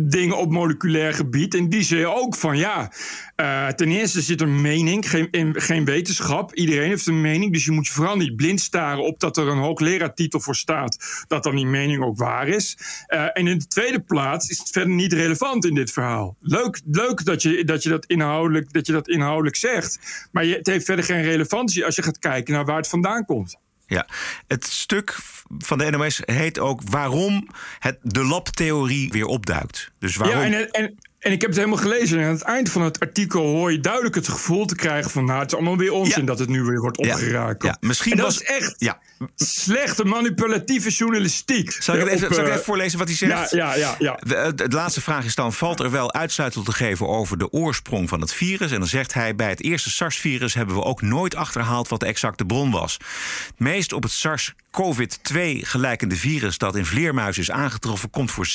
dingen 0.09 0.37
op 0.37 0.50
moleculair 0.50 1.14
gebied. 1.14 1.54
En 1.54 1.68
die 1.68 1.82
zei 1.82 2.06
ook 2.06 2.37
van 2.37 2.56
ja, 2.56 2.92
eh, 3.37 3.68
ten 3.68 3.90
eerste 3.90 4.20
zit 4.20 4.40
er 4.40 4.49
mening, 4.49 5.11
geen, 5.11 5.29
in, 5.31 5.61
geen 5.61 5.85
wetenschap. 5.85 6.55
Iedereen 6.55 6.88
heeft 6.88 7.07
een 7.07 7.20
mening, 7.20 7.53
dus 7.53 7.64
je 7.64 7.70
moet 7.70 7.87
je 7.87 7.92
vooral 7.92 8.16
niet 8.16 8.37
blind 8.37 8.61
staren 8.61 9.05
op 9.05 9.20
dat 9.20 9.37
er 9.37 9.49
een 9.49 9.59
hoogleraartitel 9.59 10.40
voor 10.40 10.57
staat, 10.57 11.25
dat 11.27 11.42
dan 11.42 11.57
die 11.57 11.66
mening 11.66 12.03
ook 12.03 12.18
waar 12.18 12.49
is. 12.49 12.79
Eh, 13.07 13.25
en 13.33 13.46
in 13.46 13.59
de 13.59 13.66
tweede 13.66 14.01
plaats 14.01 14.49
is 14.49 14.59
het 14.59 14.70
verder 14.70 14.94
niet 14.94 15.12
relevant 15.12 15.64
in 15.64 15.75
dit 15.75 15.92
verhaal. 15.92 16.37
Leuk, 16.40 16.81
leuk 16.85 17.25
dat, 17.25 17.42
je, 17.42 17.64
dat, 17.64 17.83
je 17.83 17.88
dat, 17.88 18.07
inhoudelijk, 18.07 18.72
dat 18.72 18.87
je 18.87 18.92
dat 18.92 19.09
inhoudelijk 19.09 19.57
zegt, 19.57 20.29
maar 20.33 20.44
je, 20.44 20.55
het 20.55 20.66
heeft 20.66 20.85
verder 20.85 21.05
geen 21.05 21.23
relevantie 21.23 21.85
als 21.85 21.96
je 21.96 22.02
gaat 22.02 22.19
kijken 22.19 22.54
naar 22.54 22.65
waar 22.65 22.77
het 22.77 22.88
vandaan 22.88 23.25
komt. 23.25 23.56
Ja, 23.87 24.06
het 24.46 24.65
stuk 24.65 25.19
van 25.58 25.79
de 25.79 25.90
NOS 25.90 26.23
heet 26.25 26.58
ook 26.58 26.81
waarom 26.83 27.48
het, 27.79 27.98
de 28.02 28.25
labtheorie 28.25 29.10
weer 29.10 29.27
opduikt. 29.27 29.90
Dus 29.98 30.17
waarom... 30.17 30.38
Ja, 30.38 30.44
en, 30.44 30.71
en, 30.71 30.98
en 31.27 31.33
ik 31.33 31.40
heb 31.40 31.50
het 31.50 31.58
helemaal 31.58 31.83
gelezen. 31.83 32.18
En 32.18 32.24
aan 32.27 32.33
het 32.33 32.42
eind 32.42 32.70
van 32.70 32.83
het 32.83 33.00
artikel 33.00 33.42
hoor 33.42 33.72
je 33.72 33.81
duidelijk 33.81 34.14
het 34.14 34.29
gevoel 34.29 34.66
te 34.66 34.74
krijgen 34.74 35.10
van... 35.10 35.24
nou, 35.24 35.38
het 35.38 35.50
is 35.50 35.54
allemaal 35.54 35.77
weer 35.77 35.92
onzin 35.92 36.20
ja. 36.20 36.27
dat 36.27 36.38
het 36.38 36.48
nu 36.48 36.62
weer 36.62 36.81
wordt 36.81 36.98
opgeraakt. 36.98 37.62
Ja. 37.62 37.77
Misschien 37.81 38.16
dat 38.16 38.27
was, 38.27 38.40
is 38.40 38.48
echt 38.48 38.74
ja. 38.79 38.98
slechte 39.35 40.04
manipulatieve 40.04 40.90
journalistiek. 40.90 41.77
Zal 41.83 41.94
ik, 41.94 42.00
het 42.00 42.08
eh, 42.08 42.16
even, 42.16 42.35
zal 42.35 42.44
ik 42.44 42.48
even 42.48 42.60
eh, 42.60 42.64
voorlezen 42.64 42.98
wat 42.98 43.08
hij 43.08 43.16
zegt? 43.16 43.50
Ja, 43.50 43.74
ja, 43.74 43.94
ja. 43.98 44.18
De, 44.20 44.35
eh, 44.35 44.68
laatste 44.68 45.00
vraag 45.00 45.24
is 45.24 45.35
dan, 45.35 45.52
valt 45.52 45.81
er 45.81 45.90
wel 45.90 46.12
uitsluitsel 46.12 46.62
te 46.62 46.72
geven 46.72 47.08
over 47.08 47.38
de 47.38 47.50
oorsprong 47.50 48.08
van 48.08 48.20
het 48.20 48.33
virus? 48.33 48.72
En 48.72 48.79
dan 48.79 48.88
zegt 48.88 49.14
hij, 49.14 49.35
bij 49.35 49.48
het 49.48 49.62
eerste 49.62 49.90
SARS-virus 49.90 50.54
hebben 50.54 50.74
we 50.74 50.83
ook 50.83 51.02
nooit 51.02 51.35
achterhaald 51.35 51.88
wat 51.88 52.00
de 52.00 52.06
exacte 52.06 52.44
bron 52.44 52.70
was. 52.70 52.98
Het 53.46 53.58
meest 53.58 53.92
op 53.92 54.02
het 54.02 54.12
SARS 54.12 54.54
COVID-2-gelijkende 54.83 56.16
virus 56.16 56.58
dat 56.58 56.77
in 56.77 56.87
vleermuizen 56.87 57.42
is 57.42 57.50
aangetroffen, 57.50 58.10
komt 58.10 58.31
voor 58.31 58.46
96% 58.46 58.52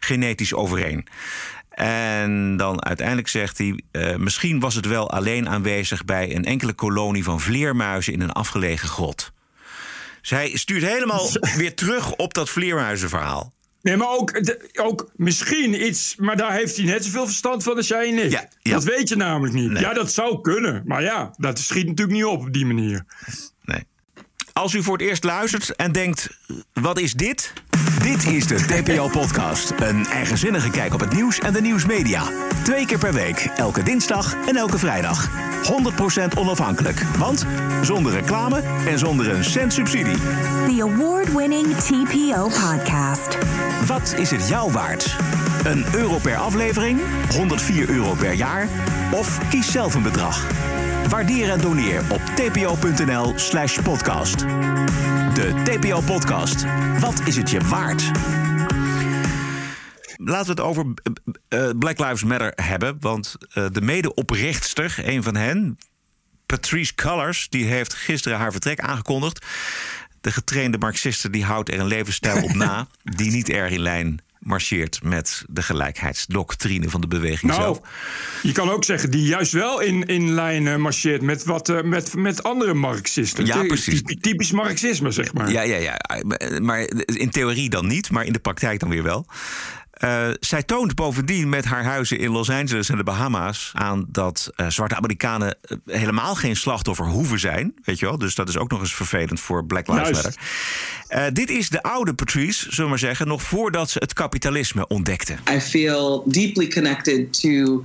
genetisch 0.00 0.54
overeen. 0.54 1.06
En 1.70 2.56
dan 2.56 2.84
uiteindelijk 2.84 3.28
zegt 3.28 3.58
hij: 3.58 3.80
eh, 3.90 4.16
misschien 4.16 4.60
was 4.60 4.74
het 4.74 4.86
wel 4.86 5.10
alleen 5.10 5.48
aanwezig 5.48 6.04
bij 6.04 6.34
een 6.34 6.44
enkele 6.44 6.72
kolonie 6.72 7.24
van 7.24 7.40
vleermuizen 7.40 8.12
in 8.12 8.20
een 8.20 8.32
afgelegen 8.32 8.88
grot. 8.88 9.32
Zij 10.22 10.50
stuurt 10.56 10.84
helemaal 10.84 11.28
weer 11.56 11.74
terug 11.74 12.12
op 12.12 12.34
dat 12.34 12.50
vleermuizenverhaal. 12.50 13.52
Nee, 13.82 13.96
maar 13.96 14.08
ook, 14.08 14.40
ook 14.74 15.10
misschien 15.16 15.86
iets, 15.86 16.16
maar 16.16 16.36
daar 16.36 16.52
heeft 16.52 16.76
hij 16.76 16.84
net 16.84 17.04
zoveel 17.04 17.26
verstand 17.26 17.62
van 17.62 17.76
als 17.76 17.88
jij 17.88 18.08
en. 18.08 18.30
Ja. 18.30 18.48
Dat 18.62 18.84
weet 18.84 19.08
je 19.08 19.16
namelijk 19.16 19.54
niet. 19.54 19.78
Ja, 19.78 19.92
dat 19.92 20.12
zou 20.12 20.40
kunnen, 20.40 20.82
maar 20.84 21.02
ja, 21.02 21.34
dat 21.36 21.58
schiet 21.58 21.86
natuurlijk 21.86 22.16
niet 22.16 22.24
op 22.24 22.40
op 22.40 22.52
die 22.52 22.66
manier. 22.66 23.04
Nee. 23.62 23.84
Als 24.60 24.74
u 24.74 24.82
voor 24.82 24.96
het 24.96 25.06
eerst 25.06 25.24
luistert 25.24 25.76
en 25.76 25.92
denkt: 25.92 26.28
wat 26.72 26.98
is 26.98 27.12
dit? 27.12 27.52
Dit 28.02 28.26
is 28.26 28.46
de 28.46 28.54
TPO-podcast. 28.54 29.72
Een 29.76 30.06
eigenzinnige 30.06 30.70
kijk 30.70 30.94
op 30.94 31.00
het 31.00 31.12
nieuws 31.12 31.38
en 31.38 31.52
de 31.52 31.60
nieuwsmedia. 31.60 32.22
Twee 32.62 32.86
keer 32.86 32.98
per 32.98 33.12
week, 33.12 33.50
elke 33.56 33.82
dinsdag 33.82 34.34
en 34.46 34.56
elke 34.56 34.78
vrijdag. 34.78 35.28
100% 36.34 36.38
onafhankelijk, 36.38 37.02
want 37.18 37.46
zonder 37.82 38.12
reclame 38.12 38.62
en 38.86 38.98
zonder 38.98 39.28
een 39.34 39.44
cent 39.44 39.72
subsidie. 39.72 40.18
The 40.66 40.78
award-winning 40.82 41.76
TPO 41.76 42.48
podcast. 42.48 43.38
Wat 43.86 44.14
is 44.18 44.30
het 44.30 44.48
jou 44.48 44.72
waard? 44.72 45.16
Een 45.64 45.84
euro 45.94 46.18
per 46.18 46.36
aflevering? 46.36 47.00
104 47.30 47.88
euro 47.88 48.14
per 48.14 48.32
jaar? 48.32 48.68
Of 49.12 49.48
kies 49.48 49.70
zelf 49.70 49.94
een 49.94 50.02
bedrag? 50.02 50.46
Waardeer 51.08 51.50
en 51.50 51.60
doneer 51.60 52.02
op 52.12 52.20
tpo.nl 52.20 53.32
slash 53.38 53.78
podcast. 53.82 54.38
De 54.38 55.62
TPO-podcast. 55.64 56.64
Wat 56.98 57.20
is 57.24 57.36
het 57.36 57.50
je 57.50 57.60
waard? 57.60 58.10
Laten 60.16 60.44
we 60.44 60.50
het 60.50 60.60
over 60.60 60.86
uh, 61.48 61.70
Black 61.78 61.98
Lives 61.98 62.24
Matter 62.24 62.52
hebben. 62.54 62.96
Want 63.00 63.36
uh, 63.54 63.66
de 63.72 63.80
medeoprichtster, 63.80 64.94
een 65.02 65.22
van 65.22 65.36
hen, 65.36 65.78
Patrice 66.46 66.94
Cullors, 66.94 67.48
die 67.48 67.64
heeft 67.64 67.94
gisteren 67.94 68.38
haar 68.38 68.52
vertrek 68.52 68.80
aangekondigd. 68.80 69.46
De 70.20 70.32
getrainde 70.32 70.78
marxiste 70.78 71.30
die 71.30 71.44
houdt 71.44 71.70
er 71.70 71.78
een 71.78 71.86
levensstijl 71.86 72.42
op 72.44 72.54
na, 72.54 72.86
die 73.16 73.30
niet 73.30 73.48
erg 73.48 73.70
in 73.70 73.80
lijn 73.80 74.22
marcheert 74.44 75.00
met 75.02 75.44
de 75.48 75.62
gelijkheidsdoctrine 75.62 76.88
van 76.88 77.00
de 77.00 77.06
beweging 77.06 77.50
nou, 77.50 77.62
zelf. 77.62 77.80
Je 78.42 78.52
kan 78.52 78.70
ook 78.70 78.84
zeggen 78.84 79.10
die 79.10 79.26
juist 79.26 79.52
wel 79.52 79.80
in, 79.80 80.06
in 80.06 80.32
lijn 80.32 80.80
marcheert 80.80 81.22
met, 81.22 81.44
wat, 81.44 81.68
uh, 81.68 81.82
met, 81.82 82.14
met 82.14 82.42
andere 82.42 82.74
marxisten. 82.74 83.46
Ja, 83.46 83.62
precies. 83.62 84.02
Typisch, 84.02 84.16
typisch 84.20 84.52
marxisme, 84.52 85.10
zeg 85.10 85.32
maar. 85.32 85.50
Ja, 85.50 85.62
ja, 85.62 85.76
ja. 85.76 86.00
Maar 86.60 86.80
in 87.04 87.30
theorie 87.30 87.70
dan 87.70 87.86
niet, 87.86 88.10
maar 88.10 88.24
in 88.24 88.32
de 88.32 88.38
praktijk 88.38 88.80
dan 88.80 88.88
weer 88.88 89.02
wel. 89.02 89.26
Uh, 90.00 90.28
zij 90.40 90.62
toont 90.62 90.94
bovendien 90.94 91.48
met 91.48 91.64
haar 91.64 91.84
huizen 91.84 92.18
in 92.18 92.30
Los 92.30 92.50
Angeles 92.50 92.88
en 92.88 92.96
de 92.96 93.02
Bahama's 93.02 93.70
aan 93.74 94.04
dat 94.08 94.50
uh, 94.56 94.66
zwarte 94.68 94.96
Amerikanen 94.96 95.56
uh, 95.66 95.78
helemaal 95.86 96.34
geen 96.34 96.56
slachtoffer 96.56 97.06
hoeven 97.06 97.40
zijn. 97.40 97.74
Weet 97.84 97.98
je 97.98 98.06
wel? 98.06 98.18
Dus 98.18 98.34
dat 98.34 98.48
is 98.48 98.56
ook 98.56 98.70
nog 98.70 98.80
eens 98.80 98.94
vervelend 98.94 99.40
voor 99.40 99.64
Black 99.64 99.88
Lives 99.88 100.10
Matter. 100.10 100.34
dit 101.32 101.50
is 101.50 101.68
de 101.68 101.82
oude 101.82 102.14
Patrice, 102.14 102.60
zullen 102.60 102.76
we 102.76 102.88
maar 102.88 102.98
zeggen, 102.98 103.28
nog 103.28 103.42
voordat 103.42 103.90
ze 103.90 103.98
het 103.98 104.12
kapitalisme 104.12 104.86
ontdekte. 104.86 105.34
I 105.50 105.60
feel 105.60 106.22
deeply 106.26 106.68
connected 106.68 107.40
to, 107.40 107.82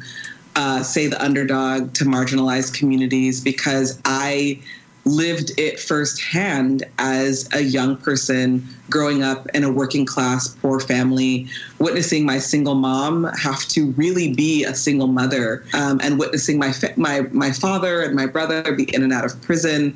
say, 0.82 1.10
the 1.10 1.24
underdog, 1.24 1.82
to 1.92 2.06
marginalized 2.06 2.78
communities, 2.78 3.42
because 3.42 3.98
I 4.08 4.60
lived 5.04 5.58
it 5.58 5.80
firsthand 5.80 6.86
as 6.96 7.46
a 7.54 7.62
young 7.62 8.02
person 8.02 8.68
growing 8.90 9.24
up 9.24 9.48
in 9.54 9.64
a 9.64 9.72
working 9.72 10.06
class 10.06 10.56
poor 10.62 10.80
family 10.80 11.48
witnessing 11.78 12.26
my 12.26 12.40
single 12.40 12.76
mom 12.76 13.24
have 13.24 13.66
to 13.68 13.94
really 13.98 14.34
be 14.34 14.64
a 14.66 14.74
single 14.74 15.08
mother 15.08 15.64
um, 15.74 16.00
and 16.02 16.20
witnessing 16.20 16.58
my 16.58 16.74
my 16.96 17.22
my 17.32 17.52
father 17.52 18.02
and 18.02 18.16
my 18.16 18.26
brother 18.26 18.76
be 18.76 18.84
in 18.84 19.04
and 19.04 19.14
out 19.14 19.26
of 19.26 19.42
prison 19.42 19.96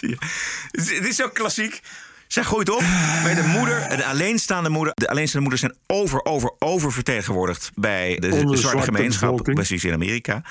dit 0.82 1.06
is 1.06 1.22
ook 1.22 1.34
klassiek 1.34 1.82
zij 2.26 2.42
groeit 2.42 2.70
op 2.70 2.84
bij 3.22 3.34
de 3.34 3.52
moeder, 3.56 3.96
de 3.96 4.04
alleenstaande 4.04 4.68
moeder. 4.68 4.92
De 4.94 5.08
alleenstaande 5.08 5.48
moeders 5.48 5.60
zijn 5.60 6.00
over, 6.00 6.24
over, 6.24 6.52
over 6.58 6.92
vertegenwoordigd 6.92 7.70
bij 7.74 8.16
de, 8.20 8.44
de 8.44 8.56
zwarte 8.56 8.82
gemeenschap, 8.82 9.30
bevolking. 9.30 9.56
precies 9.56 9.84
in 9.84 9.92
Amerika. 9.92 10.42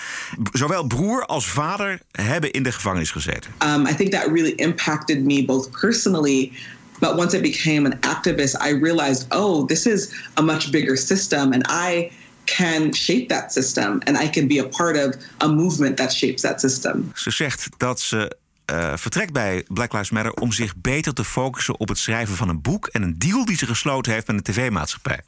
Zowel 0.51 0.88
broer 0.88 1.26
als 1.26 1.47
vader 1.47 1.99
hebben 2.11 2.51
in 2.51 2.63
de 2.63 2.72
gevangenis 2.72 3.11
gezeten. 3.11 3.51
Um, 3.63 3.88
I 3.88 3.95
think 3.95 4.11
that 4.11 4.26
really 4.26 4.53
impacted 4.55 5.24
me 5.24 5.45
both 5.45 5.72
personally. 5.72 6.51
But 6.99 7.17
once 7.17 7.37
I 7.37 7.41
became 7.41 7.85
an 7.85 7.99
activist, 7.99 8.55
I 8.61 8.69
realized, 8.69 9.25
oh, 9.29 9.65
this 9.65 9.85
is 9.85 10.13
a 10.33 10.41
much 10.41 10.71
bigger 10.71 10.97
system, 10.97 11.53
and 11.53 11.63
I 11.67 12.11
can 12.45 12.93
shape 12.93 13.27
that 13.27 13.53
system, 13.53 13.99
and 14.03 14.17
I 14.17 14.29
can 14.29 14.47
be 14.47 14.59
a 14.59 14.67
part 14.67 14.97
of 14.97 15.15
a 15.37 15.47
movement 15.47 15.97
that 15.97 16.13
shapes 16.13 16.41
that 16.41 16.59
system. 16.59 17.11
Ze 17.13 17.31
zegt 17.31 17.69
dat 17.77 17.99
ze 17.99 18.37
uh, 18.71 18.93
vertrekt 18.95 19.33
bij 19.33 19.65
Black 19.67 19.93
Lives 19.93 20.09
Matter 20.09 20.33
om 20.33 20.51
zich 20.51 20.75
beter 20.75 21.13
te 21.13 21.23
focussen 21.23 21.79
op 21.79 21.87
het 21.87 21.97
schrijven 21.97 22.35
van 22.35 22.49
een 22.49 22.61
boek 22.61 22.87
en 22.87 23.01
een 23.01 23.15
deal 23.17 23.45
die 23.45 23.57
ze 23.57 23.65
gesloten 23.65 24.11
heeft 24.11 24.27
met 24.27 24.35
een 24.35 24.53
tv-maatschappij. 24.53 25.19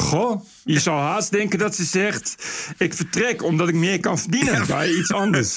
Goh, 0.00 0.42
je 0.64 0.80
zou 0.80 0.98
haast 0.98 1.30
denken 1.30 1.58
dat 1.58 1.74
ze 1.74 1.84
zegt: 1.84 2.36
Ik 2.78 2.94
vertrek 2.94 3.42
omdat 3.42 3.68
ik 3.68 3.74
meer 3.74 4.00
kan 4.00 4.18
verdienen 4.18 4.66
bij 4.66 4.92
iets 4.92 5.12
anders. 5.12 5.56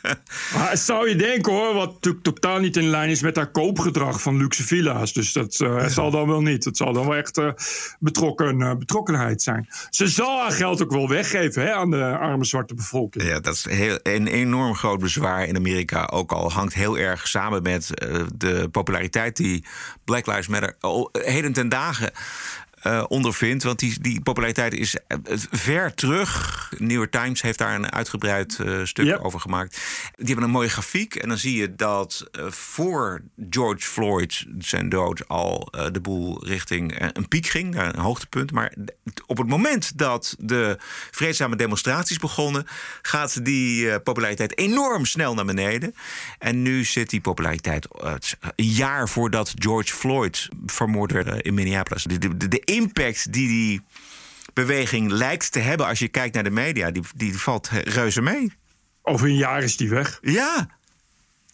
maar 0.54 0.76
zou 0.76 1.08
je 1.08 1.16
denken 1.16 1.52
hoor, 1.52 1.74
wat 1.74 1.92
natuurlijk 1.92 2.24
totaal 2.24 2.58
niet 2.58 2.76
in 2.76 2.88
lijn 2.88 3.10
is 3.10 3.22
met 3.22 3.36
haar 3.36 3.50
koopgedrag 3.50 4.22
van 4.22 4.36
luxe 4.36 4.62
villa's. 4.62 5.12
Dus 5.12 5.32
dat 5.32 5.60
uh, 5.60 5.68
ja. 5.68 5.88
zal 5.88 6.10
dan 6.10 6.28
wel 6.28 6.42
niet. 6.42 6.64
Het 6.64 6.76
zal 6.76 6.92
dan 6.92 7.06
wel 7.06 7.16
echt 7.16 7.38
uh, 7.38 7.50
betrokken, 7.98 8.60
uh, 8.60 8.74
betrokkenheid 8.74 9.42
zijn. 9.42 9.68
Ze 9.90 10.08
zal 10.08 10.40
haar 10.40 10.52
geld 10.52 10.82
ook 10.82 10.90
wel 10.90 11.08
weggeven 11.08 11.62
hè, 11.62 11.72
aan 11.72 11.90
de 11.90 12.18
arme 12.18 12.44
zwarte 12.44 12.74
bevolking. 12.74 13.24
Ja, 13.24 13.40
dat 13.40 13.54
is 13.54 13.64
heel, 13.68 13.98
een 14.02 14.26
enorm 14.26 14.74
groot 14.74 15.00
bezwaar 15.00 15.46
in 15.46 15.56
Amerika. 15.56 16.04
Ook 16.12 16.32
al 16.32 16.52
hangt 16.52 16.74
heel 16.74 16.98
erg 16.98 17.28
samen 17.28 17.62
met 17.62 17.90
de 18.36 18.68
populariteit 18.70 19.36
die 19.36 19.64
Black 20.04 20.26
Lives 20.26 20.46
Matter 20.46 20.76
al 20.80 21.08
heden 21.12 21.52
ten 21.52 21.68
dagen 21.68 22.12
uh, 22.86 23.04
ondervindt. 23.08 23.62
Want 23.62 23.78
die, 23.78 24.00
die 24.00 24.20
populariteit 24.20 24.74
is 24.74 24.96
ver 25.50 25.94
terug. 25.94 26.72
New 26.78 26.96
York 26.96 27.10
Times 27.10 27.42
heeft 27.42 27.58
daar 27.58 27.74
een 27.74 27.92
uitgebreid 27.92 28.58
uh, 28.62 28.84
stuk 28.84 29.04
yep. 29.04 29.20
over 29.20 29.40
gemaakt. 29.40 29.80
Die 30.16 30.26
hebben 30.26 30.44
een 30.44 30.50
mooie 30.50 30.68
grafiek. 30.68 31.14
En 31.14 31.28
dan 31.28 31.38
zie 31.38 31.56
je 31.56 31.74
dat 31.74 32.26
uh, 32.32 32.50
voor 32.50 33.22
George 33.50 33.86
Floyd 33.86 34.46
zijn 34.58 34.88
dood 34.88 35.28
al 35.28 35.72
de 35.92 36.00
boel 36.00 36.46
richting 36.46 37.10
een 37.12 37.28
piek 37.28 37.46
ging, 37.46 37.74
naar 37.74 37.94
een 37.94 38.00
hoogtepunt. 38.00 38.52
Maar 38.52 38.74
op 39.26 39.38
het 39.38 39.48
moment 39.48 39.98
dat 39.98 40.36
de 40.38 40.76
vreedzame 41.10 41.56
demonstraties 41.56 42.18
begonnen, 42.18 42.66
gaat 43.02 43.44
die 43.44 44.00
populariteit 44.00 44.58
enorm 44.58 45.04
snel 45.04 45.34
naar 45.34 45.44
beneden. 45.44 45.94
En 46.38 46.62
nu 46.62 46.84
zit 46.84 47.10
die 47.10 47.20
populariteit 47.20 47.88
een 48.56 48.66
jaar 48.66 49.08
voordat 49.08 49.52
George 49.54 49.94
Floyd 49.94 50.48
vermoord 50.66 51.12
werd 51.12 51.42
in 51.42 51.54
Minneapolis. 51.54 52.02
De, 52.02 52.18
de, 52.36 52.48
de 52.48 52.60
impact 52.68 53.32
die 53.32 53.48
die 53.48 53.80
beweging 54.52 55.10
lijkt 55.10 55.52
te 55.52 55.58
hebben 55.58 55.86
als 55.86 55.98
je 55.98 56.08
kijkt 56.08 56.34
naar 56.34 56.44
de 56.44 56.50
media, 56.50 56.90
die, 56.90 57.02
die 57.16 57.38
valt 57.38 57.68
reuze 57.68 58.22
mee. 58.22 58.52
Over 59.02 59.26
een 59.28 59.36
jaar 59.36 59.62
is 59.62 59.76
die 59.76 59.88
weg. 59.88 60.18
Ja. 60.20 60.68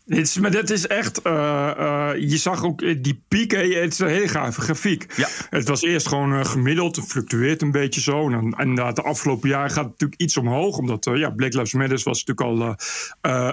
Dit 0.07 0.27
is, 0.27 0.39
maar 0.39 0.51
dat 0.51 0.71
is 0.71 0.87
echt. 0.87 1.23
eh, 1.23 1.71
eh, 1.71 2.31
je 2.31 2.37
zag 2.37 2.65
ook 2.65 2.83
eh, 2.83 2.97
die 2.99 3.23
piek. 3.29 3.51
Het 3.51 3.93
is 3.93 3.99
een 3.99 4.09
hele 4.09 4.29
gave 4.29 4.61
grafiek. 4.61 5.13
Ja. 5.17 5.29
Het 5.51 5.69
was 5.69 5.83
eerst 5.83 6.09
gewoon 6.09 6.47
gemiddeld. 6.47 6.97
Het 6.97 7.07
fluctueert 7.07 7.63
een 7.63 7.71
beetje 7.71 8.01
zo. 8.01 8.31
En 8.31 8.53
en 8.57 8.75
de 8.75 9.03
afgelopen 9.03 9.49
jaren 9.49 9.71
gaat 9.71 9.85
het 9.85 9.93
natuurlijk 9.93 10.21
iets 10.21 10.37
omhoog. 10.37 10.77
Omdat 10.77 11.05
ja, 11.05 11.31
Black 11.31 11.53
Lives 11.53 11.73
Matter 11.73 12.01
was 12.05 12.25
natuurlijk 12.25 12.41
al 12.41 12.77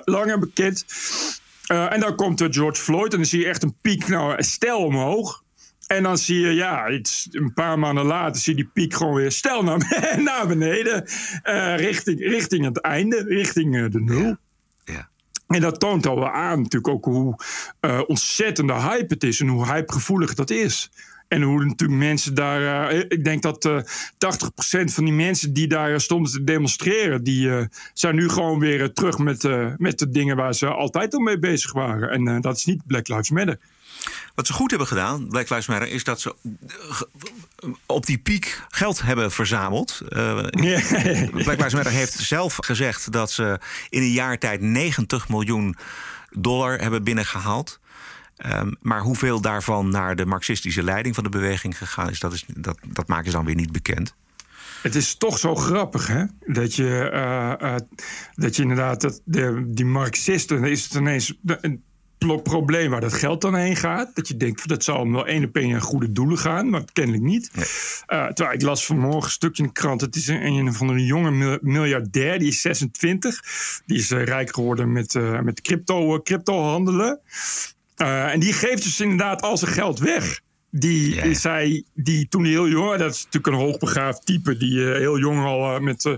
langer 0.06 0.40
bekend. 0.40 0.86
En 1.68 2.00
dan 2.00 2.16
komt 2.16 2.44
George 2.50 2.82
Floyd. 2.82 3.12
En 3.12 3.18
dan 3.18 3.28
zie 3.28 3.40
je 3.40 3.48
echt 3.48 3.64
een 3.64 3.76
piek. 3.82 4.08
Nou, 4.08 4.44
stel 4.44 4.86
omhoog. 4.86 5.44
En 5.92 6.04
dan 6.04 6.18
zie 6.18 6.40
je, 6.40 6.54
ja, 6.54 6.90
iets, 6.90 7.28
een 7.32 7.54
paar 7.54 7.80
maanden 7.80 8.06
later 8.06 8.42
zie 8.42 8.56
je 8.56 8.62
die 8.64 8.72
piek 8.74 8.94
gewoon 8.94 9.14
weer 9.14 9.32
stel 9.32 9.64
naar, 9.64 9.78
naar 10.24 10.48
beneden. 10.48 11.06
eh, 11.44 11.76
richting, 11.78 12.20
richting 12.20 12.66
het 12.66 12.82
einde, 12.82 13.24
richting 13.28 13.76
eh, 13.76 13.90
de 13.90 14.02
nul. 14.02 14.36
Ja. 14.84 15.10
En 15.48 15.62
dat 15.62 15.80
toont 15.80 16.06
al 16.08 16.16
wel 16.16 16.30
aan 16.30 16.62
natuurlijk 16.62 16.94
ook 16.94 17.06
hoe 17.06 17.36
eh, 17.80 18.02
ontzettende 18.08 18.74
hype 18.74 19.14
het 19.14 19.24
is 19.24 19.40
en 19.40 19.48
hoe 19.48 19.74
hypegevoelig 19.74 20.34
dat 20.34 20.50
is. 20.50 20.92
En 21.28 21.42
hoe 21.42 21.66
natuurlijk 21.66 22.00
mensen 22.00 22.34
daar. 22.34 22.92
ik 22.94 23.24
denk 23.24 23.42
dat 23.42 23.66
eh 23.66 23.78
80% 23.78 23.84
van 24.94 25.04
die 25.04 25.14
mensen 25.14 25.54
die 25.54 25.68
daar 25.68 26.02
stonden 26.02 26.32
te 26.32 26.44
demonstreren, 26.44 27.24
die 27.24 27.70
zijn 27.94 28.16
nu 28.16 28.30
gewoon 28.30 28.60
weer 28.60 28.94
terug 28.94 29.18
met, 29.18 29.48
met 29.78 30.00
de 30.00 30.10
dingen 30.10 30.36
waar 30.36 30.56
ze 30.56 30.68
altijd 30.68 31.14
al 31.14 31.20
mee 31.20 31.40
bezig 31.40 31.74
waren. 31.74 32.10
En 32.10 32.42
dat 32.42 32.58
is 32.58 32.66
niet 32.66 32.86
Black 32.86 33.08
Lives 33.08 33.30
Matter. 33.30 33.60
Wat 34.36 34.48
ze 34.48 34.54
goed 34.54 34.70
hebben 34.70 34.88
gedaan, 34.88 35.28
Black 35.28 35.50
Lives 35.50 35.68
Matter, 35.68 35.88
is 35.88 36.04
dat 36.04 36.22
ze 36.22 36.36
op 37.86 38.06
die 38.06 38.18
piek 38.18 38.62
geld 38.70 39.02
hebben 39.02 39.32
verzameld. 39.32 40.02
Eh, 40.10 40.36
Black 41.32 41.58
Lives 41.58 41.74
Matter 41.74 41.92
heeft 41.92 42.14
zelf 42.14 42.56
gezegd 42.62 43.12
dat 43.12 43.32
ze 43.32 43.60
in 43.90 44.02
een 44.02 44.12
jaar 44.12 44.38
tijd 44.38 44.62
90 44.62 45.30
miljoen 45.30 45.76
dollar 46.32 46.80
hebben 46.80 47.04
binnengehaald. 47.04 47.80
Ehm, 48.36 48.72
maar 48.82 49.02
hoeveel 49.02 49.42
daarvan 49.42 49.90
naar 49.90 50.16
de 50.16 50.26
marxistische 50.26 50.84
leiding 50.84 51.16
van 51.16 51.24
de 51.24 51.30
beweging 51.30 51.78
gegaan 51.78 52.10
is, 52.10 52.20
dat, 52.20 52.34
is, 52.34 52.46
dat, 52.48 52.78
dat 52.88 53.08
maken 53.08 53.26
ze 53.26 53.38
dan 53.38 53.46
weer 53.46 53.56
niet 53.56 53.72
bekend. 53.72 54.16
Het 54.82 54.96
is 54.96 55.16
toch 55.16 55.40
zo 55.40 55.56
grappig, 55.56 56.08
hè? 56.08 56.24
Dat 56.46 56.76
je, 56.76 57.10
eh, 57.10 57.76
eh, 57.76 57.82
dat 58.36 58.56
je 58.56 58.62
inderdaad, 58.62 59.02
dat 59.02 59.22
de, 59.26 59.64
die 59.68 59.86
Marxisten, 59.86 60.64
is 60.64 60.84
het 60.84 60.94
ineens 60.94 61.34
probleem 62.28 62.90
waar 62.90 63.02
dat 63.02 63.14
geld 63.14 63.42
dan 63.42 63.56
heen 63.56 63.76
gaat. 63.76 64.12
Dat 64.16 64.28
je 64.28 64.38
denkt, 64.38 64.68
dat 64.68 64.84
zal 64.84 65.12
wel 65.12 65.28
één 65.28 65.44
op 65.46 65.56
één 65.56 65.70
naar 65.70 65.82
goede 65.82 66.12
doelen 66.12 66.38
gaan, 66.38 66.70
maar 66.70 66.84
kennelijk 66.94 67.24
niet. 67.24 67.52
Eh, 68.06 68.26
terwijl 68.26 68.56
ik 68.56 68.62
las 68.62 68.86
vanmorgen 68.86 69.24
een 69.24 69.30
stukje 69.30 69.64
in 69.64 69.68
de 69.74 69.74
krant. 69.74 70.02
Het 70.02 70.16
is 70.16 70.28
een, 70.28 70.44
een 70.46 70.74
van 70.74 70.90
een 70.90 71.06
jonge 71.06 71.32
mil- 71.32 71.58
miljardair, 71.62 72.40
die 72.40 72.48
is 72.48 72.62
26. 72.62 73.42
Die 73.86 73.98
is 73.98 74.12
eh, 74.12 74.24
rijk 74.24 74.56
geworden 74.56 74.92
met, 74.92 75.16
eh, 75.16 75.40
met 75.40 75.62
crypto, 75.62 76.22
crypto 76.22 76.62
handelen. 76.62 77.20
En 77.96 78.40
die 78.40 78.54
geeft 78.54 78.84
dus 78.84 79.00
inderdaad 79.00 79.42
al 79.42 79.58
zijn 79.58 79.72
geld 79.72 80.00
weg. 80.00 80.42
Die, 80.74 81.36
zei, 81.36 81.84
die 81.94 82.28
toen 82.30 82.46
heel 82.46 82.68
jong, 82.68 82.98
dat 82.98 83.14
is 83.14 83.24
natuurlijk 83.24 83.54
een 83.54 83.68
hoogbegaafd 83.68 84.26
type, 84.26 84.58
die 84.58 84.92
eh, 84.92 84.98
heel 84.98 85.20
jong 85.20 85.46
al 85.46 85.76
eh, 85.76 85.80
met, 85.80 86.06
eh, 86.06 86.14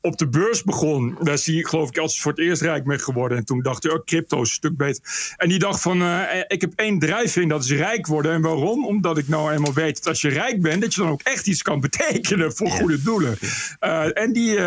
op 0.00 0.18
de 0.18 0.28
beurs 0.28 0.62
begon. 0.62 1.16
Daar 1.22 1.38
zie 1.38 1.58
ik 1.58 1.66
geloof 1.66 1.88
ik 1.88 1.98
als 1.98 2.20
voor 2.20 2.32
het 2.32 2.40
eerst 2.40 2.62
rijk 2.62 2.84
mee 2.84 2.98
geworden. 2.98 3.38
En 3.38 3.44
toen 3.44 3.62
dacht 3.62 3.82
hij, 3.82 3.92
oh, 3.92 4.04
crypto 4.04 4.42
is 4.42 4.48
een 4.48 4.54
stuk 4.54 4.76
beter. 4.76 5.02
En 5.36 5.48
die 5.48 5.58
dacht 5.58 5.82
van, 5.82 6.02
ik 6.48 6.60
heb 6.60 6.72
één 6.76 6.98
drijfveer, 6.98 7.48
dat 7.48 7.64
is 7.64 7.70
rijk 7.70 8.06
worden. 8.06 8.32
En 8.32 8.40
waarom? 8.40 8.86
Omdat 8.86 9.18
ik 9.18 9.28
nou 9.28 9.52
eenmaal 9.52 9.72
weet 9.72 9.96
dat 9.96 10.06
als 10.06 10.20
je 10.20 10.28
rijk 10.28 10.62
bent, 10.62 10.82
dat 10.82 10.94
je 10.94 11.00
dan 11.00 11.10
ook 11.10 11.22
echt 11.22 11.46
iets 11.46 11.62
kan 11.62 11.80
betekenen 11.80 12.54
voor 12.56 12.70
goede 12.70 13.02
doelen. 13.02 13.38
En 14.14 14.32
die, 14.32 14.58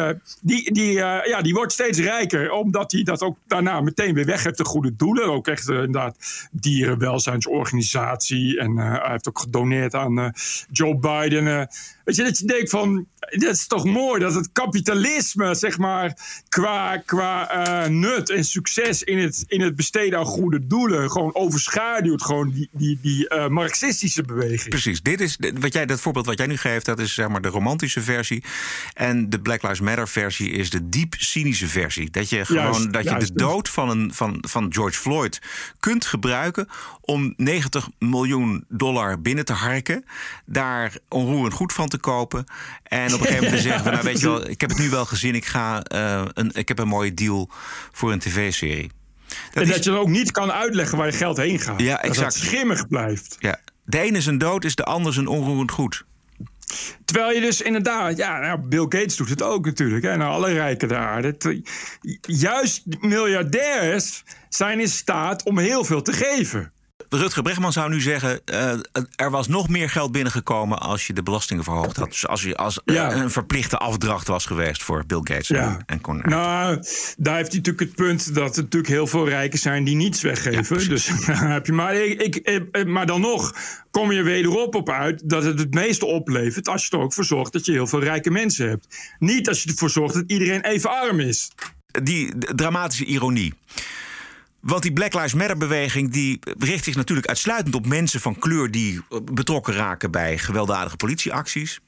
die, 0.42 0.74
die, 0.74 0.94
ja, 0.94 1.42
die 1.42 1.54
wordt 1.54 1.72
steeds 1.72 2.00
rijker, 2.00 2.52
omdat 2.52 2.92
hij 2.92 3.04
dat 3.04 3.22
ook 3.22 3.38
daarna 3.48 3.82
meteen 3.82 4.14
weer 4.14 4.26
weg 4.26 4.44
heeft, 4.44 4.58
de 4.58 4.66
goede 4.66 4.96
doelen. 4.96 5.26
Ook 5.26 5.48
echt 5.48 5.70
inderdaad 5.70 6.18
dierenwelzijnsorganisatie. 6.52 8.60
En 8.60 8.78
heeft 9.26 9.38
ook 9.38 9.44
gedoneerd 9.44 9.96
aan 9.96 10.20
eh, 10.20 10.30
Joe 10.72 10.98
Biden. 10.98 11.68
Weet 12.10 12.18
je, 12.18 12.24
dat 12.24 12.38
je 12.38 12.46
denkt 12.46 12.70
van, 12.70 13.08
dat 13.20 13.56
is 13.56 13.68
toch 13.68 13.86
mooi 13.86 14.20
dat 14.20 14.34
het 14.34 14.50
kapitalisme, 14.52 15.56
zeg 15.56 15.78
maar, 15.78 16.18
qua, 16.50 16.98
qua 16.98 17.50
eh, 17.50 17.90
nut 17.90 18.30
en 18.30 18.44
succes 18.44 19.04
in 19.04 19.18
het, 19.18 19.44
in 19.48 19.62
het 19.62 19.76
besteden 19.76 20.20
aan 20.20 20.26
goede 20.26 20.68
doelen, 20.68 21.12
gewoon 21.12 21.36
overschaduwt 21.36 22.24
gewoon 22.24 22.52
die, 22.52 22.70
die, 22.72 23.00
die 23.02 23.28
eh, 23.28 23.48
marxistische 23.48 24.24
beweging. 24.24 24.70
Precies, 24.70 25.02
dit 25.02 25.22
is 25.22 25.38
wat 25.60 25.74
jij, 25.74 25.86
dat 25.86 26.02
voorbeeld 26.02 26.26
wat 26.26 26.38
jij 26.38 26.48
nu 26.48 26.58
geeft, 26.58 26.86
dat 26.86 27.00
is 27.00 27.14
zeg 27.14 27.28
maar 27.28 27.42
de 27.42 27.48
romantische 27.48 28.02
versie. 28.02 28.44
En 28.94 29.30
de 29.30 29.40
Black 29.40 29.62
Lives 29.62 29.82
Matter 29.82 30.08
versie 30.08 30.52
is 30.52 30.70
de 30.70 30.90
diep 30.90 31.14
cynische 31.18 31.68
versie. 31.68 32.10
Dat 32.10 32.30
je 32.30 32.46
gewoon 32.46 32.64
Juist, 32.64 32.94
dat 32.94 33.04
je 33.04 33.10
juist. 33.10 33.28
de 33.28 33.34
dood 33.34 33.70
van, 33.70 33.90
een, 33.90 34.14
van, 34.14 34.38
van 34.48 34.74
George 34.74 35.00
Floyd 35.00 35.40
kunt 35.80 36.06
gebruiken 36.06 36.68
om 37.02 37.34
90 37.38 37.90
miljoen 38.00 38.66
dollar 38.68 39.22
binnen 39.22 39.46
te 39.46 39.54
harken. 39.54 40.06
Daar 40.46 40.98
onroerend 41.10 41.54
goed 41.54 41.74
van 41.74 41.88
te 41.88 41.99
kopen. 42.00 42.46
En 42.84 43.14
op 43.14 43.20
een 43.20 43.26
gegeven 43.26 43.44
moment 43.44 43.62
zeggen: 43.62 43.84
van, 43.84 43.92
nou, 43.92 44.04
weet 44.04 44.20
je 44.20 44.26
wel, 44.28 44.50
ik 44.50 44.62
heb 44.62 44.70
het 44.70 44.80
nu 44.80 44.90
wel 44.90 45.06
gezien, 45.06 45.36
ik, 45.36 45.46
ga, 45.46 45.84
eh, 45.84 46.26
een, 46.34 46.52
ik 46.54 46.68
heb 46.68 46.80
een 46.80 46.88
mooie 46.88 47.14
deal 47.14 47.50
voor 47.92 48.12
een 48.12 48.20
tv-serie. 48.20 48.92
en 49.54 49.68
dat 49.68 49.84
je 49.84 49.90
dan 49.90 50.00
ook 50.00 50.08
niet 50.08 50.32
kan 50.32 50.52
uitleggen 50.52 50.98
waar 50.98 51.08
je 51.08 51.14
geld 51.14 51.38
heen 51.38 51.60
gaat. 51.60 51.82
Ja, 51.82 51.96
Dat 51.96 52.06
exact. 52.06 52.34
het 52.34 52.44
schimmig 52.44 52.88
blijft. 52.88 53.36
Ja. 53.40 53.60
De 53.86 54.00
ene 54.00 54.22
zijn 54.22 54.38
dood, 54.38 54.66
is 54.66 54.76
de 54.76 54.84
ander 54.84 55.14
zijn 55.14 55.28
onroerend 55.28 55.72
goed. 55.72 56.06
Terwijl 57.06 57.34
je 57.36 57.42
dus 57.42 57.62
inderdaad, 57.62 58.18
ja, 58.18 58.40
nou, 58.40 58.60
Bill 58.60 58.82
Gates 58.90 59.16
doet 59.16 59.30
het 59.30 59.42
ook 59.42 59.66
natuurlijk. 59.66 60.04
Hè, 60.04 60.18
nou, 60.18 60.32
alle 60.32 60.54
rijken 60.54 60.88
daar. 60.88 61.22
Dat, 61.22 61.54
juist 62.22 62.84
miljardairs 63.00 64.24
zijn 64.50 64.80
in 64.80 64.88
staat 64.88 65.44
om 65.44 65.58
heel 65.58 65.84
veel 65.84 66.02
te 66.02 66.14
geven. 66.14 66.72
Rutger 67.10 67.44
Bregman 67.44 67.72
zou 67.74 67.90
nu 67.90 68.02
zeggen: 68.02 68.42
eh, 68.46 68.72
er 69.16 69.32
was 69.32 69.48
nog 69.48 69.70
meer 69.70 69.90
geld 69.90 70.12
binnengekomen 70.12 70.80
als 70.80 71.08
je 71.08 71.14
de 71.14 71.24
belastingen 71.24 71.64
verhoogd 71.64 71.98
had. 71.98 72.10
Dus 72.10 72.28
als, 72.28 72.42
je, 72.42 72.58
als 72.58 72.80
Ja. 72.86 73.12
een 73.16 73.32
verplichte 73.32 73.78
afdracht 73.78 74.28
was 74.28 74.46
geweest 74.46 74.84
voor 74.84 75.04
Bill 75.06 75.22
Gates 75.24 75.50
en, 75.50 75.84
en 75.86 76.02
Con. 76.02 76.22
Nou, 76.26 76.84
daar 77.18 77.36
heeft 77.36 77.52
hij 77.52 77.58
natuurlijk 77.58 77.80
het 77.80 77.96
punt 77.96 78.36
dat 78.36 78.56
er 78.58 78.64
natuurlijk 78.64 78.94
heel 78.94 79.08
veel 79.08 79.28
rijken 79.30 79.60
zijn 79.60 79.84
die 79.84 79.96
niets 79.96 80.22
weggeven. 80.22 80.90
dus 80.90 81.06
daar 81.26 81.52
heb 81.52 81.66
je 81.66 81.74
maar, 81.74 81.96
ik, 81.96 82.22
ik, 82.22 82.36
eh, 82.36 82.86
maar 82.86 83.06
dan 83.06 83.22
nog 83.22 83.54
kom 83.92 84.12
je 84.12 84.24
wederop 84.24 84.76
op 84.76 84.90
uit 84.90 85.30
dat 85.30 85.44
het 85.44 85.60
het 85.60 85.74
meeste 85.74 86.06
oplevert 86.06 86.68
als 86.68 86.86
je 86.88 86.98
er 86.98 87.04
ook 87.04 87.14
voor 87.14 87.26
zorgt 87.26 87.54
dat 87.54 87.66
je 87.66 87.72
heel 87.72 87.88
veel 87.88 88.04
rijke 88.04 88.32
mensen 88.32 88.70
hebt. 88.70 88.88
Niet 89.20 89.48
als 89.48 89.64
je 89.64 89.70
ervoor 89.70 89.90
zorgt 89.90 90.14
dat 90.14 90.24
iedereen 90.28 90.62
even 90.62 90.90
arm 90.90 91.20
is. 91.20 91.52
Die 92.04 92.38
dramatische 92.56 93.06
ironie. 93.06 93.54
Want 94.60 94.82
die 94.82 94.94
Black 94.94 95.14
Lives 95.14 95.34
Matter-beweging 95.34 96.12
die 96.12 96.40
richt 96.60 96.84
zich 96.84 96.96
natuurlijk 96.96 97.28
uitsluitend 97.28 97.76
op 97.76 97.86
mensen 97.86 98.20
van 98.20 98.40
kleur 98.40 98.72
die 98.72 99.02
eh, 99.10 99.18
betrokken 99.32 99.74
raken 99.74 100.12
bij 100.12 100.38
gewelddadige 100.38 100.96
politieacties. 100.96 101.80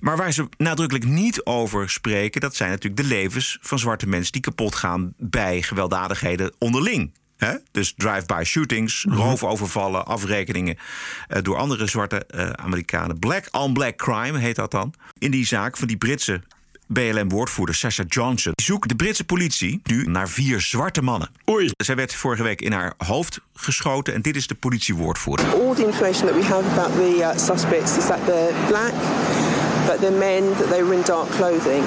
Maar 0.00 0.16
waar 0.16 0.32
ze 0.32 0.48
nadrukkelijk 0.56 1.06
niet 1.06 1.44
over 1.44 1.90
spreken, 1.90 2.40
dat 2.40 2.56
zijn 2.56 2.70
natuurlijk 2.70 3.02
de 3.02 3.08
levens 3.08 3.58
van 3.60 3.78
zwarte 3.78 4.08
mensen 4.08 4.32
die 4.32 4.40
kapot 4.40 4.74
gaan 4.74 5.14
bij 5.16 5.62
gewelddadigheden 5.62 6.52
onderling. 6.58 7.12
Hè? 7.36 7.54
Dus 7.70 7.94
drive-by 7.96 8.42
shootings, 8.44 9.06
roofovervallen, 9.08 10.06
afrekeningen 10.06 10.76
eh, 11.28 11.42
door 11.42 11.56
andere 11.56 11.86
zwarte 11.86 12.26
eh, 12.26 12.50
Amerikanen. 12.50 13.18
Black 13.18 13.48
on 13.50 13.72
black 13.72 13.96
crime 13.96 14.38
heet 14.38 14.56
dat 14.56 14.70
dan. 14.70 14.94
In 15.18 15.30
die 15.30 15.46
zaak 15.46 15.76
van 15.76 15.88
die 15.88 15.96
Britse 15.96 16.42
BLM-woordvoerder 16.86 17.74
Sasha 17.74 18.04
Johnson 18.08 18.52
zoekt 18.54 18.88
de 18.88 18.94
Britse 18.94 19.24
politie 19.24 19.80
nu 19.84 20.04
naar 20.04 20.28
vier 20.28 20.60
zwarte 20.60 21.02
mannen. 21.02 21.28
Oei. 21.50 21.70
Zij 21.76 21.96
werd 21.96 22.14
vorige 22.14 22.42
week 22.42 22.60
in 22.60 22.72
haar 22.72 22.94
hoofd 22.96 23.40
geschoten 23.54 24.14
en 24.14 24.22
dit 24.22 24.36
is 24.36 24.46
de 24.46 24.54
politiewoordvoerder. 24.54 25.46
All 25.46 25.74
the 25.74 25.86
information 25.86 26.26
that 26.26 26.36
we 26.36 26.44
have 26.44 26.64
about 26.72 26.92
the 26.92 27.16
uh, 27.18 27.36
suspects 27.36 27.96
is 27.96 28.06
that 28.06 28.26
they're 28.26 28.54
black, 28.66 28.92
that 29.86 30.00
they're 30.00 30.18
men, 30.18 30.42
that 30.58 30.68
they 30.68 30.82
were 30.82 30.94
in 30.94 31.02
dark 31.04 31.30
clothing. 31.30 31.84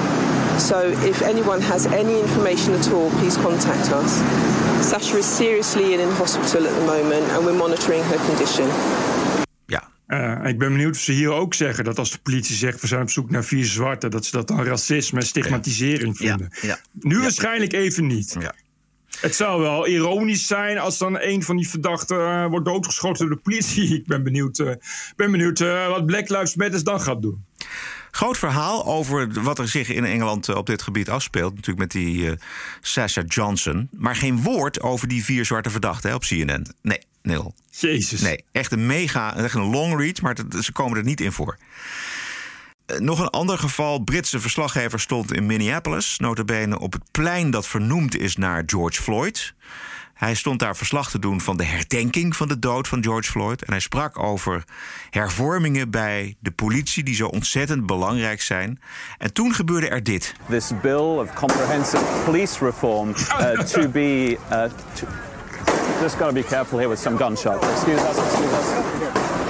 So 0.60 0.92
if 1.08 1.22
anyone 1.22 1.62
has 1.62 1.86
any 1.86 2.20
information 2.20 2.74
at 2.74 2.92
all, 2.92 3.10
please 3.10 3.42
contact 3.42 3.92
us. 3.92 4.22
Sasha 4.82 5.18
is 5.18 5.38
seriously 5.38 5.94
in 5.94 6.00
in 6.00 6.10
hospital 6.12 6.68
at 6.68 6.74
the 6.76 6.86
moment 6.86 7.26
and 7.32 7.46
we're 7.46 7.58
monitoring 7.58 8.04
her 8.04 8.18
condition. 8.28 9.39
Eh, 10.10 10.40
ik 10.44 10.58
ben 10.58 10.72
benieuwd 10.72 10.96
of 10.96 11.02
ze 11.02 11.12
hier 11.12 11.32
ook 11.32 11.54
zeggen 11.54 11.84
dat 11.84 12.00
als 12.00 12.12
de 12.12 12.18
politie 12.18 12.56
zegt 12.56 12.82
we 12.82 12.88
zijn 12.88 13.02
op 13.02 13.10
zoek 13.10 13.30
naar 13.30 13.44
vier 13.44 13.66
zwarte, 13.66 14.08
dat 14.08 14.26
ze 14.26 14.32
dat 14.32 14.48
dan 14.48 14.64
racisme 14.64 15.20
en 15.20 15.26
stigmatisering 15.26 16.18
vinden. 16.18 16.50
ja. 16.62 16.80
Nu 16.94 17.20
waarschijnlijk 17.20 17.74
even 17.74 18.08
niet. 18.08 18.38
Het 19.20 19.36
zou 19.36 19.62
wel 19.62 19.88
ironisch 19.88 20.48
zijn 20.48 20.78
als 20.78 20.98
dan 20.98 21.20
een 21.20 21.44
van 21.44 21.58
die 21.58 21.70
verdachten 21.70 22.18
eh, 22.18 22.46
wordt 22.46 22.66
doodgeschoten 22.66 23.28
door 23.28 23.36
de 23.36 23.42
politie. 23.42 23.94
Ik 24.00 24.06
ben 24.06 24.24
benieuwd, 24.24 24.60
eh, 24.60 24.72
ben 25.16 25.32
benieuwd 25.32 25.60
wat 25.60 26.06
Black 26.06 26.30
Lives 26.30 26.56
Matter 26.56 26.84
dan 26.84 27.02
gaat 27.02 27.22
doen. 27.22 27.46
Groot 28.12 28.38
verhaal 28.38 28.86
over 28.86 29.42
wat 29.44 29.60
er 29.60 29.68
zich 29.68 29.90
in 29.90 30.06
Engeland 30.06 30.50
eh, 30.50 30.56
op 30.56 30.66
dit 30.66 30.82
gebied 30.82 31.10
afspeelt. 31.10 31.52
Natuurlijk 31.56 31.80
met 31.80 31.92
die 31.92 32.30
eh 32.32 32.38
Sasha 32.82 33.22
Johnson. 33.28 33.90
Maar 33.92 34.16
geen 34.16 34.42
woord 34.42 34.82
over 34.82 35.08
die 35.08 35.24
vier 35.24 35.46
zwarte 35.46 35.70
verdachten 35.70 36.10
hè, 36.10 36.16
op 36.16 36.22
CNN. 36.22 36.66
Nee, 36.82 37.00
nul. 37.22 37.54
Jezus. 37.72 38.22
Nee, 38.22 38.44
echt 38.52 38.72
een 38.72 38.86
mega, 38.86 39.36
echt 39.36 39.56
een 39.56 39.62
long 39.70 40.00
read, 40.00 40.22
maar 40.22 40.36
het- 40.36 40.64
ze 40.66 40.72
komen 40.72 40.98
er 40.98 41.04
niet 41.04 41.22
in 41.22 41.32
voor. 41.32 41.58
Eh, 42.86 42.98
nog 43.00 43.20
een 43.20 43.30
ander 43.30 43.58
geval. 43.58 44.00
Britse 44.00 44.40
verslaggever 44.40 45.00
stond 45.00 45.34
in 45.34 45.46
Minneapolis, 45.46 46.18
notabene 46.18 46.80
op 46.80 46.94
het 46.94 47.04
plein 47.12 47.52
dat 47.52 47.68
vernoemd 47.68 48.18
is 48.18 48.36
naar 48.36 48.64
George 48.66 49.02
Floyd. 49.02 49.54
Hij 50.20 50.36
stond 50.36 50.60
daar 50.60 50.76
verslag 50.76 51.10
te 51.10 51.20
doen 51.20 51.42
van 51.42 51.58
de 51.58 51.64
herdenking 51.64 52.36
van 52.36 52.48
de 52.48 52.60
dood 52.60 52.88
van 52.88 53.04
George 53.04 53.32
Floyd. 53.32 53.64
En 53.64 53.72
hij 53.72 53.80
sprak 53.80 54.20
over 54.20 54.64
hervormingen 55.10 55.90
bij 55.92 56.36
de 56.40 56.52
politie 56.52 57.04
die 57.04 57.16
zo 57.16 57.28
ontzettend 57.28 57.86
belangrijk 57.86 58.42
zijn. 58.42 58.80
En 59.18 59.34
toen 59.34 59.54
gebeurde 59.54 59.88
er 59.88 60.04
dit. 60.04 60.34
This 60.50 60.72
bill 60.82 60.96
of 60.96 61.34
comprehensive 61.34 62.04
police 62.26 62.66
reform 62.66 63.10
uh, 63.10 63.60
to 63.60 63.88
be. 63.88 64.38
Uh, 64.52 64.64
to, 64.94 65.08
just 66.02 66.16
got 66.16 66.28
to 66.28 66.34
be 66.34 66.44
careful 66.44 66.78
here 66.78 66.90
with 66.90 67.00
some 67.00 67.18
gunshots. 67.18 67.68
Excuse 67.68 68.02
us, 68.10 68.18
excuse 68.18 68.54
us. 68.54 69.49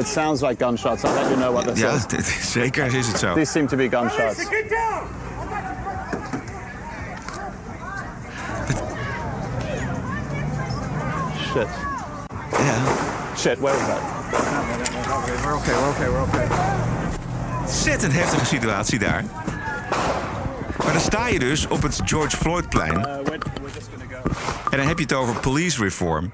It 0.00 0.06
sounds 0.06 0.40
like 0.40 0.58
gunshots. 0.58 1.04
I'll 1.04 1.12
let 1.14 1.30
you 1.30 1.36
know 1.36 1.52
what 1.52 1.64
this 1.66 1.78
Ja, 1.78 1.92
is. 1.94 2.06
dit- 2.06 2.24
zeker 2.42 2.94
is 2.94 3.06
het 3.06 3.18
zo. 3.18 3.34
These 3.34 3.50
seem 3.50 3.66
to 3.66 3.76
be 3.76 3.88
gunshots. 3.88 4.38
Shit. 11.52 11.68
Shit, 13.36 13.58
where 13.60 13.74
is 13.74 13.86
that? 13.86 14.00
We're 15.44 15.56
okay, 15.56 15.72
we're 15.72 15.90
okay, 15.90 16.08
we're 16.08 16.22
okay. 16.22 16.46
Ontzettend 17.60 18.12
heftige 18.12 18.44
situatie 18.46 18.98
daar. 18.98 19.24
Maar 20.84 20.92
dan 20.92 21.00
sta 21.00 21.26
je 21.26 21.38
dus 21.38 21.68
op 21.68 21.82
het 21.82 22.00
George 22.04 22.36
Floydplein. 22.36 22.98
Uh, 22.98 23.16
en 24.70 24.76
dan 24.78 24.86
heb 24.86 24.96
je 24.98 25.02
het 25.02 25.12
over 25.12 25.34
police 25.40 25.82
reform. 25.82 26.32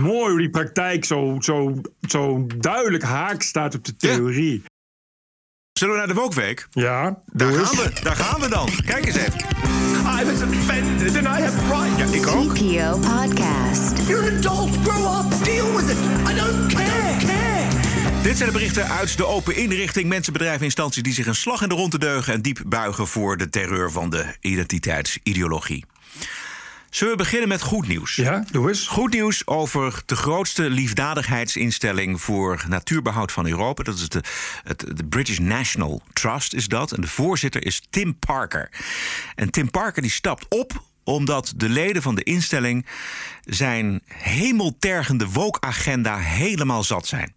Mooi 0.00 0.30
hoe 0.30 0.38
die 0.38 0.50
praktijk 0.50 1.04
zo, 1.04 1.36
zo, 1.40 1.80
zo 2.08 2.46
duidelijk 2.58 3.02
haak 3.02 3.42
staat 3.42 3.74
op 3.74 3.84
de 3.84 3.96
theorie. 3.96 4.62
Zullen 5.72 5.94
we 5.94 6.00
naar 6.00 6.14
de 6.14 6.20
Wokweek? 6.20 6.66
Ja. 6.70 7.18
Daar 7.32 7.52
gaan 7.52 7.76
we, 7.76 8.00
daar 8.02 8.16
gaan 8.16 8.40
we 8.40 8.48
dan. 8.48 8.68
Kijk 8.86 9.06
eens 9.06 9.16
even. 9.16 9.40
I 10.20 10.24
was 10.24 10.42
offended 10.42 11.16
and 11.16 11.26
I 11.26 11.42
have 11.42 11.58
right. 11.68 11.98
Ja, 11.98 12.18
ik 12.18 12.26
ook. 12.26 12.54
TPO 12.54 12.98
Podcast. 12.98 14.08
You're 14.08 14.30
an 14.30 14.36
adult. 14.36 14.76
Grow 14.84 15.18
up. 15.18 15.44
Deal 15.44 15.76
with 15.76 15.90
it. 15.90 15.96
I 16.30 16.34
don't 16.34 16.74
care. 16.74 17.16
Care. 17.26 18.22
Dit 18.22 18.36
zijn 18.36 18.48
de 18.48 18.54
berichten 18.54 18.88
uit 18.88 19.16
de 19.16 19.26
open 19.26 19.56
inrichting. 19.56 20.08
Mensen, 20.08 20.32
bedrijven, 20.32 20.64
instanties 20.64 21.02
die 21.02 21.12
zich 21.12 21.26
een 21.26 21.34
slag 21.34 21.62
in 21.62 21.68
de 21.68 21.74
ronde 21.74 21.98
deugen... 21.98 22.32
en 22.32 22.42
diep 22.42 22.62
buigen 22.66 23.06
voor 23.06 23.36
de 23.36 23.48
terreur 23.48 23.90
van 23.90 24.10
de 24.10 24.24
identiteitsideologie. 24.40 25.84
Zullen 26.90 27.16
we 27.16 27.22
beginnen 27.22 27.48
met 27.48 27.62
goed 27.62 27.88
nieuws? 27.88 28.14
Ja, 28.14 28.44
doe 28.50 28.68
eens. 28.68 28.86
Goed 28.86 29.12
nieuws 29.12 29.46
over 29.46 30.02
de 30.06 30.16
grootste 30.16 30.70
liefdadigheidsinstelling 30.70 32.20
voor 32.20 32.64
natuurbehoud 32.68 33.32
van 33.32 33.46
Europa. 33.46 33.82
Dat 33.82 33.94
is 33.94 34.08
de, 34.08 34.22
het, 34.64 34.84
de 34.96 35.04
British 35.04 35.38
National 35.38 36.02
Trust 36.12 36.54
is 36.54 36.68
dat. 36.68 36.92
En 36.92 37.00
de 37.00 37.08
voorzitter 37.08 37.66
is 37.66 37.82
Tim 37.90 38.18
Parker. 38.18 38.70
En 39.34 39.50
Tim 39.50 39.70
Parker 39.70 40.02
die 40.02 40.10
stapt 40.10 40.46
op 40.48 40.84
omdat 41.04 41.52
de 41.56 41.68
leden 41.68 42.02
van 42.02 42.14
de 42.14 42.22
instelling 42.22 42.86
zijn 43.44 44.00
hemeltergende 44.14 45.28
woke-agenda 45.28 46.18
helemaal 46.18 46.84
zat 46.84 47.06
zijn. 47.06 47.34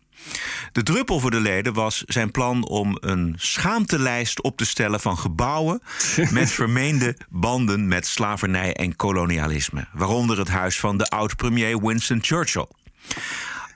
De 0.71 0.83
druppel 0.83 1.19
voor 1.19 1.31
de 1.31 1.39
leden 1.39 1.73
was 1.73 2.03
zijn 2.07 2.31
plan 2.31 2.67
om 2.67 2.97
een 2.99 3.33
schaamtelijst 3.37 4.41
op 4.41 4.57
te 4.57 4.65
stellen 4.65 4.99
van 4.99 5.17
gebouwen 5.17 5.81
met 6.31 6.51
vermeende 6.51 7.17
banden 7.29 7.87
met 7.87 8.07
slavernij 8.07 8.73
en 8.73 8.95
kolonialisme, 8.95 9.87
waaronder 9.93 10.37
het 10.37 10.49
huis 10.49 10.79
van 10.79 10.97
de 10.97 11.05
oud-premier 11.09 11.81
Winston 11.81 12.19
Churchill. 12.21 12.67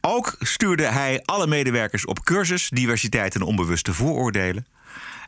Ook 0.01 0.35
stuurde 0.39 0.85
hij 0.85 1.21
alle 1.25 1.47
medewerkers 1.47 2.05
op 2.05 2.23
cursus 2.23 2.69
diversiteit 2.69 3.35
en 3.35 3.41
onbewuste 3.41 3.93
vooroordelen. 3.93 4.65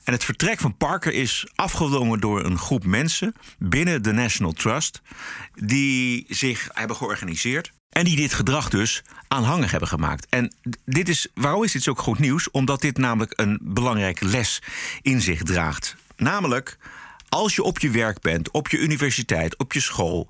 En 0.06 0.14
het 0.14 0.24
vertrek 0.24 0.60
van 0.60 0.78
Parker 0.78 1.14
is 1.14 1.48
afgedwongen 1.56 2.20
door 2.20 2.44
een 2.44 2.58
groep 2.58 2.86
mensen 2.86 3.36
binnen 3.58 4.04
de 4.04 4.12
National 4.12 4.54
Trust 4.54 5.02
die 5.54 6.26
zich 6.28 6.70
hebben 6.74 6.96
georganiseerd. 6.96 7.72
En 7.90 8.04
die 8.04 8.16
dit 8.16 8.34
gedrag 8.34 8.70
dus 8.70 9.04
aanhangig 9.28 9.72
hebben 9.72 9.90
gemaakt. 9.90 10.28
En 10.30 10.56
dit 10.86 11.10
is, 11.10 11.28
waarom 11.34 11.64
is 11.64 11.72
dit 11.72 11.88
ook 11.88 12.00
goed 12.00 12.20
nieuws? 12.20 12.52
Omdat 12.52 12.82
dit 12.82 12.98
namelijk 12.98 13.34
een 13.36 13.60
belangrijke 13.62 14.26
les 14.26 14.62
in 15.02 15.22
zich 15.22 15.44
draagt. 15.44 15.96
Namelijk, 16.16 16.78
als 17.30 17.56
je 17.56 17.64
op 17.64 17.80
je 17.80 17.90
werk 17.90 18.22
bent, 18.22 18.52
op 18.52 18.68
je 18.68 18.78
universiteit, 18.78 19.58
op 19.58 19.74
je 19.74 19.80
school, 19.80 20.30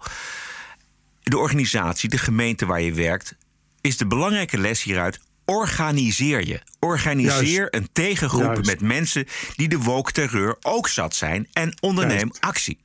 de 1.24 1.38
organisatie, 1.38 2.10
de 2.10 2.18
gemeente 2.18 2.66
waar 2.66 2.82
je 2.82 2.94
werkt, 2.94 3.36
is 3.82 3.98
de 3.98 4.08
belangrijke 4.08 4.58
les 4.58 4.84
hieruit. 4.84 5.20
Organiseer 5.46 6.48
je. 6.48 6.62
Organiseer 6.80 7.58
Juist. 7.58 7.76
een 7.76 7.88
tegengroep 7.92 8.42
Juist. 8.44 8.66
met 8.66 8.82
mensen 8.82 9.26
die 9.56 9.68
de 9.68 9.78
woke 9.78 10.12
terreur 10.12 10.58
ook 10.62 10.88
zat 10.88 11.16
zijn 11.16 11.48
en 11.54 11.74
onderneem 11.80 12.18
Juist. 12.18 12.42
actie. 12.42 12.78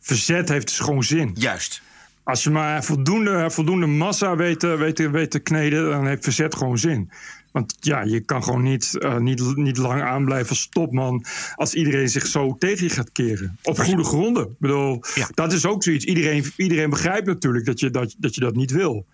Verzet 0.00 0.48
heeft 0.48 0.66
dus 0.68 0.78
gewoon 0.78 1.04
zin. 1.04 1.30
Juist. 1.34 1.82
Als 2.24 2.42
je 2.44 2.50
maar 2.50 2.84
voldoende, 2.84 3.50
voldoende 3.50 3.86
massa 3.86 4.36
weet, 4.36 4.60
te- 4.60 4.76
weet, 4.76 5.10
weet 5.10 5.30
te 5.30 5.38
kneden, 5.38 5.90
dan 5.90 6.06
heeft 6.06 6.24
verzet 6.24 6.54
gewoon 6.56 6.78
zin. 6.78 7.10
Want 7.52 7.76
ja, 7.80 8.02
je 8.02 8.20
kan 8.20 8.44
gewoon 8.44 8.62
niet, 8.62 8.98
eh, 8.98 9.16
niet, 9.16 9.56
niet 9.56 9.76
lang 9.76 10.02
aanblijven 10.02 10.48
als 10.48 10.68
topman 10.70 11.24
als 11.54 11.74
iedereen 11.74 12.08
zich 12.08 12.26
zo 12.26 12.56
tegen 12.58 12.84
je 12.86 12.90
gaat 12.92 13.12
keren. 13.12 13.58
Op 13.62 13.78
goede 13.78 14.04
gronden. 14.04 14.44
Ik 14.48 14.58
bedoel, 14.58 15.02
dat 15.34 15.52
is 15.52 15.66
ook 15.66 15.82
zoiets. 15.82 16.04
Iedereen, 16.04 16.44
iedereen 16.56 16.90
begrijpt 16.90 17.26
natuurlijk 17.26 17.64
dat 17.66 17.80
je 17.80 17.90
dat, 17.90 18.14
dat 18.18 18.34
je 18.34 18.40
dat 18.40 18.54
niet 18.54 18.70
wil. 18.70 19.06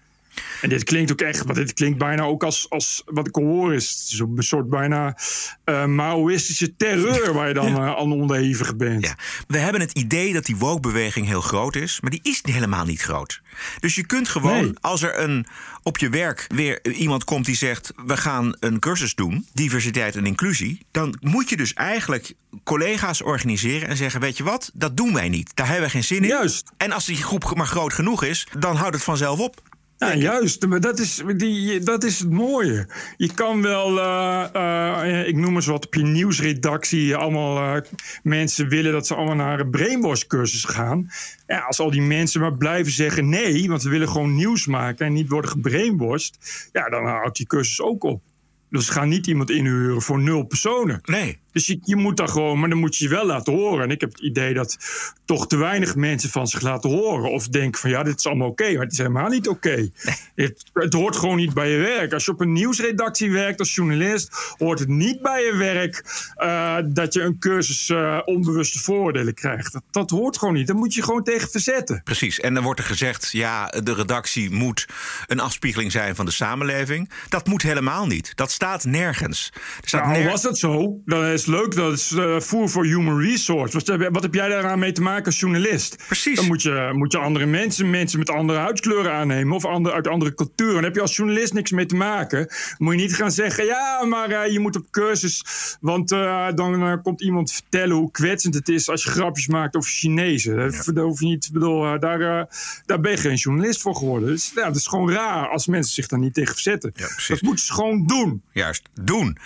En 0.61 0.69
dit 0.69 0.85
klinkt 0.85 1.13
ook 1.13 1.21
echt, 1.21 1.45
want 1.45 1.55
dit 1.55 1.73
klinkt 1.73 1.99
bijna 1.99 2.23
ook 2.23 2.45
als, 2.45 2.67
als 2.71 3.03
wat 3.05 3.27
ik 3.27 3.35
hoor 3.35 3.75
is, 3.75 4.17
een 4.19 4.43
soort 4.43 4.69
bijna 4.69 5.17
eh 5.65 5.85
Maoïstische 5.87 6.77
terreur 6.77 7.33
waar 7.33 7.49
je 7.49 7.55
dan 7.55 7.67
eh, 7.77 7.87
aan 7.87 8.13
onderhevig 8.13 8.77
bent. 8.77 9.05
Ja. 9.07 9.17
We 9.47 9.59
hebben 9.59 9.81
het 9.81 9.93
idee 9.93 10.33
dat 10.33 10.47
die 10.47 10.57
woke-beweging 10.57 11.27
heel 11.27 11.41
groot 11.41 11.77
is, 11.77 12.01
maar 12.01 12.11
die 12.11 12.21
is 12.23 12.41
helemaal 12.43 12.85
niet 12.85 13.03
groot. 13.03 13.41
Dus 13.81 13.95
je 13.95 14.07
kunt 14.07 14.29
gewoon, 14.29 14.51
Nee. 14.65 14.73
als 14.81 15.03
er 15.03 15.19
een, 15.21 15.47
op 15.83 15.99
je 15.99 16.09
werk 16.09 16.45
weer 16.55 16.93
iemand 16.93 17.25
komt 17.25 17.45
die 17.45 17.57
zegt: 17.57 17.93
we 18.07 18.17
gaan 18.17 18.57
een 18.61 18.79
cursus 18.79 19.15
doen, 19.15 19.47
diversiteit 19.53 20.17
en 20.17 20.27
inclusie, 20.27 20.87
dan 20.91 21.17
moet 21.21 21.49
je 21.49 21.57
dus 21.57 21.75
eigenlijk 21.75 22.35
collega's 22.65 23.23
organiseren 23.23 23.89
en 23.89 23.97
zeggen: 23.97 24.21
weet 24.21 24.37
je 24.37 24.43
wat, 24.45 24.71
dat 24.75 24.97
doen 24.97 25.15
wij 25.15 25.29
niet. 25.29 25.51
Daar 25.55 25.67
hebben 25.67 25.85
we 25.85 25.91
geen 25.91 26.05
zin 26.05 26.23
in. 26.23 26.29
Juist. 26.29 26.71
En 26.77 26.93
als 26.93 27.05
die 27.05 27.17
groep 27.17 27.55
maar 27.57 27.67
groot 27.67 27.93
genoeg 27.93 28.23
is, 28.25 28.47
dan 28.59 28.77
houdt 28.77 28.95
het 28.95 29.05
vanzelf 29.05 29.39
op. 29.39 29.63
Ja, 30.03 30.15
juist. 30.15 30.67
Maar 30.67 30.81
dat 30.81 30.99
is, 30.99 31.23
die, 31.37 31.81
dat 31.81 32.05
is 32.05 32.19
het 32.19 32.31
mooie. 32.31 32.87
Je 33.17 33.35
kan 33.35 33.63
wel, 33.63 34.01
eh, 34.01 35.21
eh, 35.21 35.29
ik 35.29 35.37
noem 35.37 35.55
eens 35.55 35.67
wat, 35.67 35.87
op 35.87 35.95
je 35.95 36.03
nieuwsredactie... 36.03 37.17
allemaal 37.17 37.77
eh, 37.77 37.83
mensen 38.23 38.69
willen 38.69 38.93
dat 38.93 39.07
ze 39.07 39.15
allemaal 39.15 39.35
naar 39.35 39.61
een 39.61 39.71
brainwash-cursus 39.71 40.65
gaan. 40.65 41.11
Ja, 41.47 41.59
als 41.59 41.81
al 41.81 41.91
die 41.91 42.03
mensen 42.03 42.41
maar 42.41 42.57
blijven 42.57 42.93
zeggen 42.93 43.29
nee... 43.29 43.69
want 43.69 43.83
we 43.83 43.91
willen 43.91 44.09
gewoon 44.09 44.35
nieuws 44.35 44.67
maken 44.67 45.07
en 45.07 45.13
niet 45.13 45.29
worden 45.29 45.51
gebrainwashed... 45.51 46.69
ja, 46.73 46.89
dan 46.89 47.07
houdt 47.07 47.37
die 47.37 47.47
cursus 47.47 47.81
ook 47.81 48.05
op. 48.05 48.23
Dus 48.71 48.89
ga 48.89 49.05
niet 49.05 49.27
iemand 49.27 49.51
inhuren 49.51 50.03
voor 50.03 50.21
nul 50.21 50.43
personen. 50.43 51.01
Nee. 51.05 51.42
Dus 51.53 51.67
je, 51.67 51.79
je 51.83 51.97
moet 51.97 52.17
daar 52.17 52.29
gewoon, 52.29 52.61
maar 52.61 52.69
dan 52.69 52.79
moet 52.79 52.97
je 52.97 53.05
je 53.05 53.11
wel 53.11 53.27
laten 53.27 53.53
horen. 53.53 53.85
En 53.85 53.91
ik 53.91 54.01
heb 54.01 54.11
het 54.11 54.21
idee 54.21 54.55
dat 54.55 54.79
toch 55.25 55.47
te 55.47 55.57
weinig 55.57 55.95
mensen 55.97 56.31
van 56.31 56.47
zich 56.47 56.61
laten 56.61 56.91
horen. 56.91 57.31
Of 57.31 57.49
denken 57.49 57.81
van 57.81 57.91
ja, 57.91 58.03
dit 58.03 58.19
is 58.19 58.27
allemaal 58.27 58.49
oké. 58.49 58.73
maar 58.73 58.83
het 58.83 58.93
is 58.93 58.99
helemaal 58.99 59.29
niet 59.29 59.49
oké. 59.49 59.91
Het, 60.35 60.65
het 60.73 60.93
hoort 60.93 61.17
gewoon 61.17 61.37
niet 61.37 61.55
bij 61.55 61.71
je 61.71 61.79
werk. 61.79 62.13
Als 62.13 62.25
je 62.25 62.31
op 62.31 62.41
een 62.41 62.53
nieuwsredactie 62.53 63.33
werkt 63.33 63.59
als 63.59 63.75
journalist, 63.75 64.55
hoort 64.59 64.79
het 64.79 64.89
niet 64.89 65.23
bij 65.23 65.43
je 65.45 65.57
werk 65.57 66.05
eh, 66.37 66.77
dat 66.85 67.15
je 67.15 67.21
een 67.23 67.39
cursus 67.39 67.89
eh, 67.89 68.19
onbewuste 68.25 68.79
vooroordelen 68.79 69.35
krijgt. 69.35 69.73
Dat, 69.73 69.83
dat 69.91 70.11
hoort 70.11 70.39
gewoon 70.39 70.55
niet. 70.55 70.67
Daar 70.67 70.77
moet 70.77 70.95
je 70.95 71.03
gewoon 71.03 71.25
tegen 71.25 71.51
verzetten. 71.51 72.01
Precies. 72.05 72.41
En 72.41 72.55
dan 72.55 72.63
wordt 72.63 72.81
er 72.81 72.87
gezegd: 72.87 73.29
ja, 73.33 73.67
de 73.67 73.95
redactie 73.95 74.51
moet 74.51 74.87
een 75.27 75.41
afspiegeling 75.41 75.93
zijn 75.93 76.15
van 76.15 76.25
de 76.25 76.33
samenleving. 76.33 77.11
Dat 77.29 77.47
moet 77.47 77.63
helemaal 77.63 78.07
niet. 78.07 78.33
Dat 78.37 78.51
staat 78.51 78.85
nergens. 78.85 79.51
Er 79.55 79.89
staat 79.89 80.05
Nou, 80.05 80.19
ner- 80.19 80.31
was 80.31 80.43
dat 80.43 80.59
zo, 80.59 81.01
dan 81.05 81.25
is 81.25 81.42
leuk. 81.47 81.75
Dat 81.75 81.93
is 81.93 82.13
eh, 82.13 82.41
voer 82.41 82.69
voor 82.69 82.85
human 82.85 83.21
resource. 83.21 83.73
Wat, 83.79 83.87
heb- 83.87 84.09
wat 84.13 84.23
heb 84.23 84.35
jij 84.35 84.49
daaraan 84.49 84.79
mee 84.79 84.93
te 84.93 85.03
maken 85.03 85.25
als 85.25 85.41
journalist? 85.41 85.97
Precies. 86.07 86.37
Dan 86.37 86.47
moet 86.47 86.63
je, 86.63 86.91
moet 86.93 87.13
je 87.13 87.19
andere 87.19 87.47
mensen, 87.47 87.91
mensen 87.91 88.19
met 88.19 88.31
andere 88.31 88.59
huidskleuren 88.59 89.13
aannemen... 89.13 89.57
of 89.57 89.67
uit 89.87 90.09
andere 90.09 90.35
culturen. 90.35 90.75
Dan 90.75 90.85
heb 90.85 90.95
je 90.95 91.01
als 91.01 91.17
journalist 91.17 91.53
niks 91.53 91.71
mee 91.71 91.87
te 91.87 91.95
maken. 91.95 92.49
Moet 92.79 92.95
je 92.95 93.01
niet 93.01 93.15
gaan 93.15 93.31
zeggen... 93.31 93.65
ja, 93.65 94.05
maar 94.05 94.31
eh, 94.31 94.53
je 94.53 94.59
moet 94.59 94.77
op 94.77 94.87
cursus... 94.91 95.45
want 95.81 96.13
eh, 96.13 96.47
dan 96.55 97.03
komt 97.03 97.23
iemand 97.23 97.53
vertellen 97.53 97.97
hoe 97.97 98.11
kwetsend 98.11 98.55
het 98.55 98.69
is... 98.69 98.89
als 98.89 99.05
je 99.05 99.11
grapjes 99.11 99.47
maakt 99.47 99.77
over 99.77 99.91
Chinezen. 99.91 100.57
Dat, 100.57 100.85
dat 100.85 101.05
hoef 101.05 101.21
je 101.21 101.27
niet... 101.27 101.51
bedoel, 101.53 101.99
daar, 102.01 102.49
daar 102.87 103.01
ben 103.01 103.11
je 103.11 103.17
geen 103.17 103.35
journalist 103.35 103.81
voor 103.81 103.97
geworden. 103.97 104.29
Dus 104.29 104.53
ja, 104.55 104.65
dat 104.67 104.77
is 104.77 104.87
gewoon 104.87 105.11
raar 105.13 105.49
als 105.49 105.67
mensen 105.67 105.95
zich 105.95 106.07
daar 106.07 106.19
niet 106.19 106.35
tegen 106.35 106.53
verzetten. 106.55 106.93
dat 107.29 107.41
moeten 107.43 107.65
ze 107.65 107.73
gewoon 107.73 108.07
doen. 108.07 108.43
Juist, 108.53 108.89
doen. 109.01 109.39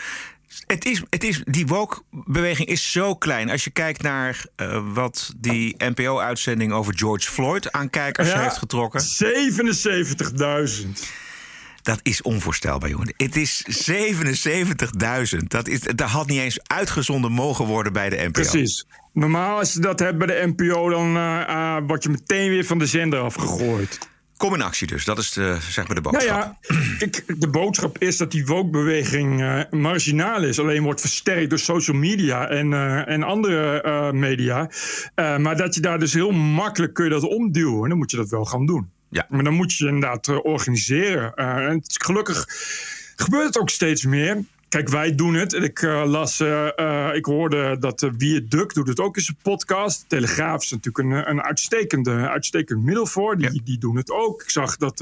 Het 0.66 0.84
is, 0.84 1.02
het 1.10 1.24
is, 1.24 1.42
die 1.44 1.66
woke-beweging 1.66 2.68
is 2.68 2.92
zo 2.92 3.14
klein. 3.14 3.50
Als 3.50 3.64
je 3.64 3.70
kijkt 3.70 4.02
naar 4.02 4.44
uh, 4.56 4.82
wat 4.94 5.32
die 5.36 5.74
NPO-uitzending 5.78 6.72
over 6.72 6.98
George 6.98 7.30
Floyd 7.30 7.72
aan 7.72 7.90
kijkers 7.90 8.28
Ja, 8.28 8.42
heeft 8.42 8.56
getrokken. 8.56 9.02
77.000. 9.02 9.06
Dat 11.82 12.00
is 12.02 12.22
onvoorstelbaar, 12.22 12.90
jongen. 12.90 13.14
Het 13.16 13.36
is 13.36 13.64
77.000. 15.32 15.38
Dat, 15.46 15.68
is, 15.68 15.80
dat 15.80 16.08
had 16.08 16.26
niet 16.26 16.40
eens 16.40 16.58
uitgezonden 16.62 17.32
mogen 17.32 17.64
worden 17.64 17.92
bij 17.92 18.08
de 18.10 18.16
NPO. 18.16 18.30
Precies. 18.30 18.86
Normaal 19.12 19.58
als 19.58 19.72
je 19.72 19.80
dat 19.80 19.98
hebt 19.98 20.18
bij 20.18 20.26
de 20.26 20.52
NPO, 20.56 20.88
dan 20.88 21.16
eh, 21.16 21.40
eh, 21.48 21.82
word 21.86 22.02
je 22.02 22.08
meteen 22.08 22.50
weer 22.50 22.64
van 22.64 22.78
de 22.78 22.86
zender 22.86 23.20
afgegooid. 23.20 23.98
Kom 24.36 24.54
in 24.54 24.62
actie 24.62 24.86
dus, 24.86 25.04
dat 25.04 25.18
is 25.18 25.32
de, 25.32 25.56
zeg 25.68 25.86
maar 25.86 25.96
de 25.96 26.02
Nou 26.02 26.14
boodschap. 26.14 26.58
ja, 26.68 26.76
ik, 26.98 27.40
de 27.40 27.48
boodschap 27.48 27.98
is 27.98 28.16
dat 28.16 28.30
die 28.30 28.46
woke-beweging 28.46 29.42
eh, 29.42 29.60
marginaal 29.70 30.42
is. 30.42 30.58
Alleen 30.58 30.82
wordt 30.82 31.00
versterkt 31.00 31.50
door 31.50 31.58
social 31.58 31.96
media 31.96 32.48
en, 32.48 32.72
eh, 32.72 33.08
en 33.08 33.22
andere 33.22 33.82
eh, 33.82 34.10
media. 34.10 34.70
Maar 35.14 35.56
dat 35.56 35.74
je 35.74 35.80
daar 35.80 35.98
dus 35.98 36.12
heel 36.12 36.30
makkelijk 36.30 36.94
kun 36.94 37.04
je 37.04 37.10
dat 37.10 37.22
omduwen. 37.22 37.82
En 37.82 37.88
dan 37.88 37.98
moet 37.98 38.10
je 38.10 38.16
dat 38.16 38.28
wel 38.28 38.44
gaan 38.44 38.66
doen. 38.66 38.90
Ja. 39.10 39.26
Maar 39.28 39.44
dan 39.44 39.54
moet 39.54 39.74
je 39.74 39.86
inderdaad 39.86 40.42
organiseren. 40.42 41.34
En 41.34 41.80
gelukkig 41.84 42.44
gebeurt 43.16 43.46
het 43.46 43.58
ook 43.58 43.70
steeds 43.70 44.04
meer. 44.04 44.44
Kijk, 44.76 44.88
wij 44.88 45.14
doen 45.14 45.34
het. 45.34 45.52
En 45.52 45.62
Ik 45.62 45.82
eh, 45.82 46.02
las, 46.06 46.40
eh, 46.40 46.78
eh, 46.78 47.14
ik 47.14 47.24
hoorde 47.24 47.76
dat 47.78 48.02
uh, 48.02 48.10
Wie 48.16 48.44
Duk 48.44 48.74
doet 48.74 48.88
het 48.88 49.00
ook 49.00 49.16
in 49.16 49.22
zijn 49.22 49.36
podcast. 49.42 50.04
Telegraaf 50.08 50.62
is 50.62 50.70
natuurlijk 50.70 50.98
een, 50.98 51.30
een 51.30 51.42
uitstekende, 51.42 52.28
uitstekend 52.28 52.82
middel 52.82 53.06
voor. 53.06 53.36
Die, 53.36 53.62
die 53.64 53.78
doen 53.78 53.96
het 53.96 54.10
ook. 54.10 54.42
Ik 54.42 54.50
zag 54.50 54.76
dat 54.76 55.00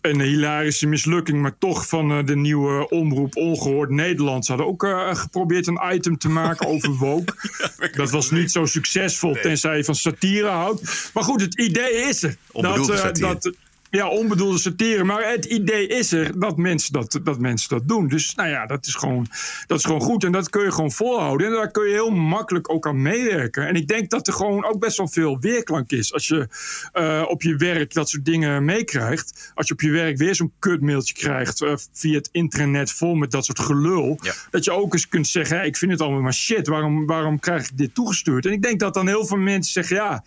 een 0.00 0.20
hilarische 0.20 0.86
mislukking, 0.86 1.42
maar 1.42 1.58
toch 1.58 1.88
van 1.88 2.26
de 2.26 2.36
nieuwe 2.36 2.88
omroep 2.88 3.36
Ongehoord 3.36 3.90
Nederland. 3.90 4.44
Ze 4.44 4.52
hadden 4.52 4.70
ook 4.70 4.86
geprobeerd 5.18 5.66
een 5.66 5.80
item 5.92 6.18
te 6.18 6.28
maken 6.28 6.66
over 6.66 6.90
woke. 6.90 7.34
dat 7.92 8.10
was 8.10 8.30
niet 8.30 8.52
zo 8.52 8.64
succesvol, 8.64 9.34
tenzij 9.42 9.76
je 9.76 9.84
van 9.84 9.94
satire 9.94 10.48
houdt. 10.48 11.10
Maar 11.14 11.24
goed, 11.24 11.40
het 11.40 11.60
idee 11.60 11.92
is 11.92 12.22
er. 12.22 12.36
Eh, 12.52 12.82
satire. 12.82 13.20
dat, 13.20 13.52
ja, 13.90 14.08
onbedoelde 14.08 14.58
satire. 14.58 15.04
Maar 15.04 15.30
het 15.30 15.44
idee 15.44 15.86
is 15.86 16.12
er 16.12 16.38
dat 16.40 16.56
mensen 16.56 16.92
dat, 16.92 17.20
dat 17.22 17.38
mensen 17.38 17.68
dat 17.68 17.88
doen. 17.88 18.08
Dus 18.08 18.34
nou 18.34 18.48
ja, 18.48 18.66
dat 18.66 18.86
is, 18.86 18.94
gewoon, 18.94 19.26
dat 19.66 19.78
is 19.78 19.84
gewoon 19.84 20.00
goed. 20.00 20.24
En 20.24 20.32
dat 20.32 20.50
kun 20.50 20.62
je 20.62 20.72
gewoon 20.72 20.92
volhouden. 20.92 21.46
En 21.46 21.52
daar 21.52 21.70
kun 21.70 21.86
je 21.86 21.92
heel 21.92 22.10
makkelijk 22.10 22.70
ook 22.72 22.86
aan 22.86 23.02
meewerken. 23.02 23.66
En 23.66 23.74
ik 23.74 23.88
denk 23.88 24.10
dat 24.10 24.26
er 24.26 24.32
gewoon 24.32 24.64
ook 24.64 24.78
best 24.78 24.96
wel 24.96 25.08
veel 25.08 25.38
weerklank 25.40 25.90
is. 25.90 26.12
Als 26.12 26.28
je 26.28 26.48
eh, 26.92 27.24
op 27.28 27.42
je 27.42 27.56
werk 27.56 27.94
dat 27.94 28.08
soort 28.08 28.24
dingen 28.24 28.64
meekrijgt. 28.64 29.52
Als 29.54 29.66
je 29.68 29.72
op 29.72 29.80
je 29.80 29.90
werk 29.90 30.16
weer 30.16 30.34
zo'n 30.34 30.52
kutmailtje 30.58 31.14
krijgt. 31.14 31.60
eh, 31.62 31.72
via 31.92 32.16
het 32.16 32.28
internet 32.32 32.92
vol 32.92 33.14
met 33.14 33.30
dat 33.30 33.44
soort 33.44 33.58
gelul. 33.60 34.18
Dat 34.50 34.64
je 34.64 34.70
ook 34.70 34.92
eens 34.92 35.08
kunt 35.08 35.26
zeggen: 35.28 35.64
Ik 35.64 35.76
vind 35.76 35.90
het 35.92 36.00
allemaal 36.00 36.20
maar 36.20 36.34
shit. 36.34 36.66
Waarom, 36.66 37.06
waarom 37.06 37.38
krijg 37.38 37.62
ik 37.62 37.78
dit 37.78 37.94
toegestuurd? 37.94 38.46
En 38.46 38.52
ik 38.52 38.62
denk 38.62 38.80
dat 38.80 38.94
dan 38.94 39.06
heel 39.06 39.26
veel 39.26 39.36
mensen 39.36 39.72
zeggen: 39.72 39.96
Ja, 39.96 40.24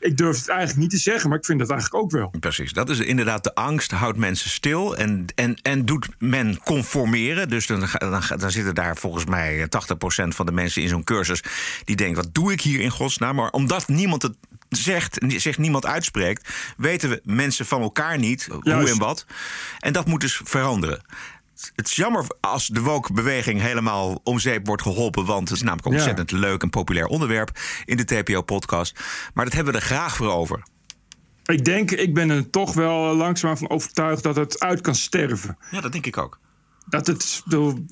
ik 0.00 0.16
durf 0.16 0.38
het 0.38 0.48
eigenlijk 0.48 0.78
niet 0.80 0.90
te 0.90 0.96
zeggen. 0.96 1.28
Maar 1.28 1.38
ik 1.38 1.44
vind 1.44 1.60
het 1.60 1.70
eigenlijk 1.70 2.04
ook 2.04 2.10
wel. 2.10 2.32
Precies, 2.40 2.72
dat 2.72 2.90
is 2.90 3.00
inderdaad 3.06 3.44
de 3.44 3.54
angst 3.54 3.90
houdt 3.90 4.18
mensen 4.18 4.50
stil 4.50 4.96
en, 4.96 5.26
en, 5.34 5.58
en 5.62 5.84
doet 5.84 6.08
men 6.18 6.58
conformeren. 6.58 7.48
Dus 7.48 7.66
dan, 7.66 7.88
dan, 8.38 8.50
zitten 8.50 8.74
daar 8.74 8.96
volgens 8.96 9.24
mij 9.24 9.66
80% 9.66 9.68
van 10.28 10.46
de 10.46 10.52
mensen 10.52 10.82
in 10.82 10.88
zo'n 10.88 11.04
cursus 11.04 11.42
die 11.84 11.96
denken: 11.96 12.22
wat 12.22 12.34
doe 12.34 12.52
ik 12.52 12.60
hier 12.60 12.80
in 12.80 12.90
godsnaam? 12.90 13.36
Maar 13.36 13.50
omdat 13.50 13.88
niemand 13.88 14.22
het 14.22 14.34
zegt, 14.68 15.18
zich 15.26 15.58
niemand 15.58 15.86
uitspreekt, 15.86 16.48
weten 16.76 17.08
we 17.10 17.20
mensen 17.24 17.66
van 17.66 17.82
elkaar 17.82 18.18
niet 18.18 18.48
hoe 18.50 18.60
Juist. 18.62 18.92
en 18.92 18.98
wat. 18.98 19.26
En 19.78 19.92
dat 19.92 20.06
moet 20.06 20.20
dus 20.20 20.40
veranderen. 20.44 21.02
Het 21.74 21.86
is 21.86 21.94
jammer 21.96 22.24
als 22.40 22.66
de 22.66 22.80
woke-beweging 22.80 23.60
helemaal 23.60 24.20
om 24.24 24.38
zeep 24.38 24.66
wordt 24.66 24.82
geholpen. 24.82 25.24
Want 25.24 25.48
het 25.48 25.56
is 25.56 25.62
namelijk 25.62 25.88
Ja. 25.88 25.94
ontzettend 25.94 26.30
leuk 26.30 26.62
en 26.62 26.70
populair 26.70 27.06
onderwerp 27.06 27.58
in 27.84 27.96
de 27.96 28.04
TPO-podcast. 28.04 28.98
Maar 29.34 29.44
dat 29.44 29.54
hebben 29.54 29.72
we 29.72 29.78
er 29.78 29.84
graag 29.84 30.16
voor 30.16 30.32
over. 30.32 30.62
Ik 31.44 31.64
denk, 31.64 31.90
ik 31.90 32.14
ben 32.14 32.30
er 32.30 32.50
toch 32.50 32.74
wel 32.74 33.14
langzaam 33.14 33.56
van 33.56 33.70
overtuigd 33.70 34.22
dat 34.22 34.36
het 34.36 34.60
uit 34.60 34.80
kan 34.80 34.94
sterven. 34.94 35.58
Ja, 35.70 35.80
dat 35.80 35.92
denk 35.92 36.06
ik 36.06 36.18
ook. 36.18 36.38
Dat 36.86 37.06
het, 37.06 37.42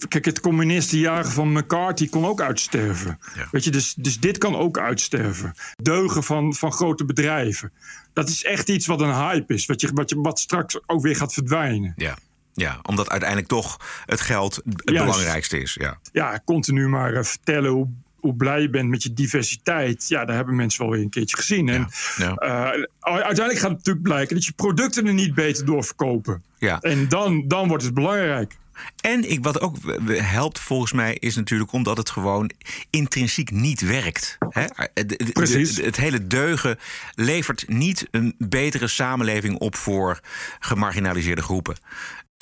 kijk, 0.09 0.25
het 0.25 0.41
communistenjagen 0.41 1.33
van 1.33 1.53
McCarthy 1.53 2.09
kon 2.09 2.27
ook 2.27 2.41
uitsterven. 2.41 3.19
Weet 3.51 3.65
je, 3.65 3.71
dus, 3.71 3.95
dus 3.95 4.21
dit 4.21 4.39
kan 4.39 4.57
ook 4.57 4.79
uitsterven. 4.79 5.55
Deugen 5.83 6.23
van, 6.23 6.55
van 6.55 6.73
grote 6.73 7.05
bedrijven. 7.05 7.73
Dat 8.13 8.29
is 8.29 8.45
echt 8.45 8.69
iets 8.69 8.87
wat 8.87 9.01
een 9.01 9.15
hype 9.15 9.55
is. 9.55 9.67
Wat, 9.67 9.81
je, 9.81 9.91
wat, 9.95 10.11
je, 10.11 10.21
wat 10.21 10.39
straks 10.39 10.89
ook 10.89 11.03
weer 11.03 11.17
gaat 11.17 11.33
verdwijnen. 11.33 11.93
Ja. 11.97 12.17
ja, 12.53 12.79
omdat 12.83 13.11
uiteindelijk 13.11 13.49
toch 13.49 13.77
het 14.07 14.21
geld 14.21 14.55
het 14.55 14.83
Juist. 14.85 15.05
belangrijkste 15.05 15.61
is. 15.61 15.77
Ja. 15.81 15.99
Ja, 16.13 16.41
continu 16.45 16.89
maar 16.89 17.15
eh, 17.15 17.25
vertellen 17.25 17.71
hoe, 17.71 17.89
hoe 18.23 18.35
blij 18.35 18.61
je 18.61 18.71
bent 18.71 18.89
met 18.89 19.03
je 19.03 19.13
diversiteit. 19.13 20.09
Ja, 20.09 20.25
daar 20.25 20.37
hebben 20.37 20.57
mensen 20.57 20.83
wel 20.83 20.91
weer 20.93 21.03
een 21.03 21.11
keertje 21.11 21.37
gezien. 21.37 21.69
En, 21.69 21.89
ja. 22.17 22.35
eh, 22.35 22.83
uiteindelijk 23.01 23.59
gaat 23.59 23.69
het 23.69 23.79
natuurlijk 23.79 24.03
blijken 24.05 24.35
dat 24.35 24.45
je 24.45 24.53
producten 24.53 25.07
er 25.07 25.15
niet 25.15 25.35
beter 25.35 25.65
door 25.65 25.85
verkopen. 25.85 26.43
Ja. 26.59 26.81
En 26.81 27.09
dan, 27.09 27.49
dan 27.49 27.69
wordt 27.69 27.85
het 27.85 27.95
belangrijk. 27.95 28.57
En 29.01 29.31
ik, 29.31 29.43
wat 29.43 29.61
ook 29.61 29.77
helpt 30.07 30.59
volgens 30.59 30.93
mij 30.93 31.15
is 31.15 31.37
natuurlijk 31.37 31.73
omdat 31.73 31.97
het 31.97 32.11
gewoon 32.11 32.51
intrinsiek 32.91 33.51
niet 33.51 33.81
werkt. 33.81 34.39
Hè? 34.49 34.65
De- 34.95 35.07
de- 35.07 35.17
de- 35.17 35.33
Precies. 35.33 35.77
het 35.77 35.97
hele 35.97 36.27
deugen 36.27 36.79
levert 37.15 37.69
niet 37.69 38.09
een 38.11 38.35
betere 38.39 38.89
samenleving 38.89 39.59
op 39.59 39.77
voor 39.77 40.21
gemarginaliseerde 40.61 41.43
groepen. 41.43 41.77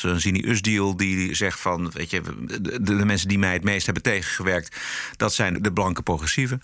Zo'n 0.00 0.20
Zini 0.20 0.42
Usdeal 0.48 0.96
die 0.96 1.34
zegt 1.34 1.60
van, 1.60 1.90
weet 1.90 2.10
je, 2.10 2.22
de, 2.60 2.82
de 2.82 2.92
mensen 3.04 3.28
die 3.28 3.38
mij 3.38 3.52
het 3.52 3.64
meest 3.64 3.84
hebben 3.84 4.02
tegengewerkt, 4.02 4.76
dat 5.16 5.34
zijn 5.34 5.62
de 5.62 5.72
blanke 5.72 6.02
progressieven. 6.02 6.60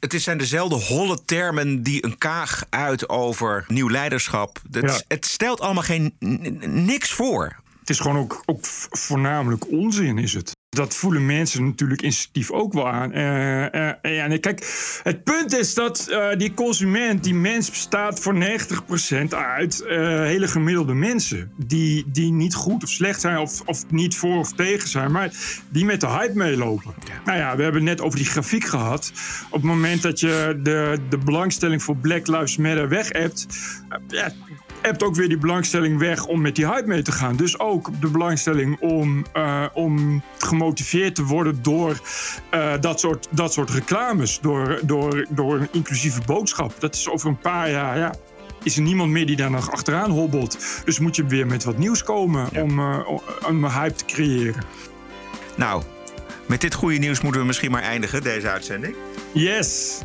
Het 0.00 0.22
zijn 0.22 0.38
dezelfde 0.38 0.74
holle 0.74 1.24
termen 1.24 1.82
die 1.82 2.04
een 2.04 2.18
kaag 2.18 2.64
uit 2.70 3.08
over 3.08 3.64
nieuw 3.68 3.90
leiderschap. 3.90 4.62
Het, 4.70 4.84
Ja. 4.84 5.00
het 5.08 5.26
stelt 5.26 5.60
allemaal 5.60 5.82
geen 5.82 6.14
niks 6.66 7.12
voor. 7.12 7.60
Het 7.80 7.90
is 7.90 7.98
gewoon 7.98 8.16
ook, 8.16 8.42
ook 8.46 8.64
voornamelijk 8.90 9.70
onzin, 9.70 10.18
is 10.18 10.32
het. 10.32 10.52
Dat 10.74 10.94
voelen 10.94 11.26
mensen 11.26 11.64
natuurlijk 11.64 12.02
instinctief 12.02 12.50
ook 12.50 12.72
wel 12.72 12.88
aan. 12.88 13.12
Eh, 13.12 13.74
eh, 13.74 13.94
eh, 14.02 14.16
ja, 14.16 14.26
nee, 14.26 14.38
kijk, 14.38 14.66
het 15.02 15.24
punt 15.24 15.52
is 15.52 15.74
dat 15.74 16.06
eh, 16.08 16.28
die 16.36 16.54
consument, 16.54 17.24
die 17.24 17.34
mens 17.34 17.70
bestaat 17.70 18.20
voor 18.20 18.34
90% 18.34 19.34
uit 19.34 19.80
eh, 19.80 19.98
hele 20.06 20.48
gemiddelde 20.48 20.94
mensen. 20.94 21.52
Die, 21.56 22.04
die 22.06 22.32
niet 22.32 22.54
goed 22.54 22.82
of 22.82 22.88
slecht 22.88 23.20
zijn 23.20 23.38
of, 23.38 23.60
of 23.64 23.84
niet 23.90 24.16
voor 24.16 24.38
of 24.38 24.52
tegen 24.52 24.88
zijn, 24.88 25.12
maar 25.12 25.32
die 25.68 25.84
met 25.84 26.00
de 26.00 26.08
hype 26.08 26.36
meelopen. 26.36 26.94
Nou 27.24 27.38
ja, 27.38 27.56
we 27.56 27.62
hebben 27.62 27.86
het 27.86 27.90
net 27.90 28.00
over 28.00 28.18
die 28.18 28.28
grafiek 28.28 28.64
gehad. 28.64 29.12
Op 29.46 29.52
het 29.52 29.70
moment 29.70 30.02
dat 30.02 30.20
je 30.20 30.60
de, 30.62 30.98
de 31.08 31.18
belangstelling 31.18 31.82
voor 31.82 31.96
Black 31.96 32.26
Lives 32.26 32.56
Matter 32.56 32.88
weg 32.88 33.08
hebt, 33.08 33.46
eh, 33.88 33.98
ja, 34.08 34.32
hebt 34.82 35.02
ook 35.02 35.14
weer 35.14 35.28
die 35.28 35.38
belangstelling 35.38 35.98
weg 35.98 36.26
om 36.26 36.40
met 36.40 36.56
die 36.56 36.66
hype 36.66 36.86
mee 36.86 37.02
te 37.02 37.12
gaan. 37.12 37.36
Dus 37.36 37.58
ook 37.58 38.00
de 38.00 38.08
belangstelling 38.08 38.80
om, 38.80 39.24
eh, 39.32 39.64
om 39.72 40.22
gemotiveerd 40.38 41.14
te 41.14 41.24
worden 41.24 41.62
door 41.62 42.00
eh, 42.50 42.72
dat, 42.80 43.00
soort, 43.00 43.28
dat 43.30 43.52
soort 43.52 43.70
reclames. 43.70 44.40
Door, 44.40 44.80
door, 44.82 45.26
door 45.28 45.60
een 45.60 45.68
inclusieve 45.72 46.20
boodschap. 46.26 46.74
Dat 46.78 46.94
is 46.94 47.08
over 47.08 47.28
een 47.28 47.38
paar 47.38 47.70
jaar, 47.70 47.98
ja, 47.98 48.14
is 48.62 48.76
er 48.76 48.82
niemand 48.82 49.10
meer 49.10 49.26
die 49.26 49.36
daar 49.36 49.50
nog 49.50 49.70
achteraan 49.70 50.10
hobbelt. 50.10 50.82
Dus 50.84 50.98
moet 50.98 51.16
je 51.16 51.24
weer 51.26 51.46
met 51.46 51.64
wat 51.64 51.78
nieuws 51.78 52.02
komen 52.02 52.48
om, 52.62 52.78
eh, 52.78 53.08
om 53.48 53.64
een 53.64 53.70
hype 53.70 53.94
te 53.94 54.04
creëren. 54.04 54.62
Nou, 55.56 55.82
met 56.46 56.60
dit 56.60 56.74
goede 56.74 56.98
nieuws 56.98 57.20
moeten 57.20 57.40
we 57.40 57.46
misschien 57.46 57.70
maar 57.70 57.82
eindigen, 57.82 58.22
deze 58.22 58.48
uitzending. 58.48 58.94
Yes! 59.32 60.00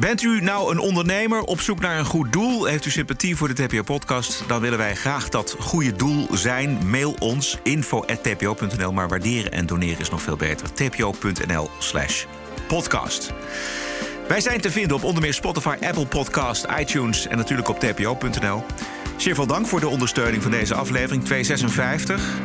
Bent 0.00 0.22
u 0.22 0.40
nou 0.40 0.70
een 0.70 0.78
ondernemer 0.78 1.42
op 1.42 1.60
zoek 1.60 1.80
naar 1.80 1.98
een 1.98 2.04
goed 2.04 2.32
doel? 2.32 2.64
Heeft 2.64 2.84
u 2.84 2.90
sympathie 2.90 3.36
voor 3.36 3.54
de 3.54 3.66
TPO-podcast? 3.66 4.44
Dan 4.46 4.60
willen 4.60 4.78
wij 4.78 4.94
graag 4.94 5.28
dat 5.28 5.56
goede 5.58 5.92
doel 5.92 6.28
zijn. 6.32 6.90
Mail 6.90 7.16
ons 7.18 7.58
info.tpo.nl. 7.62 8.92
Maar 8.92 9.08
waarderen 9.08 9.52
en 9.52 9.66
doneren 9.66 9.98
is 9.98 10.10
nog 10.10 10.22
veel 10.22 10.36
beter. 10.36 10.72
tpo.nl 10.72 11.70
slash 11.78 12.24
podcast. 12.68 13.32
Wij 14.28 14.40
zijn 14.40 14.60
te 14.60 14.70
vinden 14.70 14.96
op 14.96 15.04
onder 15.04 15.22
meer 15.22 15.34
Spotify, 15.34 15.76
Apple 15.80 16.06
Podcast, 16.06 16.66
iTunes 16.78 17.26
en 17.26 17.36
natuurlijk 17.36 17.68
op 17.68 17.78
tpo.nl. 17.78 18.64
Zeer 19.16 19.34
veel 19.34 19.46
dank 19.46 19.66
voor 19.66 19.80
de 19.80 19.88
ondersteuning 19.88 20.42
van 20.42 20.50
deze 20.50 20.74
aflevering 20.74 21.24
256. 21.24 22.38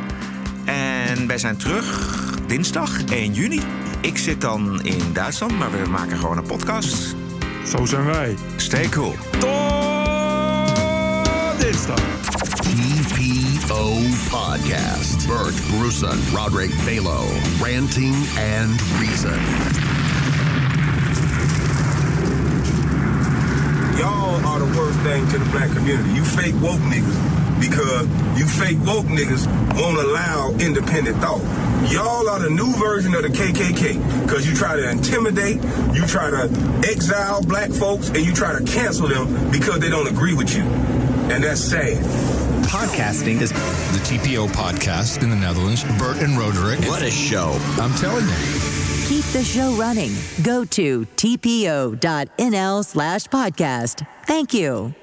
En 0.64 1.26
wij 1.26 1.38
zijn 1.38 1.56
terug 1.56 2.14
dinsdag 2.46 3.04
1 3.04 3.32
juni. 3.32 3.60
Ik 4.00 4.18
zit 4.18 4.40
dan 4.40 4.84
in 4.84 5.12
Duitsland, 5.12 5.58
maar 5.58 5.70
we 5.70 5.88
maken 5.88 6.18
gewoon 6.18 6.38
een 6.38 6.46
podcast. 6.46 7.25
Zo 7.66 7.84
zijn 7.84 8.04
wij. 8.04 8.36
Stay 8.56 8.88
cool. 8.88 9.14
dinsdag. 11.58 12.00
TPO 12.60 13.92
Podcast. 14.30 15.26
Bert 15.26 15.54
Bruson, 15.70 16.18
Roderick 16.34 16.70
Balo, 16.84 17.24
Ranting 17.60 18.14
and 18.38 18.80
Reason. 19.00 19.40
Y'all 23.98 24.44
are 24.44 24.58
the 24.58 24.78
worst 24.78 24.98
thing 24.98 25.26
to 25.28 25.38
the 25.38 25.50
black 25.50 25.70
community. 25.76 26.10
You 26.10 26.24
fake 26.24 26.54
woke 26.60 26.80
niggas. 26.80 27.45
Because 27.60 28.06
you 28.38 28.46
fake 28.46 28.78
woke 28.86 29.06
niggas 29.06 29.46
won't 29.78 29.98
allow 29.98 30.50
independent 30.60 31.18
thought. 31.18 31.40
Y'all 31.90 32.28
are 32.28 32.40
the 32.40 32.50
new 32.50 32.72
version 32.74 33.14
of 33.14 33.22
the 33.22 33.28
KKK 33.28 34.22
because 34.22 34.46
you 34.48 34.54
try 34.54 34.76
to 34.76 34.90
intimidate, 34.90 35.56
you 35.94 36.06
try 36.06 36.30
to 36.30 36.44
exile 36.88 37.42
black 37.42 37.70
folks, 37.70 38.08
and 38.08 38.18
you 38.18 38.32
try 38.32 38.58
to 38.58 38.64
cancel 38.64 39.08
them 39.08 39.50
because 39.50 39.78
they 39.80 39.88
don't 39.88 40.08
agree 40.08 40.34
with 40.34 40.54
you. 40.56 40.62
And 40.62 41.42
that's 41.44 41.60
sad. 41.60 41.96
Podcasting 42.66 43.40
is 43.40 43.52
the 43.52 44.00
TPO 44.04 44.48
podcast 44.48 45.22
in 45.22 45.30
the 45.30 45.36
Netherlands. 45.36 45.84
Bert 45.98 46.18
and 46.18 46.36
Roderick. 46.36 46.80
What 46.88 47.02
a 47.02 47.10
show. 47.10 47.56
I'm 47.80 47.94
telling 47.94 48.26
you. 48.26 48.76
Keep 49.06 49.24
the 49.26 49.44
show 49.44 49.72
running. 49.74 50.10
Go 50.42 50.64
to 50.64 51.06
tpo.nl 51.16 52.84
slash 52.84 53.24
podcast. 53.26 54.06
Thank 54.26 54.52
you. 54.52 54.94